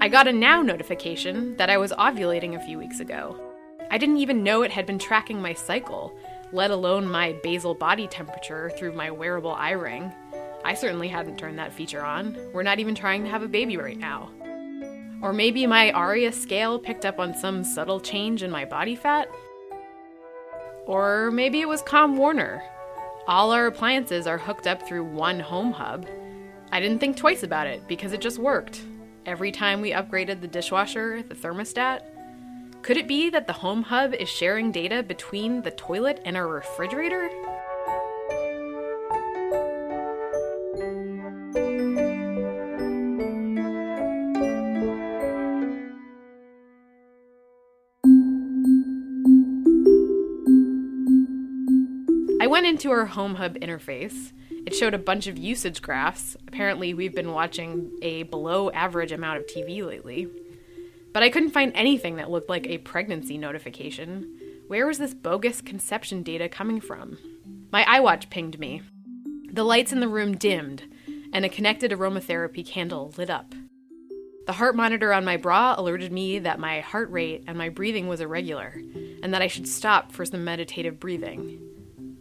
I 0.00 0.08
got 0.08 0.26
a 0.26 0.32
now 0.32 0.60
notification 0.60 1.56
that 1.56 1.70
I 1.70 1.76
was 1.76 1.92
ovulating 1.92 2.56
a 2.56 2.64
few 2.64 2.78
weeks 2.78 2.98
ago. 2.98 3.40
I 3.92 3.98
didn't 3.98 4.16
even 4.16 4.42
know 4.42 4.62
it 4.62 4.72
had 4.72 4.86
been 4.86 4.98
tracking 4.98 5.40
my 5.40 5.54
cycle, 5.54 6.12
let 6.52 6.72
alone 6.72 7.08
my 7.08 7.36
basal 7.44 7.74
body 7.74 8.08
temperature 8.08 8.70
through 8.70 8.92
my 8.92 9.08
wearable 9.08 9.52
eye 9.52 9.70
ring. 9.70 10.12
I 10.64 10.74
certainly 10.74 11.06
hadn't 11.06 11.38
turned 11.38 11.60
that 11.60 11.72
feature 11.72 12.04
on. 12.04 12.36
We're 12.52 12.64
not 12.64 12.80
even 12.80 12.96
trying 12.96 13.22
to 13.22 13.30
have 13.30 13.44
a 13.44 13.48
baby 13.48 13.76
right 13.76 13.98
now. 13.98 14.28
Or 15.22 15.32
maybe 15.32 15.68
my 15.68 15.92
ARIA 15.92 16.32
scale 16.32 16.76
picked 16.76 17.06
up 17.06 17.20
on 17.20 17.34
some 17.34 17.62
subtle 17.62 18.00
change 18.00 18.42
in 18.42 18.50
my 18.50 18.64
body 18.64 18.96
fat? 18.96 19.30
Or 20.86 21.30
maybe 21.30 21.60
it 21.60 21.68
was 21.68 21.82
Com 21.82 22.16
Warner. 22.16 22.64
All 23.28 23.52
our 23.52 23.66
appliances 23.66 24.26
are 24.26 24.38
hooked 24.38 24.66
up 24.66 24.88
through 24.88 25.04
one 25.04 25.38
home 25.38 25.70
hub, 25.70 26.06
I 26.72 26.78
didn't 26.78 27.00
think 27.00 27.16
twice 27.16 27.42
about 27.42 27.66
it 27.66 27.86
because 27.88 28.12
it 28.12 28.20
just 28.20 28.38
worked. 28.38 28.82
every 29.26 29.52
time 29.52 29.80
we 29.80 29.92
upgraded 29.92 30.40
the 30.40 30.48
dishwasher, 30.48 31.22
the 31.22 31.34
thermostat? 31.34 32.02
Could 32.82 32.96
it 32.96 33.06
be 33.06 33.28
that 33.30 33.46
the 33.46 33.52
Home 33.52 33.82
Hub 33.82 34.14
is 34.14 34.28
sharing 34.28 34.72
data 34.72 35.02
between 35.02 35.62
the 35.62 35.70
toilet 35.72 36.20
and 36.24 36.36
our 36.36 36.48
refrigerator? 36.48 37.28
I 52.40 52.46
went 52.46 52.66
into 52.66 52.90
our 52.90 53.04
Home 53.06 53.34
Hub 53.34 53.56
interface. 53.56 54.32
It 54.66 54.74
showed 54.74 54.94
a 54.94 54.98
bunch 54.98 55.26
of 55.26 55.38
usage 55.38 55.82
graphs. 55.82 56.36
Apparently, 56.46 56.94
we've 56.94 57.14
been 57.14 57.32
watching 57.32 57.90
a 58.02 58.24
below 58.24 58.70
average 58.70 59.12
amount 59.12 59.38
of 59.38 59.46
TV 59.46 59.84
lately. 59.84 60.28
But 61.12 61.22
I 61.22 61.30
couldn't 61.30 61.50
find 61.50 61.72
anything 61.74 62.16
that 62.16 62.30
looked 62.30 62.48
like 62.48 62.66
a 62.66 62.78
pregnancy 62.78 63.36
notification. 63.36 64.38
Where 64.68 64.86
was 64.86 64.98
this 64.98 65.14
bogus 65.14 65.60
conception 65.60 66.22
data 66.22 66.48
coming 66.48 66.80
from? 66.80 67.18
My 67.72 67.82
iWatch 67.84 68.30
pinged 68.30 68.58
me. 68.58 68.82
The 69.52 69.64
lights 69.64 69.92
in 69.92 70.00
the 70.00 70.08
room 70.08 70.36
dimmed, 70.36 70.84
and 71.32 71.44
a 71.44 71.48
connected 71.48 71.90
aromatherapy 71.90 72.64
candle 72.64 73.12
lit 73.16 73.30
up. 73.30 73.54
The 74.46 74.52
heart 74.52 74.74
monitor 74.76 75.12
on 75.12 75.24
my 75.24 75.36
bra 75.36 75.74
alerted 75.76 76.12
me 76.12 76.38
that 76.40 76.58
my 76.58 76.80
heart 76.80 77.10
rate 77.10 77.44
and 77.46 77.58
my 77.58 77.68
breathing 77.68 78.08
was 78.08 78.20
irregular, 78.20 78.80
and 79.22 79.34
that 79.34 79.42
I 79.42 79.46
should 79.48 79.68
stop 79.68 80.12
for 80.12 80.24
some 80.24 80.44
meditative 80.44 80.98
breathing. 81.00 81.60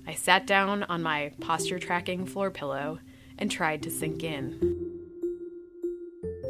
I 0.10 0.16
sat 0.16 0.48
down 0.48 0.82
on 0.86 1.04
my 1.04 1.34
posture 1.40 1.78
tracking 1.78 2.26
floor 2.26 2.50
pillow 2.50 2.98
and 3.38 3.52
tried 3.52 3.84
to 3.84 3.92
sink 3.92 4.24
in. 4.24 4.98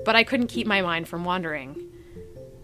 But 0.05 0.15
I 0.15 0.23
couldn't 0.23 0.47
keep 0.47 0.65
my 0.65 0.81
mind 0.81 1.09
from 1.09 1.25
wandering. 1.25 1.75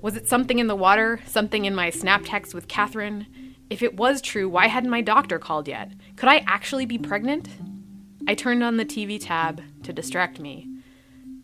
Was 0.02 0.16
it 0.16 0.30
something 0.30 0.58
in 0.58 0.68
the 0.68 0.76
water? 0.76 1.20
Something 1.28 1.66
in 1.66 1.76
my 1.76 1.90
snap 1.90 2.22
text 2.24 2.54
with 2.54 2.70
Catherine? 2.70 3.28
If 3.70 3.84
it 3.84 3.98
was 3.98 4.22
true, 4.22 4.48
why 4.48 4.68
hadn't 4.68 4.90
my 4.90 5.02
doctor 5.02 5.38
called 5.38 5.68
yet? 5.68 5.92
Could 6.16 6.30
I 6.30 6.46
actually 6.48 6.86
be 6.86 6.98
pregnant? 6.98 7.50
I 8.26 8.34
turned 8.34 8.64
on 8.64 8.78
the 8.78 8.86
TV 8.86 9.20
tab 9.20 9.62
to 9.84 9.92
distract 9.92 10.40
me. 10.40 10.70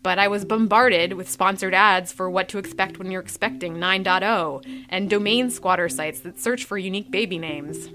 But 0.02 0.18
I 0.18 0.28
was 0.28 0.46
bombarded 0.46 1.12
with 1.12 1.28
sponsored 1.28 1.74
ads 1.74 2.10
for 2.10 2.30
what 2.30 2.48
to 2.48 2.58
expect 2.58 2.98
when 2.98 3.10
you're 3.10 3.20
expecting 3.20 3.74
9.0 3.74 4.86
and 4.88 5.10
domain 5.10 5.50
squatter 5.50 5.90
sites 5.90 6.20
that 6.20 6.40
search 6.40 6.64
for 6.64 6.78
unique 6.78 7.10
baby 7.10 7.38
names. 7.38 7.90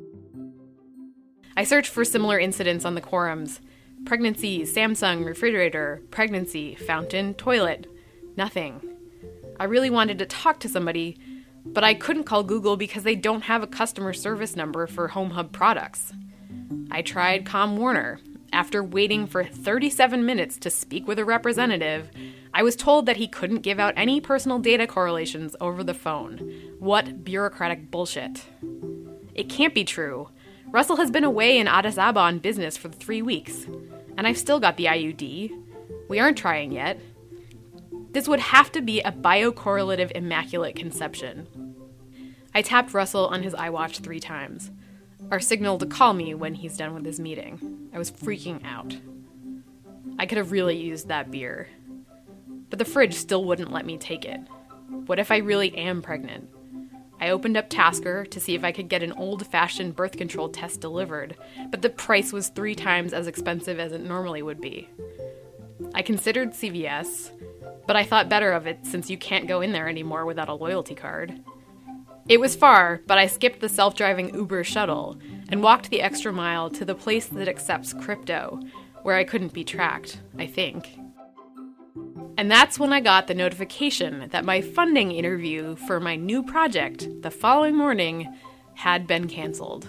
I 1.58 1.64
searched 1.64 1.90
for 1.90 2.06
similar 2.06 2.38
incidents 2.38 2.86
on 2.86 2.94
the 2.94 3.02
quorums 3.02 3.60
pregnancy, 4.06 4.62
Samsung, 4.62 5.26
refrigerator, 5.26 6.04
pregnancy, 6.12 6.76
fountain, 6.76 7.34
toilet. 7.34 7.88
Nothing. 8.38 8.80
I 9.60 9.64
really 9.64 9.90
wanted 9.90 10.20
to 10.20 10.28
talk 10.28 10.60
to 10.60 10.70
somebody, 10.70 11.18
but 11.66 11.84
I 11.84 11.96
couldn't 11.96 12.26
call 12.26 12.44
Google 12.44 12.78
because 12.78 13.02
they 13.02 13.16
don't 13.16 13.42
have 13.46 13.64
a 13.64 13.68
customer 13.68 14.14
service 14.14 14.56
number 14.56 14.86
for 14.86 15.08
Home 15.08 15.32
Hub 15.32 15.52
products. 15.52 16.14
I 16.92 17.02
tried 17.02 17.48
Com 17.48 17.76
Warner. 17.76 18.20
After 18.54 18.84
waiting 18.84 19.26
for 19.26 19.44
37 19.44 20.24
minutes 20.24 20.58
to 20.60 20.70
speak 20.70 21.08
with 21.08 21.18
a 21.18 21.26
representative, 21.26 22.12
I 22.54 22.62
was 22.62 22.76
told 22.76 23.08
that 23.08 23.18
he 23.18 23.28
couldn't 23.28 23.62
give 23.62 23.80
out 23.80 23.96
any 23.98 24.22
personal 24.22 24.60
data 24.60 24.86
correlations 24.86 25.56
over 25.60 25.84
the 25.84 25.96
phone. 25.96 26.38
What 26.78 27.24
bureaucratic 27.24 27.90
bullshit. 27.90 28.46
It 29.34 29.50
can't 29.50 29.74
be 29.74 29.84
true. 29.84 30.30
Russell 30.70 30.98
has 30.98 31.10
been 31.10 31.24
away 31.24 31.58
in 31.58 31.68
Addis 31.68 31.98
Ababa 31.98 32.20
on 32.20 32.40
business 32.40 32.76
for 32.76 32.90
three 32.90 33.22
weeks, 33.22 33.66
and 34.18 34.28
I've 34.28 34.38
still 34.38 34.60
got 34.60 34.76
the 34.76 34.86
IUD. 34.86 35.52
We 36.10 36.20
aren't 36.20 36.38
trying 36.38 36.74
yet. 36.74 37.00
This 38.12 38.28
would 38.28 38.40
have 38.40 38.72
to 38.74 38.82
be 38.82 39.00
a 39.00 39.12
biocorrelative 39.12 40.12
immaculate 40.12 40.76
conception. 40.76 41.48
I 42.54 42.62
tapped 42.62 42.94
Russell 42.94 43.28
on 43.28 43.44
his 43.44 43.54
iWatch 43.54 44.02
three 44.02 44.20
times, 44.20 44.72
our 45.32 45.40
signal 45.40 45.78
to 45.78 45.86
call 45.86 46.14
me 46.14 46.34
when 46.34 46.56
he's 46.56 46.78
done 46.78 46.94
with 46.94 47.06
his 47.06 47.20
meeting. 47.20 47.90
I 47.94 47.98
was 47.98 48.12
freaking 48.12 48.66
out. 48.66 48.98
I 50.20 50.26
could 50.26 50.38
have 50.38 50.52
really 50.52 50.76
used 50.76 51.08
that 51.08 51.32
beer. 51.32 51.70
But 52.70 52.80
the 52.80 52.86
fridge 52.86 53.14
still 53.14 53.46
wouldn't 53.46 53.72
let 53.72 53.86
me 53.86 53.98
take 53.98 54.26
it. 54.26 54.42
What 55.06 55.20
if 55.20 55.32
I 55.32 55.38
really 55.38 55.76
am 55.78 56.02
pregnant? 56.02 56.50
I 57.20 57.30
opened 57.30 57.58
up 57.58 57.70
Tasker 57.70 58.26
to 58.26 58.40
see 58.40 58.54
if 58.54 58.64
I 58.64 58.72
could 58.72 58.90
get 58.90 59.04
an 59.04 59.14
old 59.14 59.48
fashioned 59.48 59.96
birth 59.96 60.18
control 60.18 60.50
test 60.50 60.82
delivered, 60.82 61.36
but 61.70 61.82
the 61.82 61.90
price 61.90 62.32
was 62.32 62.50
three 62.50 62.76
times 62.76 63.14
as 63.14 63.28
expensive 63.28 63.80
as 63.80 63.92
it 63.92 64.02
normally 64.02 64.42
would 64.42 64.62
be. 64.62 64.90
I 65.94 66.02
considered 66.02 66.52
CVS, 66.52 67.32
but 67.88 67.96
I 67.96 68.04
thought 68.04 68.30
better 68.30 68.52
of 68.52 68.68
it 68.68 68.80
since 68.86 69.10
you 69.10 69.18
can't 69.18 69.48
go 69.48 69.62
in 69.62 69.72
there 69.72 69.88
anymore 69.88 70.26
without 70.26 70.50
a 70.50 70.54
loyalty 70.54 70.96
card. 70.96 71.40
It 72.30 72.40
was 72.40 72.56
far, 72.56 73.02
but 73.08 73.18
I 73.18 73.28
skipped 73.28 73.62
the 73.62 73.70
self 73.70 73.96
driving 73.96 74.36
Uber 74.36 74.64
shuttle 74.64 75.18
and 75.50 75.64
walked 75.64 75.90
the 75.90 76.02
extra 76.02 76.34
mile 76.34 76.70
to 76.72 76.84
the 76.84 76.96
place 76.96 77.28
that 77.28 77.48
accepts 77.48 77.94
crypto, 77.94 78.60
where 79.04 79.16
I 79.16 79.24
couldn't 79.24 79.54
be 79.54 79.64
tracked, 79.64 80.20
I 80.38 80.46
think. 80.46 81.00
And 82.38 82.52
that's 82.52 82.78
when 82.78 82.94
I 82.94 83.00
got 83.00 83.26
the 83.26 83.34
notification 83.34 84.28
that 84.30 84.46
my 84.46 84.62
funding 84.62 85.12
interview 85.12 85.76
for 85.76 86.00
my 86.00 86.16
new 86.16 86.44
project 86.44 87.08
the 87.24 87.32
following 87.32 87.76
morning 87.76 88.32
had 88.76 89.08
been 89.08 89.28
canceled. 89.28 89.88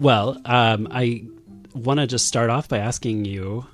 Well, 0.00 0.40
um, 0.46 0.88
I 0.90 1.24
want 1.74 2.00
to 2.00 2.06
just 2.06 2.26
start 2.26 2.48
off 2.48 2.66
by 2.66 2.78
asking 2.78 3.26
you 3.26 3.66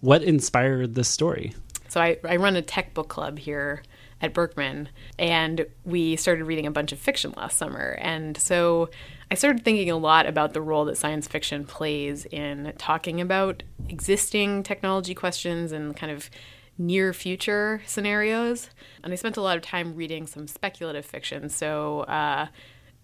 what 0.00 0.22
inspired 0.22 0.94
this 0.94 1.08
story? 1.08 1.54
So 1.88 1.98
I, 2.00 2.18
I 2.28 2.36
run 2.36 2.56
a 2.56 2.62
tech 2.62 2.92
book 2.92 3.08
club 3.08 3.38
here 3.38 3.82
at 4.20 4.34
Berkman, 4.34 4.88
and 5.18 5.66
we 5.84 6.16
started 6.16 6.44
reading 6.44 6.66
a 6.66 6.70
bunch 6.70 6.92
of 6.92 6.98
fiction 6.98 7.32
last 7.36 7.56
summer. 7.56 7.96
And 8.00 8.36
so 8.36 8.90
I 9.30 9.34
started 9.34 9.64
thinking 9.64 9.90
a 9.90 9.96
lot 9.96 10.26
about 10.26 10.54
the 10.54 10.60
role 10.60 10.84
that 10.86 10.96
science 10.96 11.28
fiction 11.28 11.64
plays 11.64 12.24
in 12.26 12.72
talking 12.78 13.20
about 13.20 13.62
existing 13.88 14.62
technology 14.62 15.14
questions 15.14 15.72
and 15.72 15.96
kind 15.96 16.10
of 16.10 16.30
near 16.78 17.12
future 17.12 17.82
scenarios. 17.86 18.70
And 19.02 19.12
I 19.12 19.16
spent 19.16 19.36
a 19.36 19.42
lot 19.42 19.56
of 19.56 19.62
time 19.62 19.94
reading 19.94 20.26
some 20.26 20.46
speculative 20.46 21.04
fiction. 21.04 21.48
So, 21.48 22.00
uh, 22.00 22.46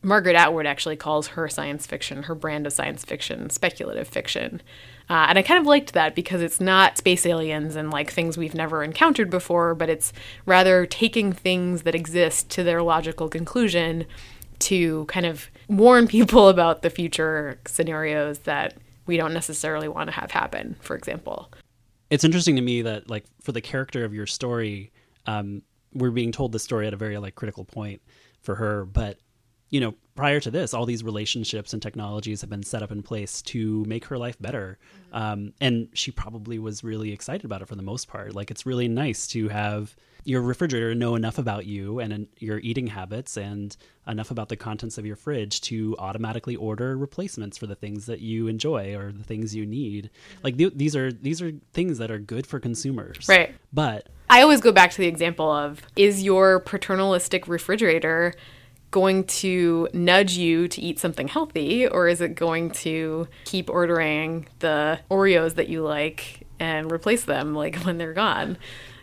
Margaret 0.04 0.36
Atwood 0.36 0.66
actually 0.66 0.96
calls 0.96 1.28
her 1.28 1.48
science 1.48 1.86
fiction, 1.86 2.24
her 2.24 2.34
brand 2.34 2.66
of 2.66 2.72
science 2.72 3.04
fiction, 3.04 3.48
speculative 3.50 4.06
fiction. 4.06 4.60
Uh, 5.08 5.26
and 5.28 5.38
I 5.38 5.42
kind 5.42 5.58
of 5.58 5.66
liked 5.66 5.94
that 5.94 6.14
because 6.14 6.42
it's 6.42 6.60
not 6.60 6.98
space 6.98 7.24
aliens 7.26 7.74
and 7.74 7.90
like 7.90 8.10
things 8.10 8.36
we've 8.36 8.54
never 8.54 8.84
encountered 8.84 9.30
before, 9.30 9.74
but 9.74 9.88
it's 9.88 10.12
rather 10.46 10.86
taking 10.86 11.32
things 11.32 11.82
that 11.82 11.94
exist 11.94 12.50
to 12.50 12.62
their 12.62 12.82
logical 12.82 13.28
conclusion 13.28 14.04
to 14.60 15.04
kind 15.06 15.26
of 15.26 15.50
warn 15.68 16.06
people 16.08 16.48
about 16.48 16.82
the 16.82 16.90
future 16.90 17.58
scenarios 17.66 18.40
that 18.40 18.74
we 19.06 19.16
don't 19.16 19.34
necessarily 19.34 19.88
want 19.88 20.08
to 20.08 20.12
have 20.12 20.30
happen, 20.30 20.76
for 20.80 20.96
example. 20.96 21.50
It's 22.10 22.24
interesting 22.24 22.56
to 22.56 22.62
me 22.62 22.82
that, 22.82 23.10
like, 23.10 23.24
for 23.40 23.52
the 23.52 23.60
character 23.60 24.04
of 24.04 24.14
your 24.14 24.26
story, 24.26 24.92
um, 25.26 25.62
we're 25.94 26.10
being 26.10 26.32
told 26.32 26.52
the 26.52 26.58
story 26.58 26.86
at 26.86 26.92
a 26.94 26.96
very 26.96 27.18
like 27.18 27.34
critical 27.34 27.64
point 27.64 28.02
for 28.42 28.54
her, 28.56 28.84
but 28.84 29.18
you 29.70 29.80
know, 29.80 29.94
prior 30.14 30.40
to 30.40 30.50
this, 30.50 30.72
all 30.74 30.86
these 30.86 31.02
relationships 31.02 31.72
and 31.72 31.82
technologies 31.82 32.40
have 32.40 32.50
been 32.50 32.62
set 32.62 32.82
up 32.82 32.92
in 32.92 33.02
place 33.02 33.42
to 33.42 33.84
make 33.86 34.04
her 34.06 34.18
life 34.18 34.40
better. 34.40 34.78
Um, 35.12 35.52
and 35.60 35.88
she 35.94 36.10
probably 36.10 36.58
was 36.58 36.84
really 36.84 37.12
excited 37.12 37.44
about 37.44 37.62
it 37.62 37.68
for 37.68 37.74
the 37.74 37.82
most 37.82 38.06
part. 38.06 38.34
Like, 38.34 38.50
it's 38.50 38.66
really 38.66 38.88
nice 38.88 39.26
to 39.28 39.48
have 39.48 39.96
your 40.24 40.40
refrigerator 40.40 40.94
know 40.94 41.14
enough 41.14 41.38
about 41.38 41.66
you 41.66 42.00
and 42.00 42.26
your 42.38 42.58
eating 42.60 42.86
habits 42.86 43.36
and 43.36 43.76
enough 44.06 44.30
about 44.30 44.48
the 44.48 44.56
contents 44.56 44.96
of 44.96 45.04
your 45.04 45.16
fridge 45.16 45.60
to 45.60 45.94
automatically 45.98 46.56
order 46.56 46.96
replacements 46.96 47.58
for 47.58 47.66
the 47.66 47.74
things 47.74 48.06
that 48.06 48.20
you 48.20 48.48
enjoy 48.48 48.94
or 48.94 49.12
the 49.12 49.22
things 49.22 49.54
you 49.54 49.66
need. 49.66 50.10
Like 50.42 50.56
th- 50.56 50.72
these 50.76 50.96
are 50.96 51.12
these 51.12 51.42
are 51.42 51.52
things 51.72 51.98
that 51.98 52.10
are 52.10 52.18
good 52.18 52.46
for 52.46 52.58
consumers. 52.58 53.28
Right. 53.28 53.54
But 53.72 54.08
I 54.30 54.40
always 54.40 54.60
go 54.60 54.72
back 54.72 54.90
to 54.92 54.98
the 54.98 55.06
example 55.06 55.50
of 55.50 55.82
is 55.96 56.22
your 56.22 56.60
paternalistic 56.60 57.46
refrigerator 57.46 58.34
going 58.94 59.24
to 59.24 59.88
nudge 59.92 60.36
you 60.36 60.68
to 60.68 60.80
eat 60.80 61.00
something 61.00 61.26
healthy 61.26 61.84
or 61.84 62.06
is 62.06 62.20
it 62.20 62.36
going 62.36 62.70
to 62.70 63.26
keep 63.44 63.68
ordering 63.68 64.46
the 64.60 65.00
Oreos 65.10 65.56
that 65.56 65.68
you 65.68 65.82
like 65.82 66.46
and 66.60 66.92
replace 66.92 67.24
them 67.24 67.56
like 67.56 67.74
when 67.82 67.98
they're 67.98 68.12
gone? 68.12 68.56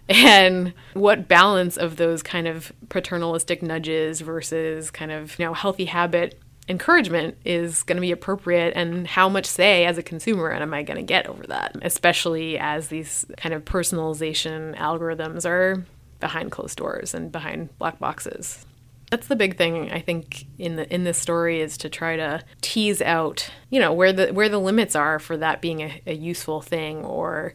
And 0.08 0.74
what 0.94 1.28
balance 1.28 1.76
of 1.76 1.98
those 1.98 2.24
kind 2.24 2.48
of 2.48 2.72
paternalistic 2.88 3.62
nudges 3.62 4.22
versus 4.22 4.92
kind 4.92 5.12
of, 5.12 5.38
you 5.38 5.44
know, 5.44 5.54
healthy 5.54 5.86
habit 5.86 6.40
encouragement 6.70 7.36
is 7.44 7.84
going 7.84 7.98
to 7.98 8.02
be 8.02 8.14
appropriate 8.14 8.72
and 8.78 9.06
how 9.06 9.28
much 9.28 9.46
say 9.46 9.84
as 9.84 9.98
a 9.98 10.04
consumer 10.04 10.54
am 10.54 10.74
I 10.74 10.84
going 10.84 11.00
to 11.00 11.04
get 11.04 11.28
over 11.28 11.46
that, 11.48 11.76
especially 11.82 12.58
as 12.58 12.88
these 12.88 13.26
kind 13.36 13.54
of 13.54 13.66
personalization 13.66 14.74
algorithms 14.78 15.46
are 15.46 15.84
behind 16.22 16.52
closed 16.52 16.78
doors 16.78 17.14
and 17.14 17.30
behind 17.30 17.78
black 17.78 18.00
boxes. 18.00 18.66
That's 19.12 19.28
the 19.28 19.36
big 19.36 19.58
thing 19.58 19.92
I 19.92 20.00
think 20.00 20.46
in 20.58 20.78
the 20.78 20.92
in 20.92 21.04
this 21.04 21.18
story 21.18 21.60
is 21.60 21.78
to 21.80 21.90
try 21.90 22.16
to 22.16 22.42
tease 22.62 23.02
out, 23.02 23.52
you 23.70 23.80
know, 23.80 23.92
where 23.94 24.14
the 24.14 24.28
where 24.28 24.50
the 24.50 24.58
limits 24.58 24.96
are 24.96 25.20
for 25.20 25.36
that 25.38 25.62
being 25.62 25.82
a, 25.82 26.02
a 26.08 26.14
useful 26.14 26.62
thing 26.62 27.04
or 27.04 27.54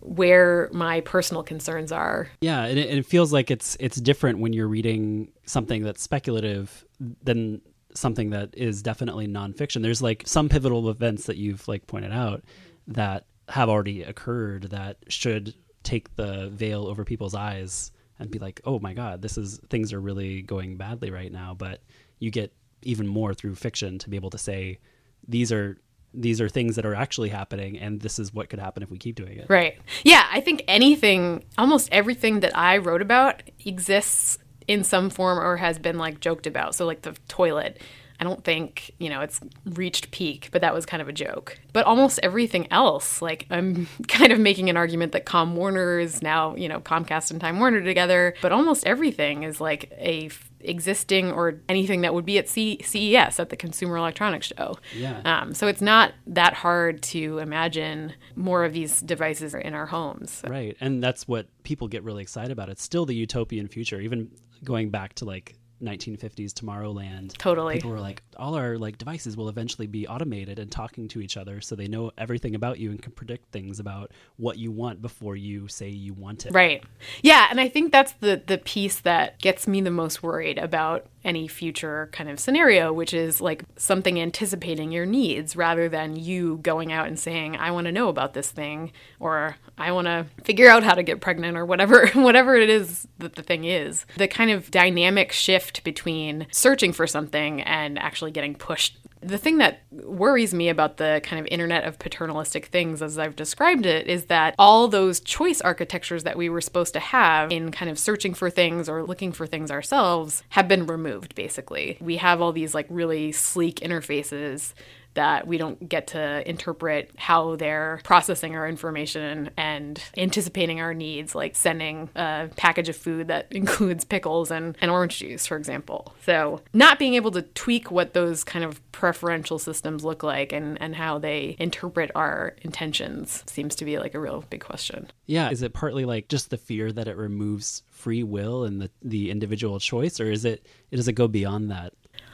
where 0.00 0.68
my 0.72 1.02
personal 1.02 1.42
concerns 1.42 1.92
are. 1.92 2.28
Yeah, 2.40 2.64
and 2.64 2.78
it, 2.78 2.88
and 2.88 2.98
it 2.98 3.06
feels 3.06 3.32
like 3.32 3.50
it's 3.50 3.76
it's 3.80 3.96
different 3.96 4.38
when 4.38 4.54
you're 4.54 4.68
reading 4.68 5.32
something 5.44 5.82
that's 5.82 6.02
speculative 6.02 6.84
than 7.22 7.60
something 7.94 8.30
that 8.30 8.50
is 8.54 8.82
definitely 8.82 9.28
nonfiction. 9.28 9.82
There's 9.82 10.02
like 10.02 10.22
some 10.26 10.48
pivotal 10.48 10.88
events 10.88 11.26
that 11.26 11.36
you've 11.36 11.68
like 11.68 11.86
pointed 11.86 12.12
out 12.12 12.42
that 12.88 13.26
have 13.48 13.68
already 13.68 14.02
occurred 14.02 14.64
that 14.70 14.96
should 15.08 15.54
take 15.82 16.16
the 16.16 16.48
veil 16.48 16.86
over 16.86 17.04
people's 17.04 17.34
eyes 17.34 17.92
and 18.18 18.30
be 18.30 18.38
like, 18.38 18.60
oh 18.64 18.78
my 18.78 18.94
god, 18.94 19.22
this 19.22 19.36
is 19.36 19.58
things 19.68 19.92
are 19.92 20.00
really 20.00 20.42
going 20.42 20.76
badly 20.76 21.10
right 21.10 21.32
now. 21.32 21.54
But 21.54 21.80
you 22.18 22.30
get 22.30 22.52
even 22.82 23.06
more 23.06 23.34
through 23.34 23.54
fiction 23.54 23.98
to 23.98 24.10
be 24.10 24.16
able 24.16 24.30
to 24.30 24.38
say 24.38 24.78
these 25.26 25.50
are 25.52 25.78
these 26.12 26.40
are 26.40 26.48
things 26.48 26.76
that 26.76 26.86
are 26.86 26.94
actually 26.94 27.28
happening 27.28 27.78
and 27.78 28.00
this 28.00 28.18
is 28.18 28.32
what 28.32 28.48
could 28.48 28.60
happen 28.60 28.82
if 28.82 28.90
we 28.90 28.98
keep 28.98 29.16
doing 29.16 29.36
it. 29.38 29.46
Right. 29.48 29.78
Yeah, 30.04 30.24
I 30.32 30.40
think 30.40 30.62
anything, 30.68 31.44
almost 31.58 31.88
everything 31.90 32.40
that 32.40 32.56
I 32.56 32.78
wrote 32.78 33.02
about 33.02 33.42
exists 33.64 34.38
in 34.68 34.84
some 34.84 35.10
form 35.10 35.38
or 35.38 35.56
has 35.56 35.78
been 35.78 35.98
like 35.98 36.20
joked 36.20 36.46
about. 36.46 36.74
So 36.74 36.86
like 36.86 37.02
the 37.02 37.16
toilet. 37.28 37.80
I 38.20 38.24
don't 38.24 38.44
think, 38.44 38.92
you 38.98 39.08
know, 39.08 39.20
it's 39.20 39.40
reached 39.64 40.10
peak, 40.10 40.48
but 40.52 40.60
that 40.60 40.72
was 40.72 40.86
kind 40.86 41.00
of 41.00 41.08
a 41.08 41.12
joke. 41.12 41.58
But 41.72 41.84
almost 41.86 42.20
everything 42.22 42.70
else, 42.70 43.20
like 43.20 43.46
I'm 43.50 43.88
kind 44.08 44.32
of 44.32 44.38
making 44.38 44.70
an 44.70 44.76
argument 44.76 45.12
that 45.12 45.24
Com 45.24 45.56
Warner 45.56 45.98
is 45.98 46.22
now, 46.22 46.54
you 46.54 46.68
know, 46.68 46.80
Comcast 46.80 47.30
and 47.30 47.40
Time 47.40 47.58
Warner 47.58 47.82
together, 47.82 48.34
but 48.40 48.52
almost 48.52 48.86
everything 48.86 49.42
is 49.42 49.60
like 49.60 49.90
a 49.92 50.30
existing 50.60 51.30
or 51.30 51.60
anything 51.68 52.00
that 52.00 52.14
would 52.14 52.24
be 52.24 52.38
at 52.38 52.48
C- 52.48 52.80
CES 52.82 53.38
at 53.38 53.50
the 53.50 53.56
Consumer 53.56 53.96
Electronics 53.96 54.46
Show. 54.56 54.78
Yeah. 54.96 55.20
Um, 55.24 55.54
so 55.54 55.66
it's 55.66 55.82
not 55.82 56.12
that 56.26 56.54
hard 56.54 57.02
to 57.02 57.38
imagine 57.38 58.14
more 58.34 58.64
of 58.64 58.72
these 58.72 59.00
devices 59.00 59.54
in 59.54 59.74
our 59.74 59.86
homes. 59.86 60.42
Right. 60.46 60.76
And 60.80 61.02
that's 61.02 61.28
what 61.28 61.48
people 61.64 61.88
get 61.88 62.02
really 62.02 62.22
excited 62.22 62.50
about. 62.50 62.68
It's 62.70 62.82
still 62.82 63.04
the 63.04 63.14
utopian 63.14 63.68
future, 63.68 64.00
even 64.00 64.30
going 64.62 64.90
back 64.90 65.14
to 65.16 65.24
like 65.24 65.56
1950s 65.84 66.52
Tomorrowland. 66.52 67.36
Totally. 67.36 67.74
People 67.74 67.90
were 67.90 68.00
like, 68.00 68.22
all 68.36 68.54
our 68.54 68.78
like 68.78 68.98
devices 68.98 69.36
will 69.36 69.48
eventually 69.48 69.86
be 69.86 70.06
automated 70.06 70.58
and 70.58 70.70
talking 70.70 71.08
to 71.08 71.20
each 71.20 71.36
other, 71.36 71.60
so 71.60 71.74
they 71.74 71.88
know 71.88 72.10
everything 72.18 72.54
about 72.54 72.78
you 72.78 72.90
and 72.90 73.02
can 73.02 73.12
predict 73.12 73.50
things 73.52 73.80
about 73.80 74.10
what 74.36 74.58
you 74.58 74.70
want 74.70 75.02
before 75.02 75.36
you 75.36 75.68
say 75.68 75.88
you 75.88 76.12
want 76.12 76.46
it. 76.46 76.52
Right. 76.52 76.82
Yeah, 77.22 77.46
and 77.50 77.60
I 77.60 77.68
think 77.68 77.92
that's 77.92 78.12
the 78.12 78.42
the 78.46 78.58
piece 78.58 79.00
that 79.00 79.38
gets 79.38 79.66
me 79.66 79.80
the 79.80 79.90
most 79.90 80.22
worried 80.22 80.58
about 80.58 81.06
any 81.24 81.48
future 81.48 82.10
kind 82.12 82.28
of 82.28 82.38
scenario, 82.38 82.92
which 82.92 83.14
is 83.14 83.40
like 83.40 83.64
something 83.76 84.20
anticipating 84.20 84.92
your 84.92 85.06
needs 85.06 85.56
rather 85.56 85.88
than 85.88 86.16
you 86.16 86.58
going 86.62 86.92
out 86.92 87.06
and 87.06 87.18
saying, 87.18 87.56
I 87.56 87.70
want 87.70 87.86
to 87.86 87.92
know 87.92 88.08
about 88.08 88.34
this 88.34 88.50
thing 88.50 88.92
or 89.18 89.56
I 89.78 89.92
want 89.92 90.06
to 90.06 90.26
figure 90.44 90.68
out 90.68 90.82
how 90.82 90.94
to 90.94 91.02
get 91.02 91.20
pregnant 91.20 91.56
or 91.56 91.64
whatever 91.64 92.06
whatever 92.14 92.56
it 92.56 92.68
is 92.68 93.08
that 93.18 93.36
the 93.36 93.42
thing 93.42 93.64
is. 93.64 94.04
The 94.16 94.28
kind 94.28 94.50
of 94.50 94.70
dynamic 94.70 95.32
shift 95.32 95.73
between 95.82 96.46
searching 96.52 96.92
for 96.92 97.06
something 97.06 97.62
and 97.62 97.98
actually 97.98 98.30
getting 98.30 98.54
pushed 98.54 98.98
the 99.24 99.38
thing 99.38 99.58
that 99.58 99.80
worries 99.90 100.52
me 100.52 100.68
about 100.68 100.98
the 100.98 101.20
kind 101.24 101.40
of 101.40 101.46
internet 101.46 101.84
of 101.84 101.98
paternalistic 101.98 102.66
things 102.66 103.00
as 103.00 103.18
I've 103.18 103.36
described 103.36 103.86
it 103.86 104.06
is 104.06 104.26
that 104.26 104.54
all 104.58 104.86
those 104.86 105.20
choice 105.20 105.62
architectures 105.62 106.24
that 106.24 106.36
we 106.36 106.50
were 106.50 106.60
supposed 106.60 106.92
to 106.92 107.00
have 107.00 107.50
in 107.50 107.72
kind 107.72 107.90
of 107.90 107.98
searching 107.98 108.34
for 108.34 108.50
things 108.50 108.88
or 108.88 109.02
looking 109.02 109.32
for 109.32 109.46
things 109.46 109.70
ourselves 109.70 110.42
have 110.50 110.68
been 110.68 110.86
removed 110.86 111.34
basically. 111.34 111.96
We 112.00 112.18
have 112.18 112.42
all 112.42 112.52
these 112.52 112.74
like 112.74 112.86
really 112.90 113.32
sleek 113.32 113.76
interfaces 113.76 114.74
that 115.14 115.46
we 115.46 115.58
don't 115.58 115.88
get 115.88 116.08
to 116.08 116.48
interpret 116.48 117.10
how 117.16 117.56
they're 117.56 118.00
processing 118.04 118.54
our 118.56 118.68
information 118.68 119.50
and 119.56 120.02
anticipating 120.16 120.80
our 120.80 120.92
needs, 120.92 121.34
like 121.34 121.56
sending 121.56 122.08
a 122.14 122.48
package 122.56 122.88
of 122.88 122.96
food 122.96 123.28
that 123.28 123.46
includes 123.50 124.04
pickles 124.04 124.50
and, 124.50 124.76
and 124.80 124.90
orange 124.90 125.18
juice, 125.18 125.46
for 125.46 125.56
example. 125.56 126.14
So, 126.24 126.60
not 126.72 126.98
being 126.98 127.14
able 127.14 127.30
to 127.32 127.42
tweak 127.42 127.90
what 127.90 128.14
those 128.14 128.44
kind 128.44 128.64
of 128.64 128.80
preferential 128.92 129.58
systems 129.58 130.04
look 130.04 130.22
like 130.22 130.52
and, 130.52 130.80
and 130.80 130.94
how 130.94 131.18
they 131.18 131.56
interpret 131.58 132.10
our 132.14 132.54
intentions 132.62 133.44
seems 133.46 133.74
to 133.76 133.84
be 133.84 133.98
like 133.98 134.14
a 134.14 134.20
real 134.20 134.44
big 134.50 134.60
question. 134.60 135.10
Yeah. 135.26 135.50
Is 135.50 135.62
it 135.62 135.72
partly 135.72 136.04
like 136.04 136.28
just 136.28 136.50
the 136.50 136.56
fear 136.56 136.92
that 136.92 137.08
it 137.08 137.16
removes 137.16 137.82
free 137.90 138.22
will 138.22 138.64
and 138.64 138.80
the, 138.80 138.90
the 139.02 139.30
individual 139.30 139.78
choice, 139.78 140.20
or 140.20 140.30
is 140.30 140.44
it 140.44 140.66
does 140.90 141.08
it 141.08 141.14
go 141.14 141.28
beyond 141.28 141.70
that? 141.70 141.92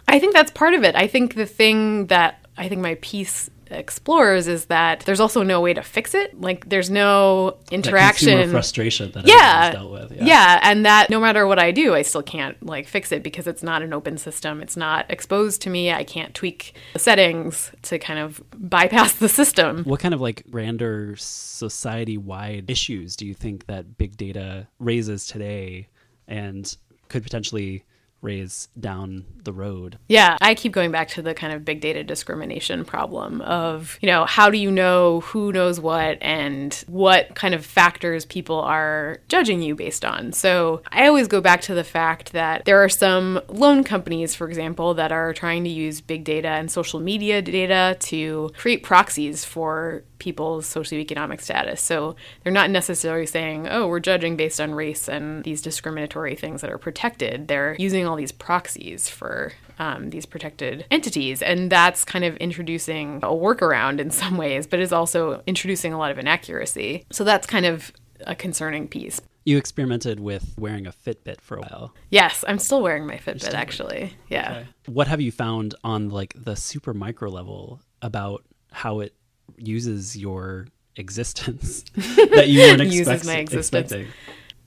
I 0.09 0.19
think 0.19 0.35
that's 0.35 0.51
part 0.51 0.75
of 0.75 0.83
it. 0.83 0.97
I 0.97 1.07
think 1.07 1.35
the 1.35 1.47
thing 1.47 2.07
that 2.09 2.45
I 2.61 2.69
think 2.69 2.83
my 2.83 2.97
piece 3.01 3.49
explores 3.71 4.49
is 4.49 4.67
that 4.67 5.01
there's 5.01 5.21
also 5.21 5.43
no 5.43 5.61
way 5.61 5.73
to 5.73 5.83
fix 5.83 6.15
it. 6.15 6.39
Like 6.39 6.69
there's 6.69 6.91
no 6.91 7.57
interaction. 7.71 8.39
That 8.39 8.51
frustration 8.51 9.13
that 9.13 9.27
yeah, 9.27 9.73
dealt 9.73 9.91
with. 9.91 10.13
Yeah. 10.13 10.25
yeah, 10.25 10.61
and 10.63 10.85
that 10.85 11.09
no 11.09 11.21
matter 11.21 11.47
what 11.47 11.59
I 11.59 11.71
do, 11.71 11.95
I 11.95 12.03
still 12.03 12.23
can't 12.23 12.61
like 12.65 12.87
fix 12.87 13.13
it 13.13 13.23
because 13.23 13.47
it's 13.47 13.63
not 13.63 13.83
an 13.83 13.93
open 13.93 14.19
system. 14.19 14.61
It's 14.61 14.77
not 14.77 15.07
exposed 15.09 15.63
to 15.63 15.71
me. 15.71 15.91
I 15.91 16.05
can't 16.05 16.35
tweak 16.35 16.75
the 16.93 16.99
settings 16.99 17.73
to 17.83 17.99
kind 17.99 18.19
of 18.19 18.43
bypass 18.57 19.15
the 19.15 19.29
system. 19.29 19.85
What 19.85 20.01
kind 20.01 20.13
of 20.13 20.21
like 20.21 20.45
grander 20.51 21.15
society-wide 21.17 22.71
issues 22.71 23.17
do 23.17 23.27
you 23.27 23.35
think 23.35 23.67
that 23.67 23.97
big 23.97 24.17
data 24.17 24.67
raises 24.79 25.27
today 25.27 25.89
and 26.29 26.77
could 27.09 27.23
potentially 27.23 27.85
raise 28.23 28.69
down 28.79 29.25
the 29.45 29.53
road. 29.53 29.99
Yeah, 30.09 30.37
I 30.41 30.55
keep 30.55 30.73
going 30.73 30.91
back 30.91 31.09
to 31.09 31.23
the 31.23 31.35
kind 31.35 31.53
of 31.53 31.65
big 31.65 31.81
data 31.81 32.05
discrimination 32.05 32.85
problem 32.85 33.41
of, 33.41 33.99
you 34.03 34.09
know, 34.09 34.27
how 34.27 34.51
do 34.51 34.59
you 34.59 34.71
know 34.71 35.21
who 35.21 35.53
knows 35.53 35.81
what 35.81 36.19
and 36.21 36.75
what 36.87 37.35
kind 37.35 37.55
of 37.55 37.65
factors 37.65 38.25
people 38.25 38.61
are 38.61 39.19
judging 39.29 39.63
you 39.63 39.75
based 39.75 40.05
on? 40.05 40.33
So 40.33 40.83
I 40.91 41.07
always 41.07 41.29
go 41.29 41.41
back 41.41 41.63
to 41.63 41.75
the 41.75 41.85
fact 41.85 42.33
that 42.33 42.65
there 42.67 42.83
are 42.83 42.89
some 42.89 43.41
loan 43.49 43.85
companies, 43.85 44.35
for 44.35 44.47
example, 44.47 44.95
that 44.95 45.13
are 45.13 45.33
trying 45.33 45.65
to 45.65 45.71
use 45.71 46.01
big 46.01 46.25
data 46.25 46.49
and 46.49 46.71
social 46.71 47.01
media 47.01 47.41
data 47.41 47.97
to 48.01 48.51
create 48.57 48.83
proxies 48.83 49.45
for 49.45 50.05
people's 50.19 50.67
socioeconomic 50.67 51.41
status. 51.41 51.81
So 51.81 52.15
they're 52.45 52.53
not 52.53 52.71
necessarily 52.71 53.27
saying, 53.27 53.67
oh, 53.69 53.89
we're 53.89 54.01
judging 54.01 54.37
based 54.37 54.61
on 54.61 54.75
race 54.75 55.09
and 55.09 55.43
these 55.43 55.63
discriminatory 55.63 56.37
things 56.37 56.61
that 56.61 56.71
are 56.71 56.79
protected. 56.79 57.49
They're 57.49 57.75
using 57.79 58.07
all 58.11 58.17
these 58.17 58.33
proxies 58.33 59.09
for 59.09 59.53
um, 59.79 60.11
these 60.11 60.27
protected 60.27 60.85
entities. 60.91 61.41
And 61.41 61.71
that's 61.73 62.05
kind 62.05 62.25
of 62.25 62.37
introducing 62.37 63.17
a 63.23 63.29
workaround 63.29 63.99
in 64.01 64.11
some 64.11 64.37
ways, 64.37 64.67
but 64.67 64.81
is 64.81 64.93
also 64.93 65.43
introducing 65.47 65.93
a 65.93 65.99
lot 65.99 66.11
of 66.11 66.19
inaccuracy. 66.19 67.05
So 67.11 67.25
that's 67.25 67.47
kind 67.47 67.65
of 67.65 67.93
a 68.27 68.35
concerning 68.35 68.89
piece. 68.89 69.21
You 69.45 69.57
experimented 69.57 70.21
with 70.21 70.55
wearing 70.59 70.87
a 70.87 70.93
Fitbit 70.93 71.41
for 71.41 71.57
a 71.57 71.61
while. 71.61 71.95
Yes, 72.11 72.45
I'm 72.47 72.59
still 72.59 72.83
wearing 72.83 73.07
my 73.07 73.17
Fitbit 73.17 73.55
actually. 73.55 74.15
Yeah. 74.29 74.53
Okay. 74.53 74.67
What 74.87 75.09
have 75.09 75.21
you 75.23 75.33
found 75.33 75.75
on 75.83 76.11
like 76.11 76.35
the 76.37 76.57
super 76.57 76.93
micro 76.93 77.31
level 77.31 77.81
about 78.03 78.45
how 78.73 79.01
it 79.01 79.15
uses 79.57 80.17
your 80.17 80.67
existence 80.97 81.85
that 81.97 82.49
you 82.49 82.61
weren't 82.61 82.81
expect- 82.83 82.93
uses 82.93 83.27
my 83.27 83.37
existence. 83.37 83.93
expecting? 83.93 84.13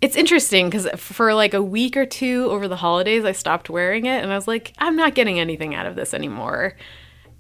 It's 0.04 0.18
interesting 0.18 0.70
because 0.70 0.86
for 0.98 1.34
like 1.34 1.54
a 1.54 1.64
week 1.64 1.96
or 1.96 2.06
two 2.06 2.48
over 2.50 2.68
the 2.68 2.76
holidays, 2.76 3.24
I 3.24 3.32
stopped 3.32 3.70
wearing 3.70 4.06
it 4.06 4.22
and 4.22 4.34
I 4.34 4.36
was 4.36 4.50
like, 4.50 4.74
I'm 4.78 4.98
not 4.98 5.16
getting 5.16 5.40
anything 5.40 5.74
out 5.76 5.86
of 5.86 5.96
this 5.96 6.14
anymore. 6.14 6.76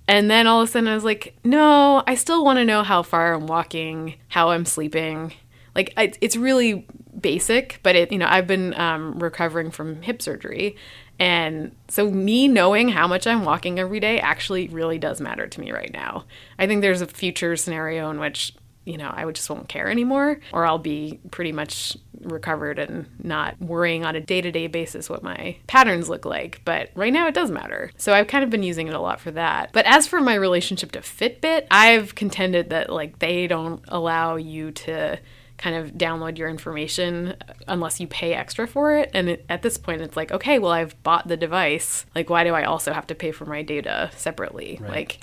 And 0.07 0.31
then 0.31 0.47
all 0.47 0.61
of 0.61 0.69
a 0.69 0.71
sudden, 0.71 0.87
I 0.87 0.95
was 0.95 1.03
like, 1.03 1.35
no, 1.43 2.03
I 2.07 2.15
still 2.15 2.45
want 2.45 2.59
to 2.59 2.65
know 2.65 2.81
how 2.81 3.03
far 3.03 3.33
I'm 3.33 3.47
walking, 3.47 4.15
how 4.29 4.51
I'm 4.51 4.63
sleeping. 4.63 5.33
Like, 5.75 5.91
I, 5.97 6.13
it's 6.21 6.37
really 6.37 6.87
basic, 7.19 7.81
but 7.83 7.97
it, 7.97 8.13
you 8.13 8.17
know, 8.17 8.27
I've 8.29 8.47
been 8.47 8.73
um, 8.79 9.19
recovering 9.19 9.69
from 9.69 10.01
hip 10.01 10.21
surgery. 10.21 10.77
And 11.19 11.75
so, 11.89 12.09
me 12.09 12.47
knowing 12.47 12.87
how 12.87 13.09
much 13.09 13.27
I'm 13.27 13.43
walking 13.43 13.77
every 13.77 13.99
day 13.99 14.21
actually 14.21 14.69
really 14.69 14.97
does 14.97 15.19
matter 15.19 15.47
to 15.47 15.59
me 15.59 15.73
right 15.73 15.91
now. 15.91 16.23
I 16.57 16.65
think 16.67 16.81
there's 16.81 17.01
a 17.01 17.07
future 17.07 17.57
scenario 17.57 18.09
in 18.09 18.21
which, 18.21 18.53
you 18.85 18.97
know, 18.97 19.11
I 19.13 19.25
would 19.25 19.35
just 19.35 19.49
won't 19.49 19.69
care 19.69 19.89
anymore, 19.89 20.39
or 20.51 20.65
I'll 20.65 20.77
be 20.77 21.19
pretty 21.31 21.51
much 21.51 21.97
recovered 22.21 22.79
and 22.79 23.07
not 23.21 23.59
worrying 23.61 24.05
on 24.05 24.15
a 24.15 24.21
day 24.21 24.41
to 24.41 24.51
day 24.51 24.67
basis 24.67 25.09
what 25.09 25.23
my 25.23 25.57
patterns 25.67 26.09
look 26.09 26.25
like. 26.25 26.61
But 26.65 26.89
right 26.95 27.13
now, 27.13 27.27
it 27.27 27.33
does 27.33 27.51
matter. 27.51 27.91
So, 27.97 28.13
I've 28.13 28.27
kind 28.27 28.43
of 28.43 28.49
been 28.49 28.63
using 28.63 28.87
it 28.87 28.93
a 28.93 28.99
lot 28.99 29.19
for 29.19 29.31
that. 29.31 29.71
But 29.73 29.85
as 29.85 30.07
for 30.07 30.21
my 30.21 30.35
relationship 30.35 30.91
to 30.93 30.99
Fitbit, 30.99 31.67
I've 31.71 32.15
contended 32.15 32.69
that, 32.71 32.89
like, 32.89 33.19
they 33.19 33.47
don't 33.47 33.81
allow 33.87 34.35
you 34.35 34.71
to 34.71 35.19
kind 35.57 35.75
of 35.75 35.93
download 35.93 36.37
your 36.37 36.49
information 36.49 37.35
unless 37.67 37.99
you 37.99 38.07
pay 38.07 38.33
extra 38.33 38.67
for 38.67 38.97
it. 38.97 39.09
And 39.13 39.29
it, 39.29 39.45
at 39.47 39.61
this 39.61 39.77
point, 39.77 40.01
it's 40.01 40.17
like, 40.17 40.31
okay, 40.31 40.59
well, 40.59 40.71
I've 40.71 41.01
bought 41.03 41.27
the 41.27 41.37
device. 41.37 42.05
Like, 42.15 42.29
why 42.29 42.43
do 42.43 42.53
I 42.53 42.63
also 42.63 42.91
have 42.91 43.07
to 43.07 43.15
pay 43.15 43.31
for 43.31 43.45
my 43.45 43.61
data 43.61 44.11
separately? 44.15 44.77
Right. 44.81 44.91
Like, 44.91 45.19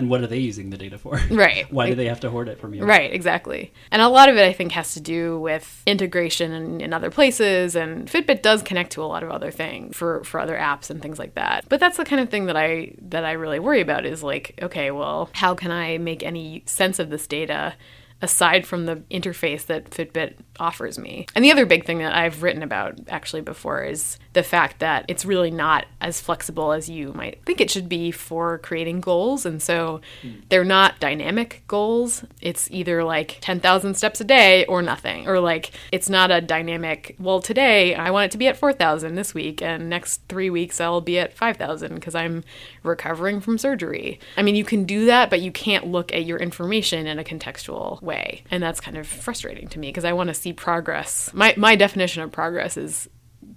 And 0.00 0.08
what 0.08 0.22
are 0.22 0.26
they 0.26 0.38
using 0.38 0.70
the 0.70 0.78
data 0.78 0.96
for? 0.96 1.20
Right. 1.30 1.70
Why 1.70 1.88
do 1.88 1.94
they 1.94 2.06
have 2.06 2.20
to 2.20 2.30
hoard 2.30 2.48
it 2.48 2.58
from 2.58 2.74
you? 2.74 2.84
Right, 2.84 3.12
exactly. 3.12 3.72
And 3.90 4.00
a 4.02 4.08
lot 4.08 4.28
of 4.28 4.36
it, 4.36 4.46
I 4.46 4.52
think, 4.52 4.72
has 4.72 4.94
to 4.94 5.00
do 5.00 5.38
with 5.38 5.82
integration 5.86 6.52
in, 6.52 6.80
in, 6.80 6.92
other 6.92 7.10
places. 7.10 7.76
And 7.76 8.08
Fitbit 8.08 8.42
does 8.42 8.62
connect 8.62 8.92
to 8.92 9.02
a 9.02 9.04
lot 9.04 9.22
of 9.22 9.30
other 9.30 9.50
things 9.50 9.96
for, 9.96 10.24
for 10.24 10.40
other 10.40 10.56
apps 10.56 10.90
and 10.90 11.00
things 11.00 11.18
like 11.18 11.34
that. 11.34 11.66
But 11.68 11.80
that's 11.80 11.98
the 11.98 12.04
kind 12.04 12.20
of 12.20 12.30
thing 12.30 12.46
that 12.46 12.56
I 12.56 12.94
that 13.00 13.24
I 13.24 13.32
really 13.32 13.58
worry 13.58 13.80
about 13.80 14.06
is 14.06 14.22
like, 14.22 14.58
okay, 14.60 14.90
well, 14.90 15.30
how 15.34 15.54
can 15.54 15.70
I 15.70 15.98
make 15.98 16.22
any 16.22 16.62
sense 16.66 16.98
of 16.98 17.10
this 17.10 17.26
data 17.26 17.74
aside 18.22 18.66
from 18.66 18.86
the 18.86 18.96
interface 19.10 19.66
that 19.66 19.90
Fitbit 19.90 20.34
offers 20.60 20.98
me. 20.98 21.26
And 21.34 21.44
the 21.44 21.50
other 21.50 21.66
big 21.66 21.84
thing 21.84 21.98
that 21.98 22.14
I've 22.14 22.42
written 22.42 22.62
about 22.62 22.98
actually 23.08 23.42
before 23.42 23.82
is 23.82 24.18
the 24.32 24.42
fact 24.42 24.78
that 24.80 25.04
it's 25.08 25.24
really 25.24 25.50
not 25.50 25.86
as 26.00 26.20
flexible 26.20 26.72
as 26.72 26.88
you 26.88 27.12
might 27.14 27.42
think 27.44 27.60
it 27.60 27.70
should 27.70 27.88
be 27.88 28.10
for 28.10 28.58
creating 28.58 29.00
goals. 29.00 29.44
And 29.46 29.62
so 29.62 30.00
they're 30.48 30.64
not 30.64 31.00
dynamic 31.00 31.62
goals. 31.66 32.24
It's 32.40 32.70
either 32.70 33.02
like 33.02 33.38
10,000 33.40 33.94
steps 33.94 34.20
a 34.20 34.24
day 34.24 34.64
or 34.66 34.82
nothing, 34.82 35.26
or 35.26 35.40
like 35.40 35.72
it's 35.90 36.08
not 36.08 36.30
a 36.30 36.40
dynamic, 36.40 37.16
well, 37.18 37.40
today 37.40 37.94
I 37.94 38.10
want 38.10 38.26
it 38.26 38.30
to 38.32 38.38
be 38.38 38.46
at 38.46 38.56
4,000 38.56 39.14
this 39.14 39.34
week, 39.34 39.62
and 39.62 39.88
next 39.88 40.20
three 40.28 40.50
weeks 40.50 40.80
I'll 40.80 41.00
be 41.00 41.18
at 41.18 41.32
5,000 41.32 41.94
because 41.94 42.14
I'm 42.14 42.44
recovering 42.82 43.40
from 43.40 43.58
surgery. 43.58 44.20
I 44.36 44.42
mean, 44.42 44.54
you 44.54 44.64
can 44.64 44.84
do 44.84 45.06
that, 45.06 45.30
but 45.30 45.40
you 45.40 45.50
can't 45.50 45.86
look 45.86 46.12
at 46.12 46.24
your 46.24 46.38
information 46.38 47.06
in 47.06 47.18
a 47.18 47.24
contextual 47.24 48.00
way. 48.02 48.42
And 48.50 48.62
that's 48.62 48.80
kind 48.80 48.96
of 48.96 49.06
frustrating 49.06 49.68
to 49.68 49.78
me 49.78 49.88
because 49.88 50.04
I 50.04 50.12
want 50.12 50.28
to 50.28 50.34
see 50.34 50.49
see 50.50 50.54
progress. 50.54 51.30
My 51.32 51.54
my 51.56 51.76
definition 51.76 52.22
of 52.22 52.32
progress 52.32 52.76
is 52.76 53.08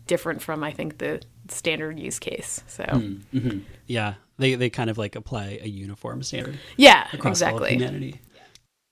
different 0.08 0.42
from 0.42 0.64
I 0.64 0.72
think 0.72 0.98
the 0.98 1.22
standard 1.50 2.00
use 2.00 2.20
case. 2.20 2.64
So 2.68 2.84
mm-hmm. 2.84 3.60
yeah, 3.88 4.16
they 4.38 4.56
they 4.56 4.70
kind 4.70 4.90
of 4.90 4.98
like 4.98 5.16
apply 5.16 5.60
a 5.62 5.68
uniform 5.68 6.24
standard. 6.24 6.60
Yeah, 6.78 7.08
exactly. 7.14 7.72
humanity. 7.72 8.22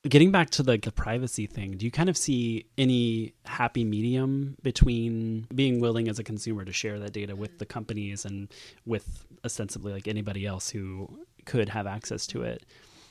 Getting 0.09 0.31
back 0.31 0.49
to 0.51 0.63
the, 0.63 0.79
the 0.79 0.91
privacy 0.91 1.45
thing, 1.45 1.77
do 1.77 1.85
you 1.85 1.91
kind 1.91 2.09
of 2.09 2.17
see 2.17 2.65
any 2.75 3.35
happy 3.45 3.83
medium 3.83 4.55
between 4.63 5.45
being 5.53 5.79
willing 5.79 6.07
as 6.07 6.17
a 6.17 6.23
consumer 6.23 6.65
to 6.65 6.73
share 6.73 6.97
that 6.97 7.13
data 7.13 7.35
with 7.35 7.59
the 7.59 7.67
companies 7.67 8.25
and 8.25 8.51
with 8.83 9.27
ostensibly 9.45 9.93
like 9.93 10.07
anybody 10.07 10.43
else 10.43 10.71
who 10.71 11.07
could 11.45 11.69
have 11.69 11.85
access 11.85 12.25
to 12.27 12.41
it? 12.41 12.65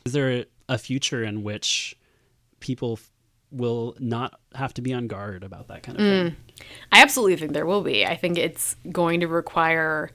Is 0.05 0.15
there 0.15 0.47
a 0.69 0.79
future 0.79 1.23
in 1.23 1.45
which 1.45 1.97
people 2.59 2.99
will 3.53 3.97
not 3.99 4.39
have 4.55 4.75
to 4.75 4.83
be 4.83 4.93
on 4.93 5.07
guard 5.07 5.45
about 5.45 5.69
that 5.69 5.83
kind 5.83 5.99
of 5.99 6.05
mm. 6.05 6.29
thing. 6.29 6.37
I 6.93 7.03
absolutely 7.03 7.37
think 7.37 7.53
there 7.53 7.67
will 7.67 7.83
be. 7.83 8.07
I 8.07 8.17
think 8.17 8.39
it's 8.39 8.77
going 8.91 9.21
to 9.21 9.29
require 9.29 10.11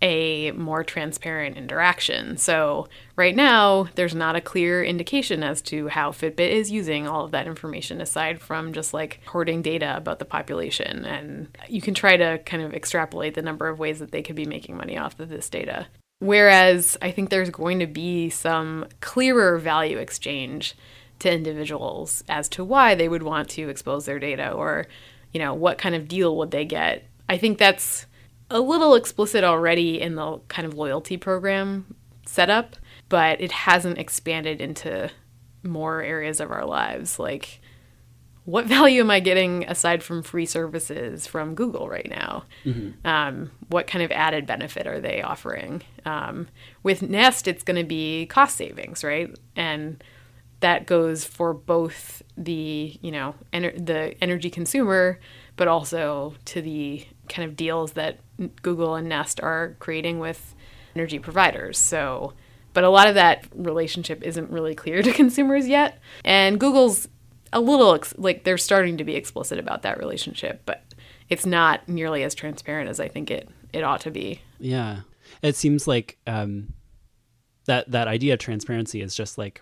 a 0.00 0.52
more 0.52 0.84
transparent 0.84 1.56
interaction. 1.56 2.36
So, 2.36 2.88
right 3.16 3.34
now, 3.34 3.88
there's 3.96 4.14
not 4.14 4.36
a 4.36 4.40
clear 4.40 4.84
indication 4.84 5.42
as 5.42 5.60
to 5.62 5.88
how 5.88 6.12
Fitbit 6.12 6.50
is 6.50 6.70
using 6.70 7.08
all 7.08 7.24
of 7.24 7.32
that 7.32 7.48
information 7.48 8.00
aside 8.00 8.40
from 8.40 8.72
just 8.72 8.94
like 8.94 9.20
hoarding 9.26 9.60
data 9.60 9.96
about 9.96 10.20
the 10.20 10.24
population. 10.24 11.04
And 11.04 11.48
you 11.68 11.80
can 11.80 11.94
try 11.94 12.16
to 12.16 12.38
kind 12.46 12.62
of 12.62 12.74
extrapolate 12.74 13.34
the 13.34 13.42
number 13.42 13.68
of 13.68 13.78
ways 13.78 13.98
that 13.98 14.12
they 14.12 14.22
could 14.22 14.36
be 14.36 14.46
making 14.46 14.76
money 14.76 14.96
off 14.96 15.18
of 15.18 15.28
this 15.28 15.50
data. 15.50 15.88
Whereas 16.20 16.96
I 17.00 17.10
think 17.10 17.30
there's 17.30 17.50
going 17.50 17.78
to 17.78 17.86
be 17.86 18.28
some 18.30 18.86
clearer 19.00 19.58
value 19.58 19.98
exchange 19.98 20.76
to 21.20 21.32
individuals 21.32 22.22
as 22.28 22.48
to 22.50 22.64
why 22.64 22.94
they 22.94 23.08
would 23.08 23.22
want 23.22 23.48
to 23.50 23.68
expose 23.68 24.06
their 24.06 24.18
data 24.18 24.52
or 24.52 24.86
you 25.32 25.40
know 25.40 25.54
what 25.54 25.78
kind 25.78 25.94
of 25.94 26.08
deal 26.08 26.36
would 26.36 26.50
they 26.50 26.64
get. 26.64 27.04
I 27.28 27.36
think 27.38 27.58
that's 27.58 28.06
a 28.50 28.60
little 28.60 28.94
explicit 28.94 29.44
already 29.44 30.00
in 30.00 30.14
the 30.14 30.38
kind 30.48 30.66
of 30.66 30.74
loyalty 30.74 31.16
program 31.16 31.94
setup 32.26 32.76
but 33.08 33.40
it 33.40 33.52
hasn't 33.52 33.98
expanded 33.98 34.60
into 34.60 35.10
more 35.62 36.02
areas 36.02 36.40
of 36.40 36.50
our 36.50 36.64
lives. 36.64 37.18
Like 37.18 37.60
what 38.44 38.66
value 38.76 39.00
am 39.02 39.10
i 39.10 39.20
getting 39.20 39.64
aside 39.68 40.02
from 40.02 40.22
free 40.22 40.46
services 40.46 41.26
from 41.26 41.54
google 41.54 41.88
right 41.88 42.08
now? 42.08 42.44
Mm-hmm. 42.64 43.06
um, 43.06 43.50
what 43.68 43.86
kind 43.86 44.04
of 44.04 44.10
added 44.10 44.46
benefit 44.46 44.86
are 44.86 45.00
they 45.00 45.22
offering? 45.22 45.82
Um, 46.04 46.48
with 46.82 47.02
nest 47.02 47.48
it's 47.48 47.62
going 47.62 47.76
to 47.76 47.88
be 47.88 48.26
cost 48.26 48.56
savings 48.56 49.04
right? 49.04 49.36
And 49.56 50.02
that 50.60 50.86
goes 50.86 51.24
for 51.24 51.54
both 51.54 52.22
the 52.36 52.98
you 53.00 53.10
know 53.10 53.34
ener- 53.52 53.84
the 53.84 54.14
energy 54.22 54.50
consumer 54.50 55.18
but 55.58 55.68
also 55.68 56.34
to 56.44 56.62
the 56.62 57.04
kind 57.28 57.46
of 57.46 57.56
deals 57.56 57.92
that 57.92 58.20
Google 58.62 58.94
and 58.94 59.08
Nest 59.08 59.40
are 59.42 59.76
creating 59.80 60.20
with 60.20 60.54
energy 60.94 61.18
providers. 61.18 61.76
So, 61.76 62.32
but 62.72 62.84
a 62.84 62.88
lot 62.88 63.08
of 63.08 63.16
that 63.16 63.46
relationship 63.54 64.22
isn't 64.22 64.50
really 64.50 64.74
clear 64.74 65.02
to 65.02 65.12
consumers 65.12 65.68
yet. 65.68 65.98
And 66.24 66.58
Google's 66.58 67.08
a 67.52 67.60
little 67.60 67.94
ex- 67.94 68.14
like 68.16 68.44
they're 68.44 68.56
starting 68.56 68.96
to 68.98 69.04
be 69.04 69.16
explicit 69.16 69.58
about 69.58 69.82
that 69.82 69.98
relationship, 69.98 70.62
but 70.64 70.84
it's 71.28 71.44
not 71.44 71.86
nearly 71.88 72.22
as 72.22 72.34
transparent 72.34 72.88
as 72.88 73.00
I 73.00 73.08
think 73.08 73.30
it 73.30 73.48
it 73.72 73.82
ought 73.82 74.00
to 74.02 74.10
be. 74.10 74.40
Yeah. 74.58 75.00
It 75.42 75.56
seems 75.56 75.86
like 75.86 76.18
um, 76.26 76.72
that 77.66 77.90
that 77.90 78.08
idea 78.08 78.34
of 78.34 78.38
transparency 78.38 79.02
is 79.02 79.14
just 79.14 79.38
like 79.38 79.60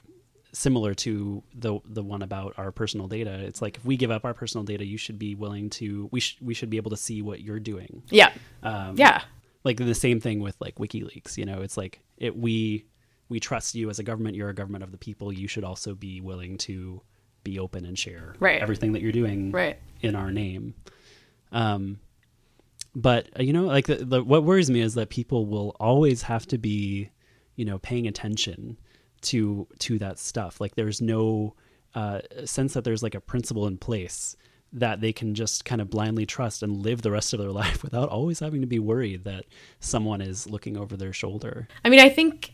similar 0.57 0.95
to 0.95 1.43
the 1.55 1.79
the 1.85 2.03
one 2.03 2.23
about 2.23 2.55
our 2.57 2.73
personal 2.73 3.07
data. 3.09 3.39
It's 3.41 3.61
like 3.61 3.77
if 3.77 3.85
we 3.85 3.97
give 3.99 4.11
up 4.11 4.25
our 4.25 4.33
personal 4.33 4.65
data, 4.65 4.87
you 4.87 4.97
should 4.97 5.19
be 5.19 5.35
willing 5.35 5.69
to. 5.71 6.09
We 6.13 6.21
should 6.21 6.41
we 6.41 6.55
should 6.55 6.71
be 6.71 6.79
able 6.79 6.91
to 6.91 6.97
see 6.97 7.21
what 7.21 7.43
you're 7.43 7.61
doing. 7.61 8.03
Yeah. 8.11 8.33
Um, 8.63 8.97
yeah. 8.97 9.23
Like 9.65 9.77
the 9.77 9.95
same 9.95 10.19
thing 10.19 10.41
with 10.41 10.57
like 10.59 10.77
WikiLeaks. 10.77 11.37
You 11.37 11.45
know, 11.45 11.61
it's 11.61 11.77
like 11.77 12.01
it 12.17 12.35
we 12.37 12.87
we 13.29 13.39
trust 13.39 13.75
you 13.75 13.91
as 13.91 13.99
a 13.99 14.03
government. 14.03 14.35
You're 14.35 14.49
a 14.49 14.55
government 14.55 14.83
of 14.83 14.93
the 14.93 14.99
people. 14.99 15.31
You 15.31 15.47
should 15.47 15.65
also 15.65 15.95
be 15.95 16.23
willing 16.23 16.57
to 16.59 17.03
be 17.45 17.59
open 17.59 17.85
and 17.85 17.99
share 17.99 18.35
right. 18.41 18.61
everything 18.61 18.93
that 18.93 19.03
you're 19.03 19.13
doing 19.13 19.53
right. 19.53 19.79
in 20.01 20.17
our 20.17 20.33
name. 20.33 20.75
Um, 21.53 22.01
but 22.95 23.29
uh, 23.39 23.43
you 23.43 23.53
know, 23.53 23.67
like 23.67 23.87
the, 23.87 23.97
the, 23.97 24.25
what 24.25 24.43
worries 24.43 24.71
me 24.71 24.81
is 24.81 24.95
that 24.95 25.11
people 25.11 25.47
will 25.47 25.77
always 25.79 26.23
have 26.23 26.47
to 26.47 26.59
be, 26.59 27.11
you 27.57 27.65
know, 27.65 27.79
paying 27.79 28.07
attention 28.07 28.79
to 29.27 29.67
to 29.81 29.99
that 29.99 30.19
stuff. 30.19 30.61
Like 30.61 30.75
there's 30.75 31.01
no 31.01 31.55
uh, 31.95 32.21
sense 32.45 32.75
that 32.75 32.85
there's 32.85 33.03
like 33.03 33.15
a 33.15 33.21
principle 33.21 33.67
in 33.67 33.79
place 33.79 34.37
that 34.73 35.01
they 35.01 35.13
can 35.13 35.35
just 35.35 35.65
kind 35.65 35.81
of 35.81 35.89
blindly 35.89 36.27
trust 36.27 36.63
and 36.63 36.83
live 36.83 37.03
the 37.03 37.11
rest 37.11 37.33
of 37.33 37.39
their 37.39 37.51
life 37.63 37.83
without 37.83 38.09
always 38.09 38.41
having 38.41 38.61
to 38.61 38.67
be 38.67 38.79
worried 38.79 39.25
that 39.25 39.45
someone 39.81 40.21
is 40.21 40.47
looking 40.47 40.77
over 40.77 40.97
their 40.97 41.13
shoulder. 41.13 41.69
I 41.85 41.89
mean, 41.89 42.01
I 42.01 42.09
think 42.09 42.53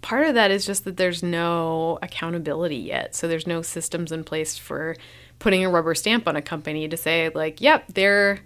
part 0.00 0.26
of 0.26 0.34
that 0.34 0.50
is 0.50 0.64
just 0.64 0.84
that 0.84 0.96
there's 0.96 1.22
no 1.22 1.98
accountability 2.02 2.76
yet. 2.76 3.14
So 3.14 3.28
there's 3.28 3.46
no 3.46 3.62
systems 3.62 4.12
in 4.12 4.24
place 4.24 4.56
for 4.56 4.96
putting 5.38 5.64
a 5.64 5.70
rubber 5.70 5.94
stamp 5.94 6.26
on 6.26 6.36
a 6.36 6.42
company 6.42 6.88
to 6.88 6.96
say 6.96 7.30
like, 7.34 7.60
yep, 7.60 7.86
their 7.88 8.40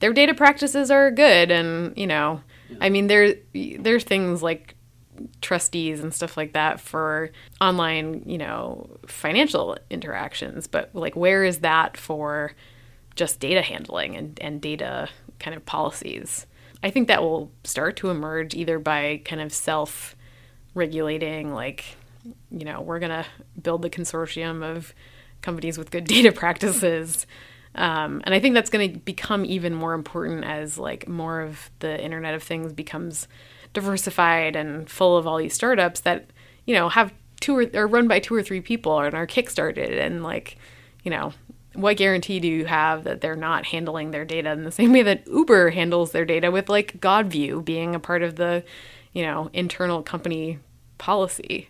their 0.00 0.12
data 0.12 0.32
practices 0.32 0.90
are 0.90 1.10
good 1.10 1.50
and, 1.50 1.96
you 1.96 2.06
know, 2.06 2.42
yeah. 2.70 2.78
I 2.82 2.88
mean 2.90 3.06
there 3.06 3.34
there's 3.52 4.04
things 4.04 4.42
like 4.42 4.74
trustees 5.40 6.00
and 6.00 6.14
stuff 6.14 6.36
like 6.36 6.52
that 6.52 6.80
for 6.80 7.30
online, 7.60 8.22
you 8.26 8.38
know, 8.38 8.88
financial 9.06 9.76
interactions. 9.90 10.66
But 10.66 10.90
like, 10.94 11.16
where 11.16 11.44
is 11.44 11.58
that 11.58 11.96
for 11.96 12.52
just 13.14 13.40
data 13.40 13.62
handling 13.62 14.16
and, 14.16 14.38
and 14.40 14.60
data 14.60 15.08
kind 15.38 15.56
of 15.56 15.64
policies? 15.66 16.46
I 16.82 16.90
think 16.90 17.08
that 17.08 17.22
will 17.22 17.50
start 17.64 17.96
to 17.96 18.10
emerge 18.10 18.54
either 18.54 18.78
by 18.78 19.22
kind 19.24 19.40
of 19.40 19.52
self 19.52 20.14
regulating, 20.74 21.52
like, 21.52 21.96
you 22.50 22.64
know, 22.64 22.80
we're 22.80 23.00
going 23.00 23.10
to 23.10 23.26
build 23.60 23.82
the 23.82 23.90
consortium 23.90 24.62
of 24.62 24.94
companies 25.42 25.78
with 25.78 25.90
good 25.90 26.04
data 26.06 26.32
practices. 26.32 27.26
Um, 27.74 28.22
and 28.24 28.34
I 28.34 28.40
think 28.40 28.54
that's 28.54 28.70
going 28.70 28.92
to 28.92 28.98
become 28.98 29.44
even 29.44 29.74
more 29.74 29.94
important 29.94 30.44
as 30.44 30.78
like 30.78 31.06
more 31.08 31.40
of 31.40 31.70
the 31.80 32.02
Internet 32.02 32.34
of 32.34 32.42
Things 32.42 32.72
becomes 32.72 33.28
diversified 33.72 34.56
and 34.56 34.88
full 34.88 35.16
of 35.16 35.26
all 35.26 35.38
these 35.38 35.54
startups 35.54 36.00
that 36.00 36.26
you 36.66 36.74
know 36.74 36.88
have 36.88 37.12
two 37.40 37.56
or, 37.56 37.66
or 37.74 37.86
run 37.86 38.08
by 38.08 38.18
two 38.18 38.34
or 38.34 38.42
three 38.42 38.60
people 38.60 38.98
and 39.00 39.14
are 39.14 39.26
kickstarted 39.26 40.00
and 40.00 40.22
like 40.22 40.56
you 41.04 41.10
know 41.10 41.32
what 41.78 41.96
guarantee 41.96 42.40
do 42.40 42.48
you 42.48 42.64
have 42.64 43.04
that 43.04 43.20
they're 43.20 43.36
not 43.36 43.66
handling 43.66 44.10
their 44.10 44.24
data 44.24 44.50
in 44.50 44.64
the 44.64 44.72
same 44.72 44.92
way 44.92 45.02
that 45.02 45.26
Uber 45.28 45.70
handles 45.70 46.10
their 46.12 46.24
data 46.24 46.50
with 46.50 46.68
like 46.68 47.00
Godview 47.00 47.64
being 47.64 47.94
a 47.94 48.00
part 48.00 48.22
of 48.22 48.36
the, 48.36 48.64
you 49.12 49.22
know, 49.22 49.48
internal 49.52 50.02
company 50.02 50.58
policy. 50.98 51.68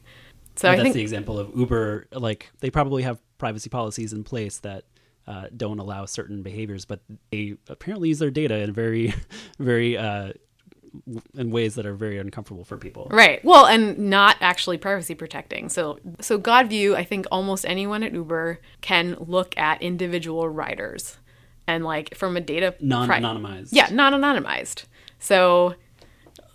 So 0.56 0.68
I 0.68 0.72
that's 0.72 0.82
think 0.82 0.94
the 0.94 1.02
example 1.02 1.38
of 1.38 1.54
Uber. 1.54 2.06
Like 2.12 2.50
they 2.60 2.70
probably 2.70 3.02
have 3.02 3.18
privacy 3.36 3.68
policies 3.68 4.12
in 4.12 4.24
place 4.24 4.58
that 4.60 4.84
uh, 5.26 5.44
don't 5.54 5.78
allow 5.78 6.06
certain 6.06 6.42
behaviors, 6.42 6.84
but 6.86 7.00
they 7.30 7.56
apparently 7.68 8.08
use 8.08 8.18
their 8.18 8.30
data 8.30 8.56
in 8.56 8.72
very, 8.72 9.12
very 9.58 9.96
uh, 9.98 10.32
in 11.36 11.50
ways 11.50 11.74
that 11.76 11.86
are 11.86 11.94
very 11.94 12.18
uncomfortable 12.18 12.64
for 12.64 12.76
people. 12.76 13.08
Right. 13.10 13.44
Well, 13.44 13.66
and 13.66 13.98
not 13.98 14.36
actually 14.40 14.78
privacy 14.78 15.14
protecting. 15.14 15.68
So 15.68 15.98
so 16.20 16.38
Godview, 16.38 16.94
I 16.94 17.04
think 17.04 17.26
almost 17.30 17.64
anyone 17.66 18.02
at 18.02 18.12
Uber 18.12 18.60
can 18.80 19.16
look 19.20 19.56
at 19.58 19.82
individual 19.82 20.48
riders 20.48 21.16
and 21.66 21.84
like 21.84 22.14
from 22.14 22.36
a 22.36 22.40
data 22.40 22.74
non-anonymized. 22.80 23.70
Pri- 23.70 23.78
yeah, 23.78 23.88
non-anonymized. 23.90 24.84
So 25.18 25.74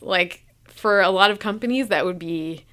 like 0.02 0.46
for 0.66 1.02
a 1.02 1.10
lot 1.10 1.32
of 1.32 1.40
companies 1.40 1.88
that 1.90 2.06
would 2.06 2.20
be 2.20 2.66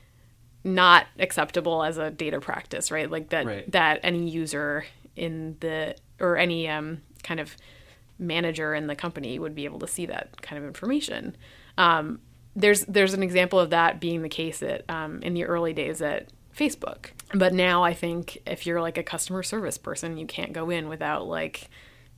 not 0.64 1.06
acceptable 1.18 1.82
as 1.82 1.96
a 1.98 2.10
data 2.10 2.40
practice, 2.40 2.90
right? 2.90 3.10
Like 3.10 3.30
that 3.30 3.46
Right. 3.46 3.70
that 3.72 4.00
any 4.02 4.28
user 4.28 4.84
in 5.16 5.56
the 5.60 5.96
or 6.18 6.36
any 6.36 6.68
um, 6.68 7.00
kind 7.22 7.40
of 7.40 7.56
manager 8.20 8.74
in 8.74 8.86
the 8.86 8.94
company 8.94 9.38
would 9.38 9.54
be 9.54 9.64
able 9.64 9.78
to 9.80 9.88
see 9.88 10.06
that 10.06 10.40
kind 10.42 10.58
of 10.58 10.66
information. 10.66 11.36
Um, 11.78 12.20
there's 12.54 12.82
there's 12.82 13.14
an 13.14 13.22
example 13.22 13.58
of 13.58 13.70
that 13.70 14.00
being 14.00 14.22
the 14.22 14.28
case 14.28 14.62
at 14.62 14.88
um, 14.88 15.22
in 15.22 15.34
the 15.34 15.44
early 15.44 15.72
days 15.72 16.02
at 16.02 16.28
Facebook, 16.56 17.10
but 17.32 17.54
now 17.54 17.82
I 17.82 17.94
think 17.94 18.38
if 18.46 18.66
you're 18.66 18.80
like 18.80 18.98
a 18.98 19.02
customer 19.02 19.42
service 19.42 19.78
person, 19.78 20.18
you 20.18 20.26
can't 20.26 20.52
go 20.52 20.68
in 20.68 20.88
without 20.88 21.26
like, 21.26 21.68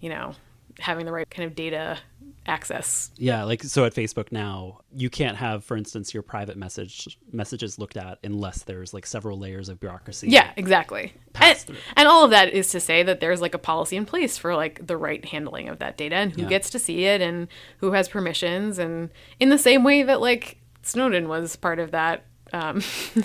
you 0.00 0.08
know, 0.08 0.34
having 0.78 1.06
the 1.06 1.12
right 1.12 1.28
kind 1.30 1.46
of 1.46 1.54
data 1.54 1.98
access. 2.46 3.10
Yeah, 3.16 3.44
like 3.44 3.62
so 3.62 3.84
at 3.84 3.94
Facebook 3.94 4.32
now, 4.32 4.80
you 4.92 5.08
can't 5.08 5.36
have, 5.36 5.64
for 5.64 5.76
instance, 5.76 6.12
your 6.12 6.22
private 6.24 6.56
message 6.56 7.16
messages 7.30 7.78
looked 7.78 7.96
at 7.96 8.18
unless 8.24 8.64
there's 8.64 8.92
like 8.92 9.06
several 9.06 9.38
layers 9.38 9.68
of 9.68 9.78
bureaucracy. 9.78 10.28
Yeah, 10.28 10.50
exactly. 10.56 11.12
And, 11.40 11.64
and 11.96 12.08
all 12.08 12.24
of 12.24 12.30
that 12.30 12.48
is 12.52 12.70
to 12.72 12.80
say 12.80 13.02
that 13.04 13.20
there's 13.20 13.40
like 13.40 13.54
a 13.54 13.58
policy 13.58 13.96
in 13.96 14.06
place 14.06 14.36
for 14.38 14.56
like 14.56 14.84
the 14.86 14.96
right 14.96 15.24
handling 15.24 15.68
of 15.68 15.78
that 15.78 15.96
data 15.96 16.16
and 16.16 16.32
who 16.34 16.42
Yeah. 16.42 16.48
gets 16.48 16.70
to 16.70 16.78
see 16.80 17.04
it 17.04 17.20
and 17.20 17.46
who 17.78 17.92
has 17.92 18.08
permissions 18.08 18.78
and 18.78 19.10
in 19.38 19.48
the 19.48 19.58
same 19.58 19.84
way 19.84 20.02
that 20.02 20.20
like 20.20 20.58
Snowden 20.82 21.28
was 21.28 21.54
part 21.54 21.78
of 21.78 21.92
that 21.92 22.24
um, 22.52 22.82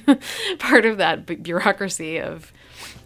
part 0.59 0.85
of 0.85 0.97
that 0.99 1.25
bu- 1.25 1.37
bureaucracy 1.37 2.19
of 2.21 2.53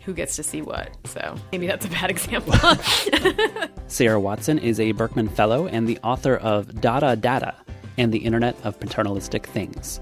who 0.04 0.14
gets 0.14 0.36
to 0.36 0.44
see 0.44 0.62
what. 0.62 0.96
So 1.06 1.36
maybe 1.52 1.68
that's 1.68 1.86
a 1.86 1.90
bad 1.90 2.10
example. 2.10 2.54
Sarah 3.88 4.20
Watson 4.20 4.58
is 4.58 4.80
a 4.80 4.92
Berkman 4.94 5.30
Fellow 5.30 5.68
and 5.68 5.88
the 5.88 6.00
author 6.00 6.38
of 6.38 6.82
Dada 6.82 7.16
Data 7.16 7.56
and 7.98 8.12
the 8.12 8.20
Internet 8.20 8.56
of 8.64 8.80
Paternalistic 8.80 9.46
Things. 9.46 10.00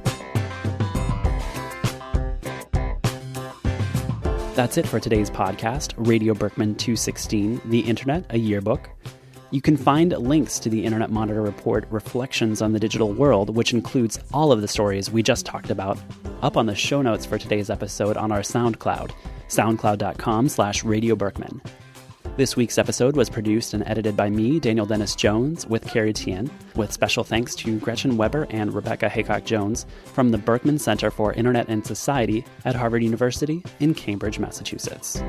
That's 4.55 4.77
it 4.77 4.85
for 4.85 4.99
today's 4.99 5.29
podcast, 5.29 5.93
Radio 5.95 6.33
Berkman 6.33 6.75
216, 6.75 7.61
The 7.65 7.79
Internet, 7.79 8.25
a 8.29 8.37
Yearbook. 8.37 8.89
You 9.51 9.61
can 9.61 9.77
find 9.77 10.11
links 10.11 10.59
to 10.59 10.69
the 10.69 10.85
Internet 10.85 11.09
Monitor 11.09 11.41
Report 11.41 11.87
Reflections 11.89 12.61
on 12.61 12.73
the 12.73 12.79
Digital 12.79 13.11
World, 13.11 13.55
which 13.55 13.73
includes 13.73 14.19
all 14.31 14.51
of 14.51 14.61
the 14.61 14.67
stories 14.67 15.09
we 15.09 15.23
just 15.23 15.43
talked 15.43 15.71
about, 15.71 15.97
up 16.43 16.55
on 16.55 16.67
the 16.67 16.75
show 16.75 17.01
notes 17.01 17.25
for 17.25 17.39
today's 17.39 17.71
episode 17.71 18.15
on 18.15 18.31
our 18.31 18.41
SoundCloud, 18.41 19.11
soundcloud.com 19.47 20.49
slash 20.49 20.83
Radio 20.83 21.15
Berkman. 21.15 21.61
This 22.37 22.55
week's 22.55 22.77
episode 22.77 23.15
was 23.15 23.27
produced 23.27 23.73
and 23.73 23.83
edited 23.87 24.15
by 24.15 24.29
me, 24.29 24.59
Daniel 24.59 24.85
Dennis 24.85 25.15
Jones, 25.15 25.65
with 25.65 25.85
Carrie 25.87 26.13
Tien, 26.13 26.49
with 26.75 26.93
special 26.93 27.23
thanks 27.23 27.55
to 27.55 27.79
Gretchen 27.79 28.17
Weber 28.17 28.45
and 28.51 28.71
Rebecca 28.71 29.09
Haycock 29.09 29.45
Jones 29.45 29.87
from 30.13 30.29
the 30.29 30.37
Berkman 30.37 30.77
Center 30.77 31.09
for 31.09 31.33
Internet 31.33 31.69
and 31.69 31.85
Society 31.85 32.45
at 32.65 32.75
Harvard 32.75 33.03
University 33.03 33.63
in 33.79 33.95
Cambridge, 33.95 34.37
Massachusetts. 34.37 35.23